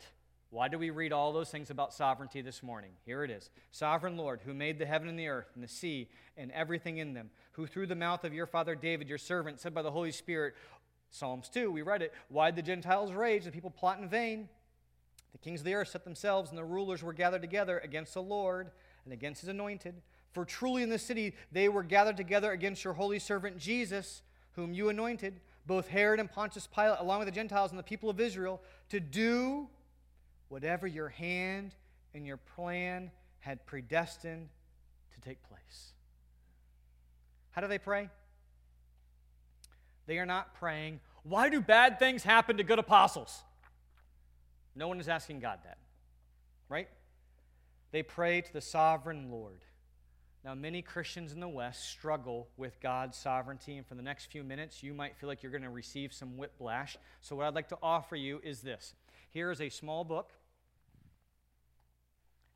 Why 0.50 0.68
do 0.68 0.78
we 0.78 0.90
read 0.90 1.12
all 1.12 1.32
those 1.32 1.50
things 1.50 1.70
about 1.70 1.92
sovereignty 1.92 2.40
this 2.40 2.62
morning? 2.62 2.92
Here 3.04 3.24
it 3.24 3.30
is 3.30 3.50
Sovereign 3.72 4.16
Lord, 4.16 4.40
who 4.44 4.54
made 4.54 4.78
the 4.78 4.86
heaven 4.86 5.08
and 5.08 5.18
the 5.18 5.28
earth 5.28 5.50
and 5.54 5.62
the 5.62 5.68
sea 5.68 6.08
and 6.36 6.52
everything 6.52 6.98
in 6.98 7.14
them, 7.14 7.30
who 7.52 7.66
through 7.66 7.88
the 7.88 7.96
mouth 7.96 8.24
of 8.24 8.32
your 8.32 8.46
father 8.46 8.76
David, 8.76 9.08
your 9.08 9.18
servant, 9.18 9.60
said 9.60 9.74
by 9.74 9.82
the 9.82 9.90
Holy 9.90 10.12
Spirit, 10.12 10.54
Psalms 11.10 11.48
2, 11.48 11.70
we 11.70 11.82
read 11.82 12.02
it, 12.02 12.12
why 12.28 12.50
did 12.50 12.56
the 12.56 12.62
Gentiles 12.62 13.12
rage, 13.12 13.44
the 13.44 13.50
people 13.50 13.70
plot 13.70 13.98
in 13.98 14.08
vain? 14.08 14.48
The 15.36 15.42
kings 15.42 15.60
of 15.60 15.66
the 15.66 15.74
earth 15.74 15.88
set 15.88 16.04
themselves, 16.04 16.48
and 16.48 16.56
the 16.56 16.64
rulers 16.64 17.02
were 17.02 17.12
gathered 17.12 17.42
together 17.42 17.78
against 17.80 18.14
the 18.14 18.22
Lord 18.22 18.70
and 19.04 19.12
against 19.12 19.42
his 19.42 19.50
anointed. 19.50 19.94
For 20.32 20.46
truly 20.46 20.82
in 20.82 20.88
the 20.88 20.98
city 20.98 21.34
they 21.52 21.68
were 21.68 21.82
gathered 21.82 22.16
together 22.16 22.52
against 22.52 22.84
your 22.84 22.94
holy 22.94 23.18
servant 23.18 23.58
Jesus, 23.58 24.22
whom 24.52 24.72
you 24.72 24.88
anointed, 24.88 25.38
both 25.66 25.88
Herod 25.88 26.20
and 26.20 26.32
Pontius 26.32 26.66
Pilate, 26.66 27.00
along 27.00 27.18
with 27.18 27.28
the 27.28 27.32
Gentiles 27.32 27.70
and 27.70 27.78
the 27.78 27.82
people 27.82 28.08
of 28.08 28.18
Israel, 28.18 28.62
to 28.88 28.98
do 28.98 29.68
whatever 30.48 30.86
your 30.86 31.10
hand 31.10 31.74
and 32.14 32.26
your 32.26 32.38
plan 32.38 33.10
had 33.40 33.66
predestined 33.66 34.48
to 35.12 35.20
take 35.20 35.42
place. 35.42 35.92
How 37.50 37.60
do 37.60 37.68
they 37.68 37.78
pray? 37.78 38.08
They 40.06 40.18
are 40.18 40.24
not 40.24 40.54
praying, 40.54 41.00
Why 41.24 41.50
do 41.50 41.60
bad 41.60 41.98
things 41.98 42.22
happen 42.22 42.56
to 42.56 42.64
good 42.64 42.78
apostles? 42.78 43.42
No 44.76 44.88
one 44.88 45.00
is 45.00 45.08
asking 45.08 45.40
God 45.40 45.60
that, 45.64 45.78
right? 46.68 46.88
They 47.92 48.02
pray 48.02 48.42
to 48.42 48.52
the 48.52 48.60
sovereign 48.60 49.30
Lord. 49.30 49.64
Now, 50.44 50.54
many 50.54 50.82
Christians 50.82 51.32
in 51.32 51.40
the 51.40 51.48
West 51.48 51.88
struggle 51.88 52.46
with 52.56 52.78
God's 52.80 53.16
sovereignty, 53.16 53.78
and 53.78 53.86
for 53.86 53.94
the 53.94 54.02
next 54.02 54.26
few 54.26 54.44
minutes, 54.44 54.82
you 54.82 54.92
might 54.94 55.16
feel 55.16 55.28
like 55.28 55.42
you're 55.42 55.50
going 55.50 55.62
to 55.62 55.70
receive 55.70 56.12
some 56.12 56.36
whiplash. 56.36 56.96
So, 57.20 57.34
what 57.34 57.46
I'd 57.46 57.54
like 57.54 57.70
to 57.70 57.78
offer 57.82 58.14
you 58.14 58.40
is 58.44 58.60
this 58.60 58.94
Here 59.30 59.50
is 59.50 59.60
a 59.60 59.70
small 59.70 60.04
book. 60.04 60.32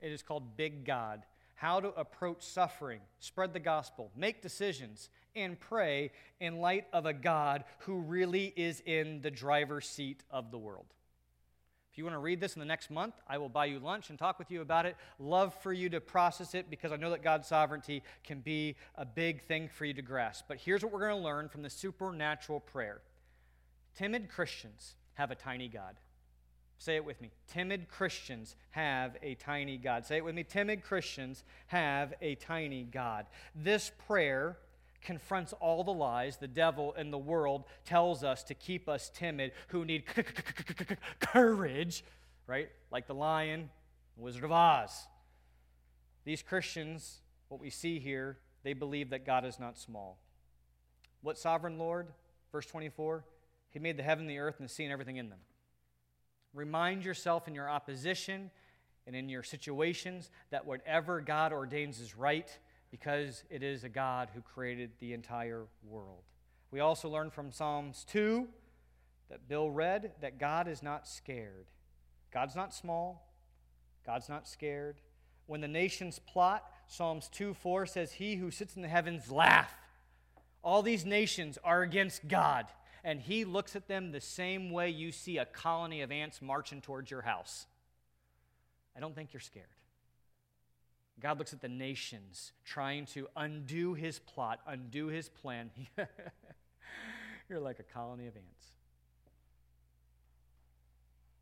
It 0.01 0.13
is 0.13 0.23
called 0.23 0.57
Big 0.57 0.85
God 0.85 1.23
How 1.55 1.81
to 1.81 1.89
Approach 1.89 2.43
Suffering, 2.43 3.01
Spread 3.19 3.53
the 3.55 3.61
Gospel, 3.61 4.11
Make 4.15 4.41
Decisions, 4.41 5.09
and 5.35 5.59
Pray 5.59 6.13
in 6.39 6.61
Light 6.61 6.87
of 6.93 7.07
a 7.07 7.13
God 7.13 7.65
who 7.79 8.01
really 8.01 8.53
is 8.57 8.83
in 8.87 9.21
the 9.23 9.31
driver's 9.31 9.89
seat 9.89 10.23
of 10.31 10.51
the 10.51 10.59
world. 10.59 10.87
You 12.01 12.05
want 12.07 12.15
to 12.15 12.21
read 12.21 12.41
this 12.41 12.55
in 12.55 12.61
the 12.61 12.67
next 12.67 12.91
month, 12.91 13.13
I 13.29 13.37
will 13.37 13.51
buy 13.51 13.67
you 13.67 13.79
lunch 13.79 14.09
and 14.09 14.19
talk 14.19 14.39
with 14.39 14.51
you 14.51 14.63
about 14.63 14.87
it. 14.87 14.97
Love 15.19 15.53
for 15.63 15.71
you 15.71 15.91
to 15.91 16.01
process 16.01 16.55
it 16.55 16.71
because 16.71 16.93
I 16.93 16.97
know 16.97 17.11
that 17.11 17.23
God's 17.23 17.47
sovereignty 17.47 18.03
can 18.25 18.41
be 18.41 18.77
a 18.95 19.05
big 19.05 19.43
thing 19.43 19.69
for 19.69 19.85
you 19.85 19.93
to 19.93 20.01
grasp. 20.01 20.47
But 20.49 20.57
here's 20.57 20.83
what 20.83 20.95
we're 20.95 21.07
going 21.07 21.19
to 21.19 21.23
learn 21.23 21.51
from 21.51 21.61
the 21.61 21.69
supernatural 21.69 22.61
prayer 22.61 23.03
timid 23.99 24.31
Christians 24.31 24.95
have 25.13 25.31
a 25.31 25.35
tiny 25.35 25.69
God. 25.69 25.97
Say 26.79 26.97
it 26.97 27.05
with 27.05 27.21
me. 27.21 27.33
Timid 27.53 27.91
Christians 27.91 28.57
have 28.71 29.19
a 29.23 29.35
tiny 29.35 29.77
God. 29.77 30.07
Say 30.07 30.17
it 30.17 30.25
with 30.25 30.35
me. 30.35 30.43
Timid 30.43 30.83
Christians 30.83 31.45
have 31.67 32.15
a 32.23 32.37
tiny 32.37 32.85
God. 32.85 33.27
This 33.55 33.93
prayer 34.09 34.57
confronts 35.03 35.53
all 35.55 35.85
the 35.85 35.93
lies 35.93 36.37
the 36.37 36.49
devil 36.49 36.95
and 36.97 37.13
the 37.13 37.19
world 37.19 37.65
tells 37.85 38.23
us 38.23 38.43
to 38.45 38.55
keep 38.55 38.89
us 38.89 39.11
timid 39.15 39.53
who 39.69 39.85
need 39.85 40.05
courage, 41.21 42.05
right? 42.47 42.69
Like 42.91 43.07
the 43.07 43.15
lion, 43.15 43.71
Wizard 44.17 44.45
of 44.45 44.53
Oz. 44.53 45.07
These 46.25 46.43
Christians, 46.43 47.21
what 47.49 47.61
we 47.61 47.71
see 47.71 47.99
here, 47.99 48.39
they 48.63 48.73
believe 48.73 49.11
that 49.11 49.25
God 49.25 49.45
is 49.45 49.59
not 49.59 49.79
small. 49.79 50.19
What 51.23 51.39
sovereign 51.39 51.79
Lord? 51.79 52.09
Verse 52.53 52.67
24, 52.67 53.25
He 53.71 53.79
made 53.79 53.97
the 53.97 54.03
heaven, 54.03 54.27
the 54.27 54.39
earth, 54.39 54.57
and 54.59 54.69
the 54.69 54.73
sea, 54.73 54.85
and 54.85 54.93
everything 54.93 55.17
in 55.17 55.31
them. 55.31 55.39
Remind 56.53 57.05
yourself 57.05 57.47
in 57.47 57.55
your 57.55 57.71
opposition 57.71 58.51
and 59.07 59.15
in 59.15 59.29
your 59.29 59.43
situations 59.43 60.31
that 60.51 60.67
whatever 60.67 61.21
God 61.21 61.53
ordains 61.53 62.01
is 62.01 62.17
right 62.17 62.51
because 62.91 63.45
it 63.51 63.63
is 63.63 63.85
a 63.85 63.89
God 63.89 64.31
who 64.35 64.41
created 64.41 64.91
the 64.99 65.13
entire 65.13 65.65
world. 65.89 66.23
We 66.71 66.81
also 66.81 67.09
learn 67.09 67.31
from 67.31 67.53
Psalms 67.53 68.05
2 68.11 68.49
that 69.29 69.49
Bill 69.49 69.71
read 69.71 70.13
that 70.21 70.39
God 70.39 70.69
is 70.69 70.83
not 70.83 71.07
scared. 71.07 71.67
God's 72.33 72.57
not 72.57 72.75
small, 72.75 73.29
God's 74.05 74.29
not 74.29 74.49
scared. 74.49 75.01
When 75.47 75.61
the 75.61 75.69
nations 75.69 76.19
plot, 76.19 76.65
Psalms 76.87 77.29
2 77.33 77.55
4 77.55 77.87
says, 77.87 78.13
He 78.13 78.37
who 78.37 78.51
sits 78.51 78.77
in 78.77 78.83
the 78.83 78.89
heavens 78.89 79.31
laugh. 79.31 79.75
All 80.63 80.83
these 80.83 81.05
nations 81.05 81.59
are 81.65 81.83
against 81.83 82.29
God 82.29 82.67
and 83.05 83.21
he 83.21 83.45
looks 83.45 83.77
at 83.77 83.89
them 83.89 84.13
the 84.13 84.21
same 84.21 84.71
way 84.71 84.91
you 84.91 85.13
see 85.13 85.39
a 85.39 85.45
colony 85.45 86.03
of 86.03 86.13
ants 86.13 86.43
marching 86.43 86.81
towards 86.81 87.11
your 87.11 87.23
house. 87.23 87.67
I 88.97 89.01
don't 89.01 89.15
think 89.15 89.33
you're 89.33 89.41
scared. 89.41 89.67
God 91.21 91.39
looks 91.39 91.53
at 91.53 91.61
the 91.61 91.69
nations 91.69 92.53
trying 92.65 93.07
to 93.07 93.29
undo 93.37 93.95
his 93.95 94.19
plot, 94.19 94.61
undo 94.67 95.09
his 95.09 95.29
plan. 95.29 95.71
you're 97.49 97.61
like 97.61 97.79
a 97.79 97.83
colony 97.85 98.27
of 98.27 98.37
ants. 98.37 98.67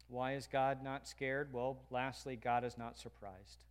Why 0.09 0.35
is 0.35 0.49
God 0.51 0.83
not 0.83 1.07
scared? 1.07 1.53
Well, 1.53 1.79
lastly, 1.91 2.35
God 2.37 2.64
is 2.64 2.79
not 2.79 2.99
surprised. 2.99 3.64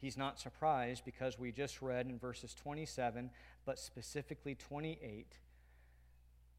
He's 0.00 0.16
not 0.16 0.38
surprised 0.38 1.04
because 1.04 1.38
we 1.38 1.52
just 1.52 1.80
read 1.80 2.06
in 2.06 2.18
verses 2.18 2.54
27, 2.54 3.30
but 3.64 3.78
specifically 3.78 4.54
28, 4.54 5.38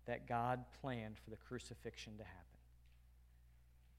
that 0.06 0.28
God 0.28 0.66
planned 0.82 1.18
for 1.18 1.30
the 1.30 1.38
crucifixion 1.38 2.18
to 2.18 2.24
happen. 2.24 2.40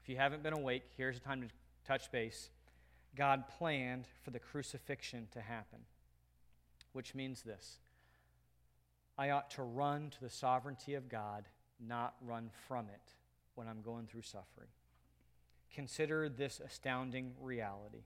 If 0.03 0.09
you 0.09 0.17
haven't 0.17 0.43
been 0.43 0.53
awake, 0.53 0.83
here's 0.97 1.17
a 1.17 1.21
time 1.21 1.41
to 1.41 1.47
touch 1.87 2.11
base. 2.11 2.49
God 3.15 3.47
planned 3.47 4.05
for 4.23 4.31
the 4.31 4.39
crucifixion 4.39 5.27
to 5.31 5.41
happen, 5.41 5.79
which 6.93 7.13
means 7.13 7.41
this 7.41 7.79
I 9.17 9.31
ought 9.31 9.51
to 9.51 9.63
run 9.63 10.09
to 10.11 10.21
the 10.21 10.29
sovereignty 10.29 10.95
of 10.95 11.09
God, 11.09 11.45
not 11.79 12.15
run 12.21 12.49
from 12.67 12.87
it 12.87 13.13
when 13.55 13.67
I'm 13.67 13.81
going 13.81 14.07
through 14.07 14.23
suffering. 14.23 14.69
Consider 15.73 16.29
this 16.29 16.61
astounding 16.63 17.33
reality. 17.41 18.03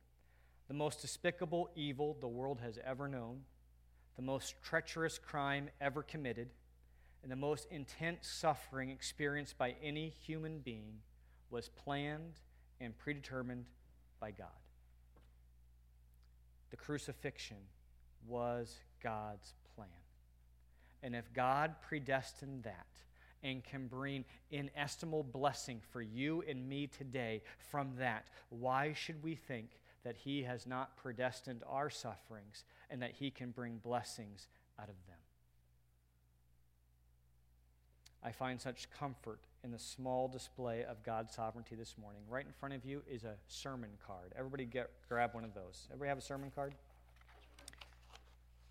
The 0.68 0.74
most 0.74 1.02
despicable 1.02 1.70
evil 1.76 2.18
the 2.20 2.28
world 2.28 2.60
has 2.62 2.80
ever 2.84 3.08
known, 3.08 3.42
the 4.16 4.22
most 4.22 4.56
treacherous 4.64 5.20
crime 5.20 5.70
ever 5.80 6.02
committed, 6.02 6.50
and 7.22 7.32
the 7.32 7.36
most 7.36 7.68
intense 7.72 8.28
suffering 8.28 8.90
experienced 8.90 9.58
by 9.58 9.76
any 9.82 10.10
human 10.10 10.60
being 10.60 11.02
was 11.50 11.70
planned 11.70 12.40
and 12.80 12.98
predetermined 12.98 13.66
by 14.20 14.32
God. 14.32 14.48
The 16.72 16.78
crucifixion 16.78 17.58
was 18.28 18.80
God's 19.02 19.54
plan. 19.76 19.88
And 21.04 21.16
if 21.16 21.32
God 21.34 21.76
predestined 21.82 22.64
that 22.64 22.88
and 23.44 23.64
can 23.64 23.88
bring 23.88 24.26
inestimable 24.50 25.24
blessing 25.24 25.80
for 25.92 26.02
you 26.02 26.44
and 26.48 26.68
me 26.68 26.88
today 26.88 27.44
from 27.70 27.92
that, 28.00 28.28
why 28.50 28.94
should 28.94 29.22
we 29.22 29.36
think 29.36 29.80
that 30.04 30.18
He 30.18 30.44
has 30.44 30.66
not 30.66 30.98
predestined 30.98 31.64
our 31.68 31.90
sufferings 31.90 32.64
and 32.90 33.02
that 33.02 33.12
He 33.12 33.30
can 33.30 33.52
bring 33.52 33.78
blessings 33.78 34.48
out 34.80 34.90
of 34.90 34.96
them? 35.08 35.18
I 38.24 38.32
find 38.32 38.60
such 38.60 38.90
comfort 38.90 39.42
in 39.66 39.72
the 39.72 39.80
small 39.80 40.28
display 40.28 40.84
of 40.84 41.02
God's 41.02 41.34
sovereignty 41.34 41.76
this 41.76 41.96
morning. 42.00 42.22
Right 42.30 42.46
in 42.46 42.54
front 42.54 42.76
of 42.76 42.86
you 42.86 43.02
is 43.10 43.24
a 43.24 43.34
sermon 43.48 43.90
card. 44.06 44.32
Everybody 44.38 44.64
get, 44.64 44.92
grab 45.10 45.34
one 45.34 45.44
of 45.44 45.56
those. 45.56 45.88
Everybody 45.90 46.10
have 46.10 46.20
a 46.20 46.22
sermon 46.22 46.52
card? 46.54 46.76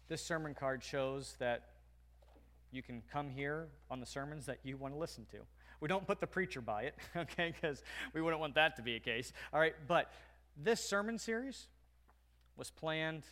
This 0.07 0.22
sermon 0.22 0.55
card 0.55 0.84
shows 0.84 1.34
that 1.40 1.62
you 2.70 2.80
can 2.80 3.03
come 3.12 3.28
here 3.28 3.66
on 3.90 3.99
the 3.99 4.07
sermons 4.07 4.47
that 4.47 4.59
you 4.62 4.76
want 4.76 4.95
to 4.95 4.99
listen 4.99 5.26
to. 5.32 5.38
We 5.80 5.88
don't 5.88 6.07
put 6.07 6.20
the 6.20 6.28
preacher 6.28 6.61
by 6.61 6.82
it, 6.82 6.95
okay, 7.16 7.53
because 7.61 7.82
we 8.12 8.22
wouldn't 8.22 8.40
want 8.40 8.55
that 8.55 8.76
to 8.76 8.82
be 8.82 8.95
a 8.95 9.01
case. 9.01 9.32
All 9.53 9.59
right, 9.59 9.74
but 9.88 10.12
this 10.57 10.88
sermon 10.88 11.18
series 11.18 11.66
was 12.57 12.70
planned 12.70 13.24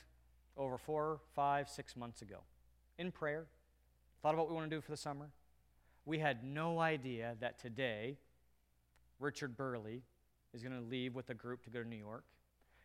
over 0.57 0.77
four, 0.79 1.21
five, 1.37 1.69
six 1.69 1.95
months 1.95 2.23
ago 2.23 2.39
in 2.99 3.13
prayer. 3.13 3.47
Thought 4.21 4.35
about 4.35 4.47
what 4.47 4.51
we 4.51 4.57
want 4.57 4.69
to 4.69 4.77
do 4.77 4.81
for 4.81 4.91
the 4.91 4.97
summer 4.97 5.31
we 6.05 6.19
had 6.19 6.45
no 6.45 6.79
idea 6.79 7.37
that 7.41 7.59
today 7.59 8.19
Richard 9.19 9.57
Burley 9.57 10.03
is 10.53 10.63
going 10.63 10.75
to 10.75 10.89
leave 10.89 11.15
with 11.15 11.31
a 11.31 11.35
group 11.35 11.63
to 11.65 11.71
go 11.71 11.83
to 11.83 11.89
New 11.89 11.97
York. 11.97 12.25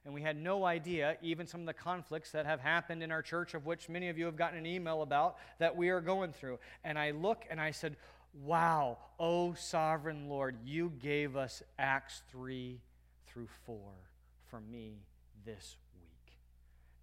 And 0.06 0.14
we 0.14 0.22
had 0.22 0.38
no 0.38 0.64
idea, 0.64 1.18
even 1.22 1.48
some 1.48 1.60
of 1.60 1.66
the 1.66 1.74
conflicts 1.74 2.32
that 2.32 2.46
have 2.46 2.62
happened 2.62 3.04
in 3.04 3.12
our 3.12 3.22
church, 3.22 3.54
of 3.54 3.66
which 3.66 3.90
many 3.90 4.08
of 4.08 4.18
you 4.18 4.26
have 4.26 4.38
gotten 4.38 4.58
an 4.58 4.66
email 4.66 5.02
about, 5.02 5.36
that 5.60 5.76
we 5.76 5.90
are 5.90 6.00
going 6.00 6.32
through. 6.32 6.60
And 6.84 6.98
I 6.98 7.12
look 7.12 7.44
and 7.50 7.60
I 7.60 7.72
said, 7.72 7.98
Wow, 8.34 9.00
oh 9.20 9.54
sovereign 9.56 10.30
Lord, 10.30 10.58
you 10.64 10.94
gave 11.00 11.36
us 11.36 11.64
Acts 11.80 12.22
3 12.32 12.80
through 13.26 13.48
4 13.66 13.78
for 14.50 14.62
me 14.62 15.00
this 15.44 15.76
week. 15.96 16.38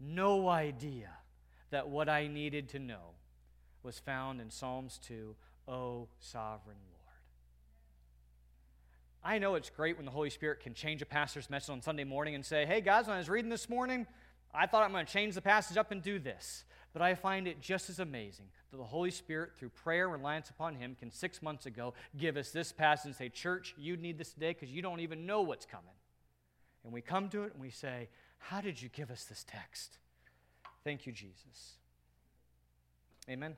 No 0.00 0.48
idea 0.48 1.10
that 1.70 1.88
what 1.88 2.08
I 2.08 2.28
needed 2.28 2.68
to 2.70 2.78
know 2.78 3.16
was 3.82 3.98
found 3.98 4.40
in 4.40 4.50
Psalms 4.50 4.98
2 5.06 5.34
O 5.68 6.08
sovereign 6.20 6.76
Lord. 6.90 6.94
I 9.22 9.38
know 9.38 9.54
it's 9.54 9.70
great 9.70 9.96
when 9.96 10.04
the 10.04 10.12
Holy 10.12 10.30
Spirit 10.30 10.60
can 10.60 10.74
change 10.74 11.00
a 11.00 11.06
pastor's 11.06 11.48
message 11.48 11.70
on 11.70 11.80
Sunday 11.80 12.04
morning 12.04 12.34
and 12.34 12.44
say, 12.44 12.66
hey 12.66 12.80
guys, 12.80 13.06
when 13.06 13.14
I 13.14 13.18
was 13.18 13.30
reading 13.30 13.50
this 13.50 13.70
morning, 13.70 14.06
I 14.54 14.66
thought 14.66 14.82
I'm 14.82 14.92
going 14.92 15.06
to 15.06 15.12
change 15.12 15.34
the 15.34 15.40
passage 15.40 15.76
up 15.76 15.90
and 15.90 16.02
do 16.02 16.18
this. 16.18 16.64
But 16.92 17.02
I 17.02 17.14
find 17.16 17.48
it 17.48 17.60
just 17.60 17.90
as 17.90 17.98
amazing 17.98 18.46
that 18.70 18.76
the 18.76 18.84
Holy 18.84 19.10
Spirit, 19.10 19.50
through 19.56 19.70
prayer 19.70 20.08
reliance 20.08 20.50
upon 20.50 20.76
Him, 20.76 20.94
can 20.98 21.10
six 21.10 21.42
months 21.42 21.66
ago 21.66 21.92
give 22.16 22.36
us 22.36 22.50
this 22.50 22.70
passage 22.70 23.06
and 23.06 23.16
say, 23.16 23.28
Church, 23.28 23.74
you 23.76 23.96
need 23.96 24.16
this 24.16 24.32
today 24.32 24.52
because 24.52 24.70
you 24.70 24.80
don't 24.80 25.00
even 25.00 25.26
know 25.26 25.42
what's 25.42 25.66
coming. 25.66 25.94
And 26.84 26.92
we 26.92 27.00
come 27.00 27.28
to 27.30 27.42
it 27.42 27.52
and 27.52 27.60
we 27.60 27.70
say, 27.70 28.08
How 28.38 28.60
did 28.60 28.80
you 28.80 28.88
give 28.90 29.10
us 29.10 29.24
this 29.24 29.44
text? 29.48 29.98
Thank 30.84 31.04
you, 31.04 31.12
Jesus. 31.12 31.78
Amen. 33.28 33.56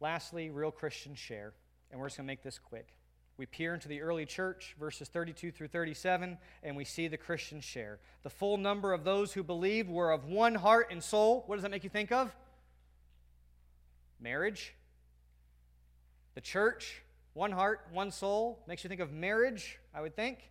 Lastly, 0.00 0.48
real 0.48 0.70
Christians 0.70 1.18
share, 1.18 1.52
and 1.90 2.00
we're 2.00 2.06
just 2.06 2.16
going 2.16 2.26
to 2.26 2.30
make 2.32 2.42
this 2.42 2.58
quick. 2.58 2.94
We 3.36 3.46
peer 3.46 3.74
into 3.74 3.88
the 3.88 4.00
early 4.00 4.26
church, 4.26 4.76
verses 4.78 5.08
32 5.08 5.50
through 5.52 5.68
37, 5.68 6.38
and 6.62 6.76
we 6.76 6.84
see 6.84 7.08
the 7.08 7.16
Christians 7.16 7.64
share. 7.64 7.98
The 8.22 8.30
full 8.30 8.56
number 8.56 8.92
of 8.92 9.04
those 9.04 9.32
who 9.32 9.42
believed 9.42 9.88
were 9.88 10.10
of 10.10 10.24
one 10.24 10.54
heart 10.54 10.88
and 10.90 11.02
soul. 11.02 11.44
What 11.46 11.56
does 11.56 11.62
that 11.62 11.70
make 11.70 11.84
you 11.84 11.90
think 11.90 12.12
of? 12.12 12.34
Marriage. 14.20 14.74
The 16.34 16.40
church, 16.40 17.02
one 17.34 17.52
heart, 17.52 17.86
one 17.92 18.10
soul. 18.10 18.62
Makes 18.66 18.84
you 18.84 18.88
think 18.88 19.00
of 19.00 19.12
marriage, 19.12 19.78
I 19.94 20.00
would 20.00 20.16
think. 20.16 20.50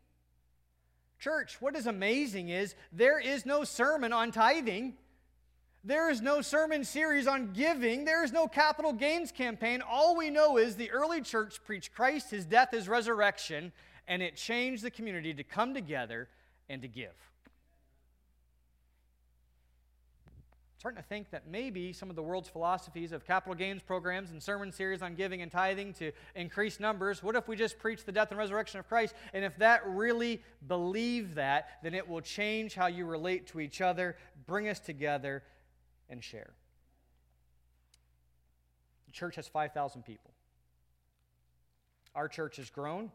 Church, 1.21 1.57
what 1.59 1.75
is 1.75 1.85
amazing 1.85 2.49
is 2.49 2.73
there 2.91 3.19
is 3.19 3.45
no 3.45 3.63
sermon 3.63 4.11
on 4.11 4.31
tithing. 4.31 4.95
There 5.83 6.09
is 6.09 6.19
no 6.19 6.41
sermon 6.41 6.83
series 6.83 7.27
on 7.27 7.53
giving. 7.53 8.05
There 8.05 8.23
is 8.23 8.31
no 8.31 8.47
capital 8.47 8.91
gains 8.91 9.31
campaign. 9.31 9.83
All 9.87 10.17
we 10.17 10.31
know 10.31 10.57
is 10.57 10.75
the 10.75 10.89
early 10.89 11.21
church 11.21 11.63
preached 11.63 11.93
Christ, 11.93 12.31
his 12.31 12.43
death, 12.43 12.71
his 12.71 12.89
resurrection, 12.89 13.71
and 14.07 14.23
it 14.23 14.35
changed 14.35 14.81
the 14.83 14.89
community 14.89 15.31
to 15.35 15.43
come 15.43 15.75
together 15.75 16.27
and 16.69 16.81
to 16.81 16.87
give. 16.87 17.13
Starting 20.81 20.99
to 20.99 21.07
think 21.09 21.29
that 21.29 21.45
maybe 21.47 21.93
some 21.93 22.09
of 22.09 22.15
the 22.15 22.23
world's 22.23 22.49
philosophies 22.49 23.11
of 23.11 23.23
capital 23.23 23.53
gains 23.53 23.83
programs 23.83 24.31
and 24.31 24.41
sermon 24.41 24.71
series 24.71 25.03
on 25.03 25.13
giving 25.13 25.43
and 25.43 25.51
tithing 25.51 25.93
to 25.93 26.11
increase 26.33 26.79
numbers, 26.79 27.21
what 27.21 27.35
if 27.35 27.47
we 27.47 27.55
just 27.55 27.77
preach 27.77 28.03
the 28.03 28.11
death 28.11 28.31
and 28.31 28.39
resurrection 28.39 28.79
of 28.79 28.87
Christ? 28.87 29.13
And 29.31 29.45
if 29.45 29.55
that 29.57 29.83
really 29.85 30.41
believe 30.67 31.35
that, 31.35 31.67
then 31.83 31.93
it 31.93 32.09
will 32.09 32.19
change 32.19 32.73
how 32.73 32.87
you 32.87 33.05
relate 33.05 33.45
to 33.49 33.59
each 33.59 33.79
other, 33.79 34.17
bring 34.47 34.69
us 34.69 34.79
together, 34.79 35.43
and 36.09 36.23
share. 36.23 36.49
The 39.05 39.11
church 39.11 39.35
has 39.35 39.47
5,000 39.47 40.03
people. 40.03 40.31
Our 42.15 42.27
church 42.27 42.55
has 42.55 42.71
grown, 42.71 43.11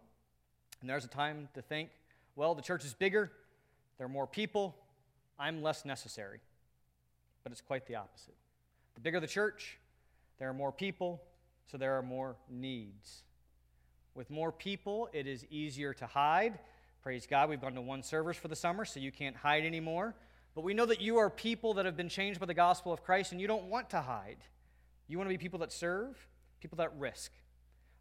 and 0.81 0.89
there's 0.89 1.05
a 1.05 1.09
time 1.09 1.49
to 1.55 1.62
think, 1.62 1.91
well, 2.37 2.55
the 2.55 2.62
church 2.62 2.85
is 2.85 2.95
bigger, 2.95 3.33
there 3.99 4.07
are 4.07 4.09
more 4.09 4.29
people, 4.29 4.77
I'm 5.37 5.62
less 5.62 5.85
necessary 5.85 6.39
but 7.47 7.53
it's 7.53 7.61
quite 7.61 7.86
the 7.86 7.94
opposite. 7.94 8.34
The 8.97 9.01
bigger 9.01 9.20
the 9.20 9.28
church, 9.28 9.78
there 10.40 10.49
are 10.49 10.53
more 10.53 10.72
people, 10.72 11.22
so 11.70 11.78
there 11.78 11.97
are 11.97 12.03
more 12.03 12.34
needs. 12.51 13.22
With 14.16 14.30
more 14.30 14.51
people, 14.51 15.09
it 15.12 15.28
is 15.28 15.47
easier 15.49 15.94
to 15.94 16.07
hide. 16.07 16.59
Praise 17.05 17.24
God, 17.24 17.49
we've 17.49 17.61
gone 17.61 17.74
to 17.74 17.80
one 17.80 18.03
service 18.03 18.36
for 18.36 18.49
the 18.49 18.57
summer, 18.57 18.84
so 18.84 18.99
you 18.99 19.12
can't 19.12 19.36
hide 19.36 19.64
anymore. 19.64 20.16
But 20.57 20.64
we 20.64 20.74
know 20.74 20.86
that 20.86 21.01
you 21.01 21.18
are 21.18 21.30
people 21.30 21.74
that 21.74 21.86
have 21.86 21.97
been 21.97 22.09
changed 22.09 22.40
by 22.40 22.47
the 22.47 22.53
gospel 22.53 22.92
of 22.92 23.05
Christ, 23.05 23.30
and 23.30 23.40
you 23.40 23.47
don't 23.47 23.66
want 23.66 23.90
to 23.90 24.01
hide. 24.01 24.38
You 25.07 25.16
want 25.16 25.30
to 25.30 25.32
be 25.32 25.38
people 25.38 25.61
that 25.61 25.70
serve, 25.70 26.16
people 26.61 26.78
that 26.78 26.99
risk. 26.99 27.30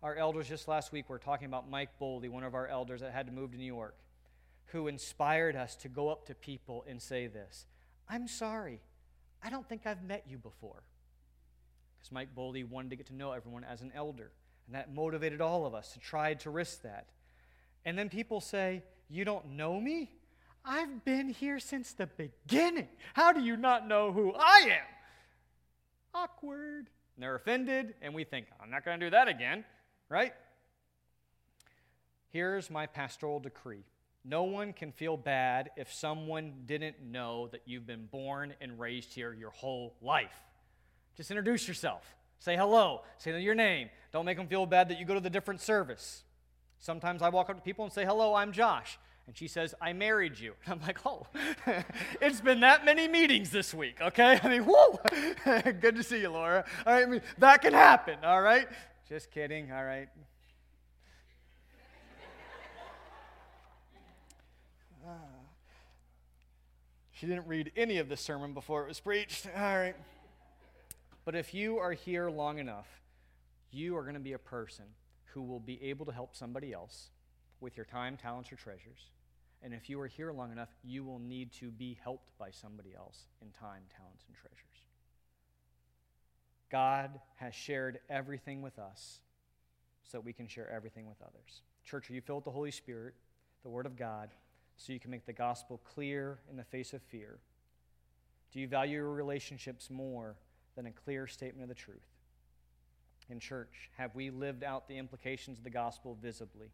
Our 0.02 0.16
elders 0.16 0.50
just 0.50 0.68
last 0.68 0.92
week 0.92 1.08
were 1.08 1.20
talking 1.20 1.46
about 1.46 1.70
Mike 1.70 2.00
Boldy, 2.02 2.32
one 2.32 2.44
of 2.44 2.56
our 2.56 2.66
elders 2.66 3.02
that 3.02 3.12
had 3.12 3.28
to 3.28 3.32
move 3.32 3.52
to 3.52 3.58
New 3.60 3.64
York, 3.64 3.96
who 4.72 4.88
inspired 4.88 5.56
us 5.56 5.76
to 5.76 5.88
go 5.88 6.10
up 6.10 6.26
to 6.26 6.34
people 6.34 6.84
and 6.90 7.00
say 7.00 7.28
this 7.28 7.68
I'm 8.10 8.28
sorry. 8.28 8.82
I 9.46 9.50
don't 9.52 9.68
think 9.70 9.86
I've 9.86 10.04
met 10.04 10.24
you 10.28 10.40
before. 10.40 10.82
Because 12.00 12.12
Mike 12.12 12.30
Boldy 12.36 12.68
wanted 12.68 12.90
to 12.90 12.96
get 12.96 13.06
to 13.08 13.16
know 13.16 13.32
everyone 13.32 13.64
as 13.64 13.82
an 13.82 13.92
elder. 13.96 14.32
And 14.66 14.76
that 14.76 14.92
motivated 14.92 15.40
all 15.40 15.68
of 15.68 15.76
us 15.76 15.94
to 15.94 16.00
try 16.00 16.34
to 16.34 16.50
risk 16.50 16.82
that. 16.82 17.10
And 17.86 17.96
then 17.96 18.10
people 18.10 18.42
say, 18.42 18.82
You 19.08 19.24
don't 19.24 19.52
know 19.52 19.80
me? 19.80 20.12
I've 20.66 21.06
been 21.06 21.30
here 21.30 21.60
since 21.60 21.94
the 21.94 22.08
beginning. 22.08 22.88
How 23.14 23.32
do 23.34 23.40
you 23.40 23.56
not 23.56 23.88
know 23.88 24.12
who 24.12 24.34
I 24.34 24.66
am? 24.66 24.88
Awkward. 26.16 26.88
And 27.16 27.24
they're 27.24 27.36
offended, 27.36 27.94
and 28.02 28.16
we 28.16 28.24
think, 28.24 28.48
I'm 28.60 28.72
not 28.72 28.84
going 28.84 29.00
to 29.00 29.06
do 29.06 29.12
that 29.12 29.28
again, 29.28 29.64
right? 30.10 30.34
Here's 32.32 32.72
my 32.72 32.88
pastoral 32.88 33.40
decree 33.40 33.84
no 34.28 34.44
one 34.44 34.74
can 34.74 34.92
feel 34.92 35.18
bad 35.18 35.70
if 35.78 35.94
someone 35.94 36.54
didn't 36.66 37.02
know 37.02 37.48
that 37.52 37.62
you've 37.66 37.86
been 37.86 38.08
born 38.08 38.54
and 38.60 38.80
raised 38.80 39.14
here 39.14 39.34
your 39.34 39.52
whole 39.52 39.96
life. 40.02 40.34
Just 41.16 41.32
introduce 41.32 41.68
yourself. 41.68 42.04
Say 42.40 42.56
hello. 42.56 43.02
Say 43.18 43.40
your 43.42 43.56
name. 43.56 43.90
Don't 44.12 44.26
make 44.26 44.38
them 44.38 44.48
feel 44.48 44.66
bad 44.66 44.90
that 44.90 45.00
you 45.00 45.06
go 45.06 45.14
to 45.14 45.20
the 45.20 45.30
different 45.30 45.62
service. 45.62 46.24
Sometimes 46.80 47.22
I 47.22 47.30
walk 47.30 47.50
up 47.50 47.56
to 47.56 47.62
people 47.62 47.86
and 47.86 47.94
say, 47.94 48.06
Hello, 48.06 48.36
I'm 48.36 48.52
Josh. 48.52 49.00
And 49.28 49.36
she 49.36 49.48
says, 49.48 49.74
I 49.82 49.94
married 49.94 50.38
you. 50.38 50.54
And 50.66 50.74
I'm 50.82 50.86
like, 50.86 51.00
Oh, 51.06 51.28
it's 52.22 52.42
been 52.42 52.60
that 52.60 52.86
many 52.86 53.08
meetings 53.08 53.50
this 53.50 53.74
week, 53.74 54.02
okay? 54.02 54.40
I 54.44 54.50
mean, 54.50 54.66
whoo! 54.66 55.00
Good 55.80 55.96
to 55.96 56.04
see 56.04 56.22
you, 56.22 56.30
Laura. 56.30 56.66
All 56.86 56.94
right, 56.94 57.04
I 57.04 57.06
mean, 57.10 57.22
that 57.38 57.62
can 57.62 57.74
happen, 57.74 58.18
all 58.24 58.42
right? 58.42 58.68
Just 59.08 59.32
kidding, 59.32 59.72
all 59.72 59.84
right? 59.84 60.10
She 67.16 67.28
didn't 67.28 67.48
read 67.48 67.72
any 67.78 67.98
of 68.00 68.10
the 68.10 68.18
sermon 68.18 68.54
before 68.54 68.84
it 68.84 68.90
was 68.90 69.00
preached. 69.00 69.48
All 69.56 69.78
right. 69.78 69.96
But 71.24 71.34
if 71.34 71.54
you 71.54 71.78
are 71.78 71.94
here 71.94 72.30
long 72.30 72.60
enough, 72.60 72.88
you 73.72 73.96
are 73.96 74.02
going 74.02 74.16
to 74.16 74.20
be 74.20 74.34
a 74.34 74.38
person 74.38 74.84
who 75.34 75.42
will 75.42 75.62
be 75.62 75.82
able 75.82 76.06
to 76.08 76.12
help 76.12 76.36
somebody 76.36 76.74
else 76.74 77.12
with 77.62 77.78
your 77.78 77.86
time, 77.86 78.18
talents, 78.18 78.52
or 78.52 78.58
treasures. 78.58 79.12
And 79.64 79.74
if 79.74 79.90
you 79.90 80.00
are 80.02 80.08
here 80.08 80.34
long 80.34 80.52
enough, 80.52 80.68
you 80.84 81.06
will 81.06 81.20
need 81.20 81.54
to 81.54 81.72
be 81.72 81.98
helped 82.04 82.38
by 82.38 82.52
somebody 82.52 82.94
else 82.94 83.28
in 83.42 83.50
time, 83.52 83.84
talents, 83.96 84.26
and 84.28 84.36
treasures. 84.36 84.60
God 86.70 87.22
has 87.38 87.56
shared 87.56 88.00
everything 88.10 88.62
with 88.62 88.78
us 88.78 89.20
so 90.04 90.18
that 90.18 90.26
we 90.26 90.34
can 90.34 90.50
share 90.50 90.70
everything 90.70 91.08
with 91.08 91.22
others. 91.22 91.62
Church, 91.86 92.10
are 92.10 92.14
you 92.14 92.20
filled 92.20 92.40
with 92.40 92.46
the 92.46 92.52
Holy 92.52 92.72
Spirit, 92.72 93.14
the 93.64 93.70
Word 93.70 93.86
of 93.86 93.96
God? 93.96 94.32
So 94.78 94.94
you 94.94 95.00
can 95.00 95.12
make 95.12 95.26
the 95.26 95.34
gospel 95.34 95.80
clear 95.84 96.40
in 96.50 96.58
the 96.58 96.64
face 96.64 96.94
of 96.94 97.02
fear? 97.02 97.40
Do 98.52 98.60
you 98.60 98.68
value 98.68 98.98
your 98.98 99.12
relationships 99.12 99.90
more 99.90 100.36
than 100.76 100.86
a 100.86 100.92
clear 100.92 101.28
statement 101.28 101.64
of 101.64 101.70
the 101.70 101.76
truth? 101.76 102.08
In 103.30 103.40
church, 103.40 103.90
have 103.98 104.16
we 104.16 104.30
lived 104.30 104.64
out 104.64 104.88
the 104.88 104.98
implications 104.98 105.58
of 105.58 105.64
the 105.64 105.70
gospel 105.70 106.18
visibly? 106.22 106.72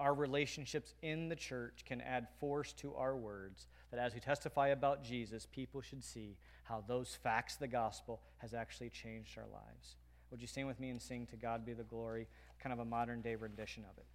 Our 0.00 0.12
relationships 0.12 0.94
in 1.02 1.28
the 1.28 1.36
church 1.36 1.84
can 1.86 2.00
add 2.00 2.26
force 2.40 2.72
to 2.74 2.94
our 2.96 3.16
words 3.16 3.68
that 3.90 4.00
as 4.00 4.12
we 4.12 4.18
testify 4.18 4.68
about 4.68 5.04
Jesus, 5.04 5.46
people 5.46 5.80
should 5.80 6.02
see 6.02 6.36
how 6.64 6.82
those 6.86 7.16
facts 7.22 7.54
of 7.54 7.60
the 7.60 7.68
gospel 7.68 8.20
has 8.38 8.54
actually 8.54 8.90
changed 8.90 9.38
our 9.38 9.46
lives. 9.52 9.96
Would 10.30 10.40
you 10.40 10.48
stand 10.48 10.66
with 10.66 10.80
me 10.80 10.90
and 10.90 11.00
sing 11.00 11.26
To 11.26 11.36
God 11.36 11.64
Be 11.64 11.74
the 11.74 11.84
Glory, 11.84 12.26
kind 12.58 12.72
of 12.72 12.80
a 12.80 12.84
modern 12.84 13.20
day 13.20 13.36
rendition 13.36 13.84
of 13.84 13.96
it? 13.96 14.06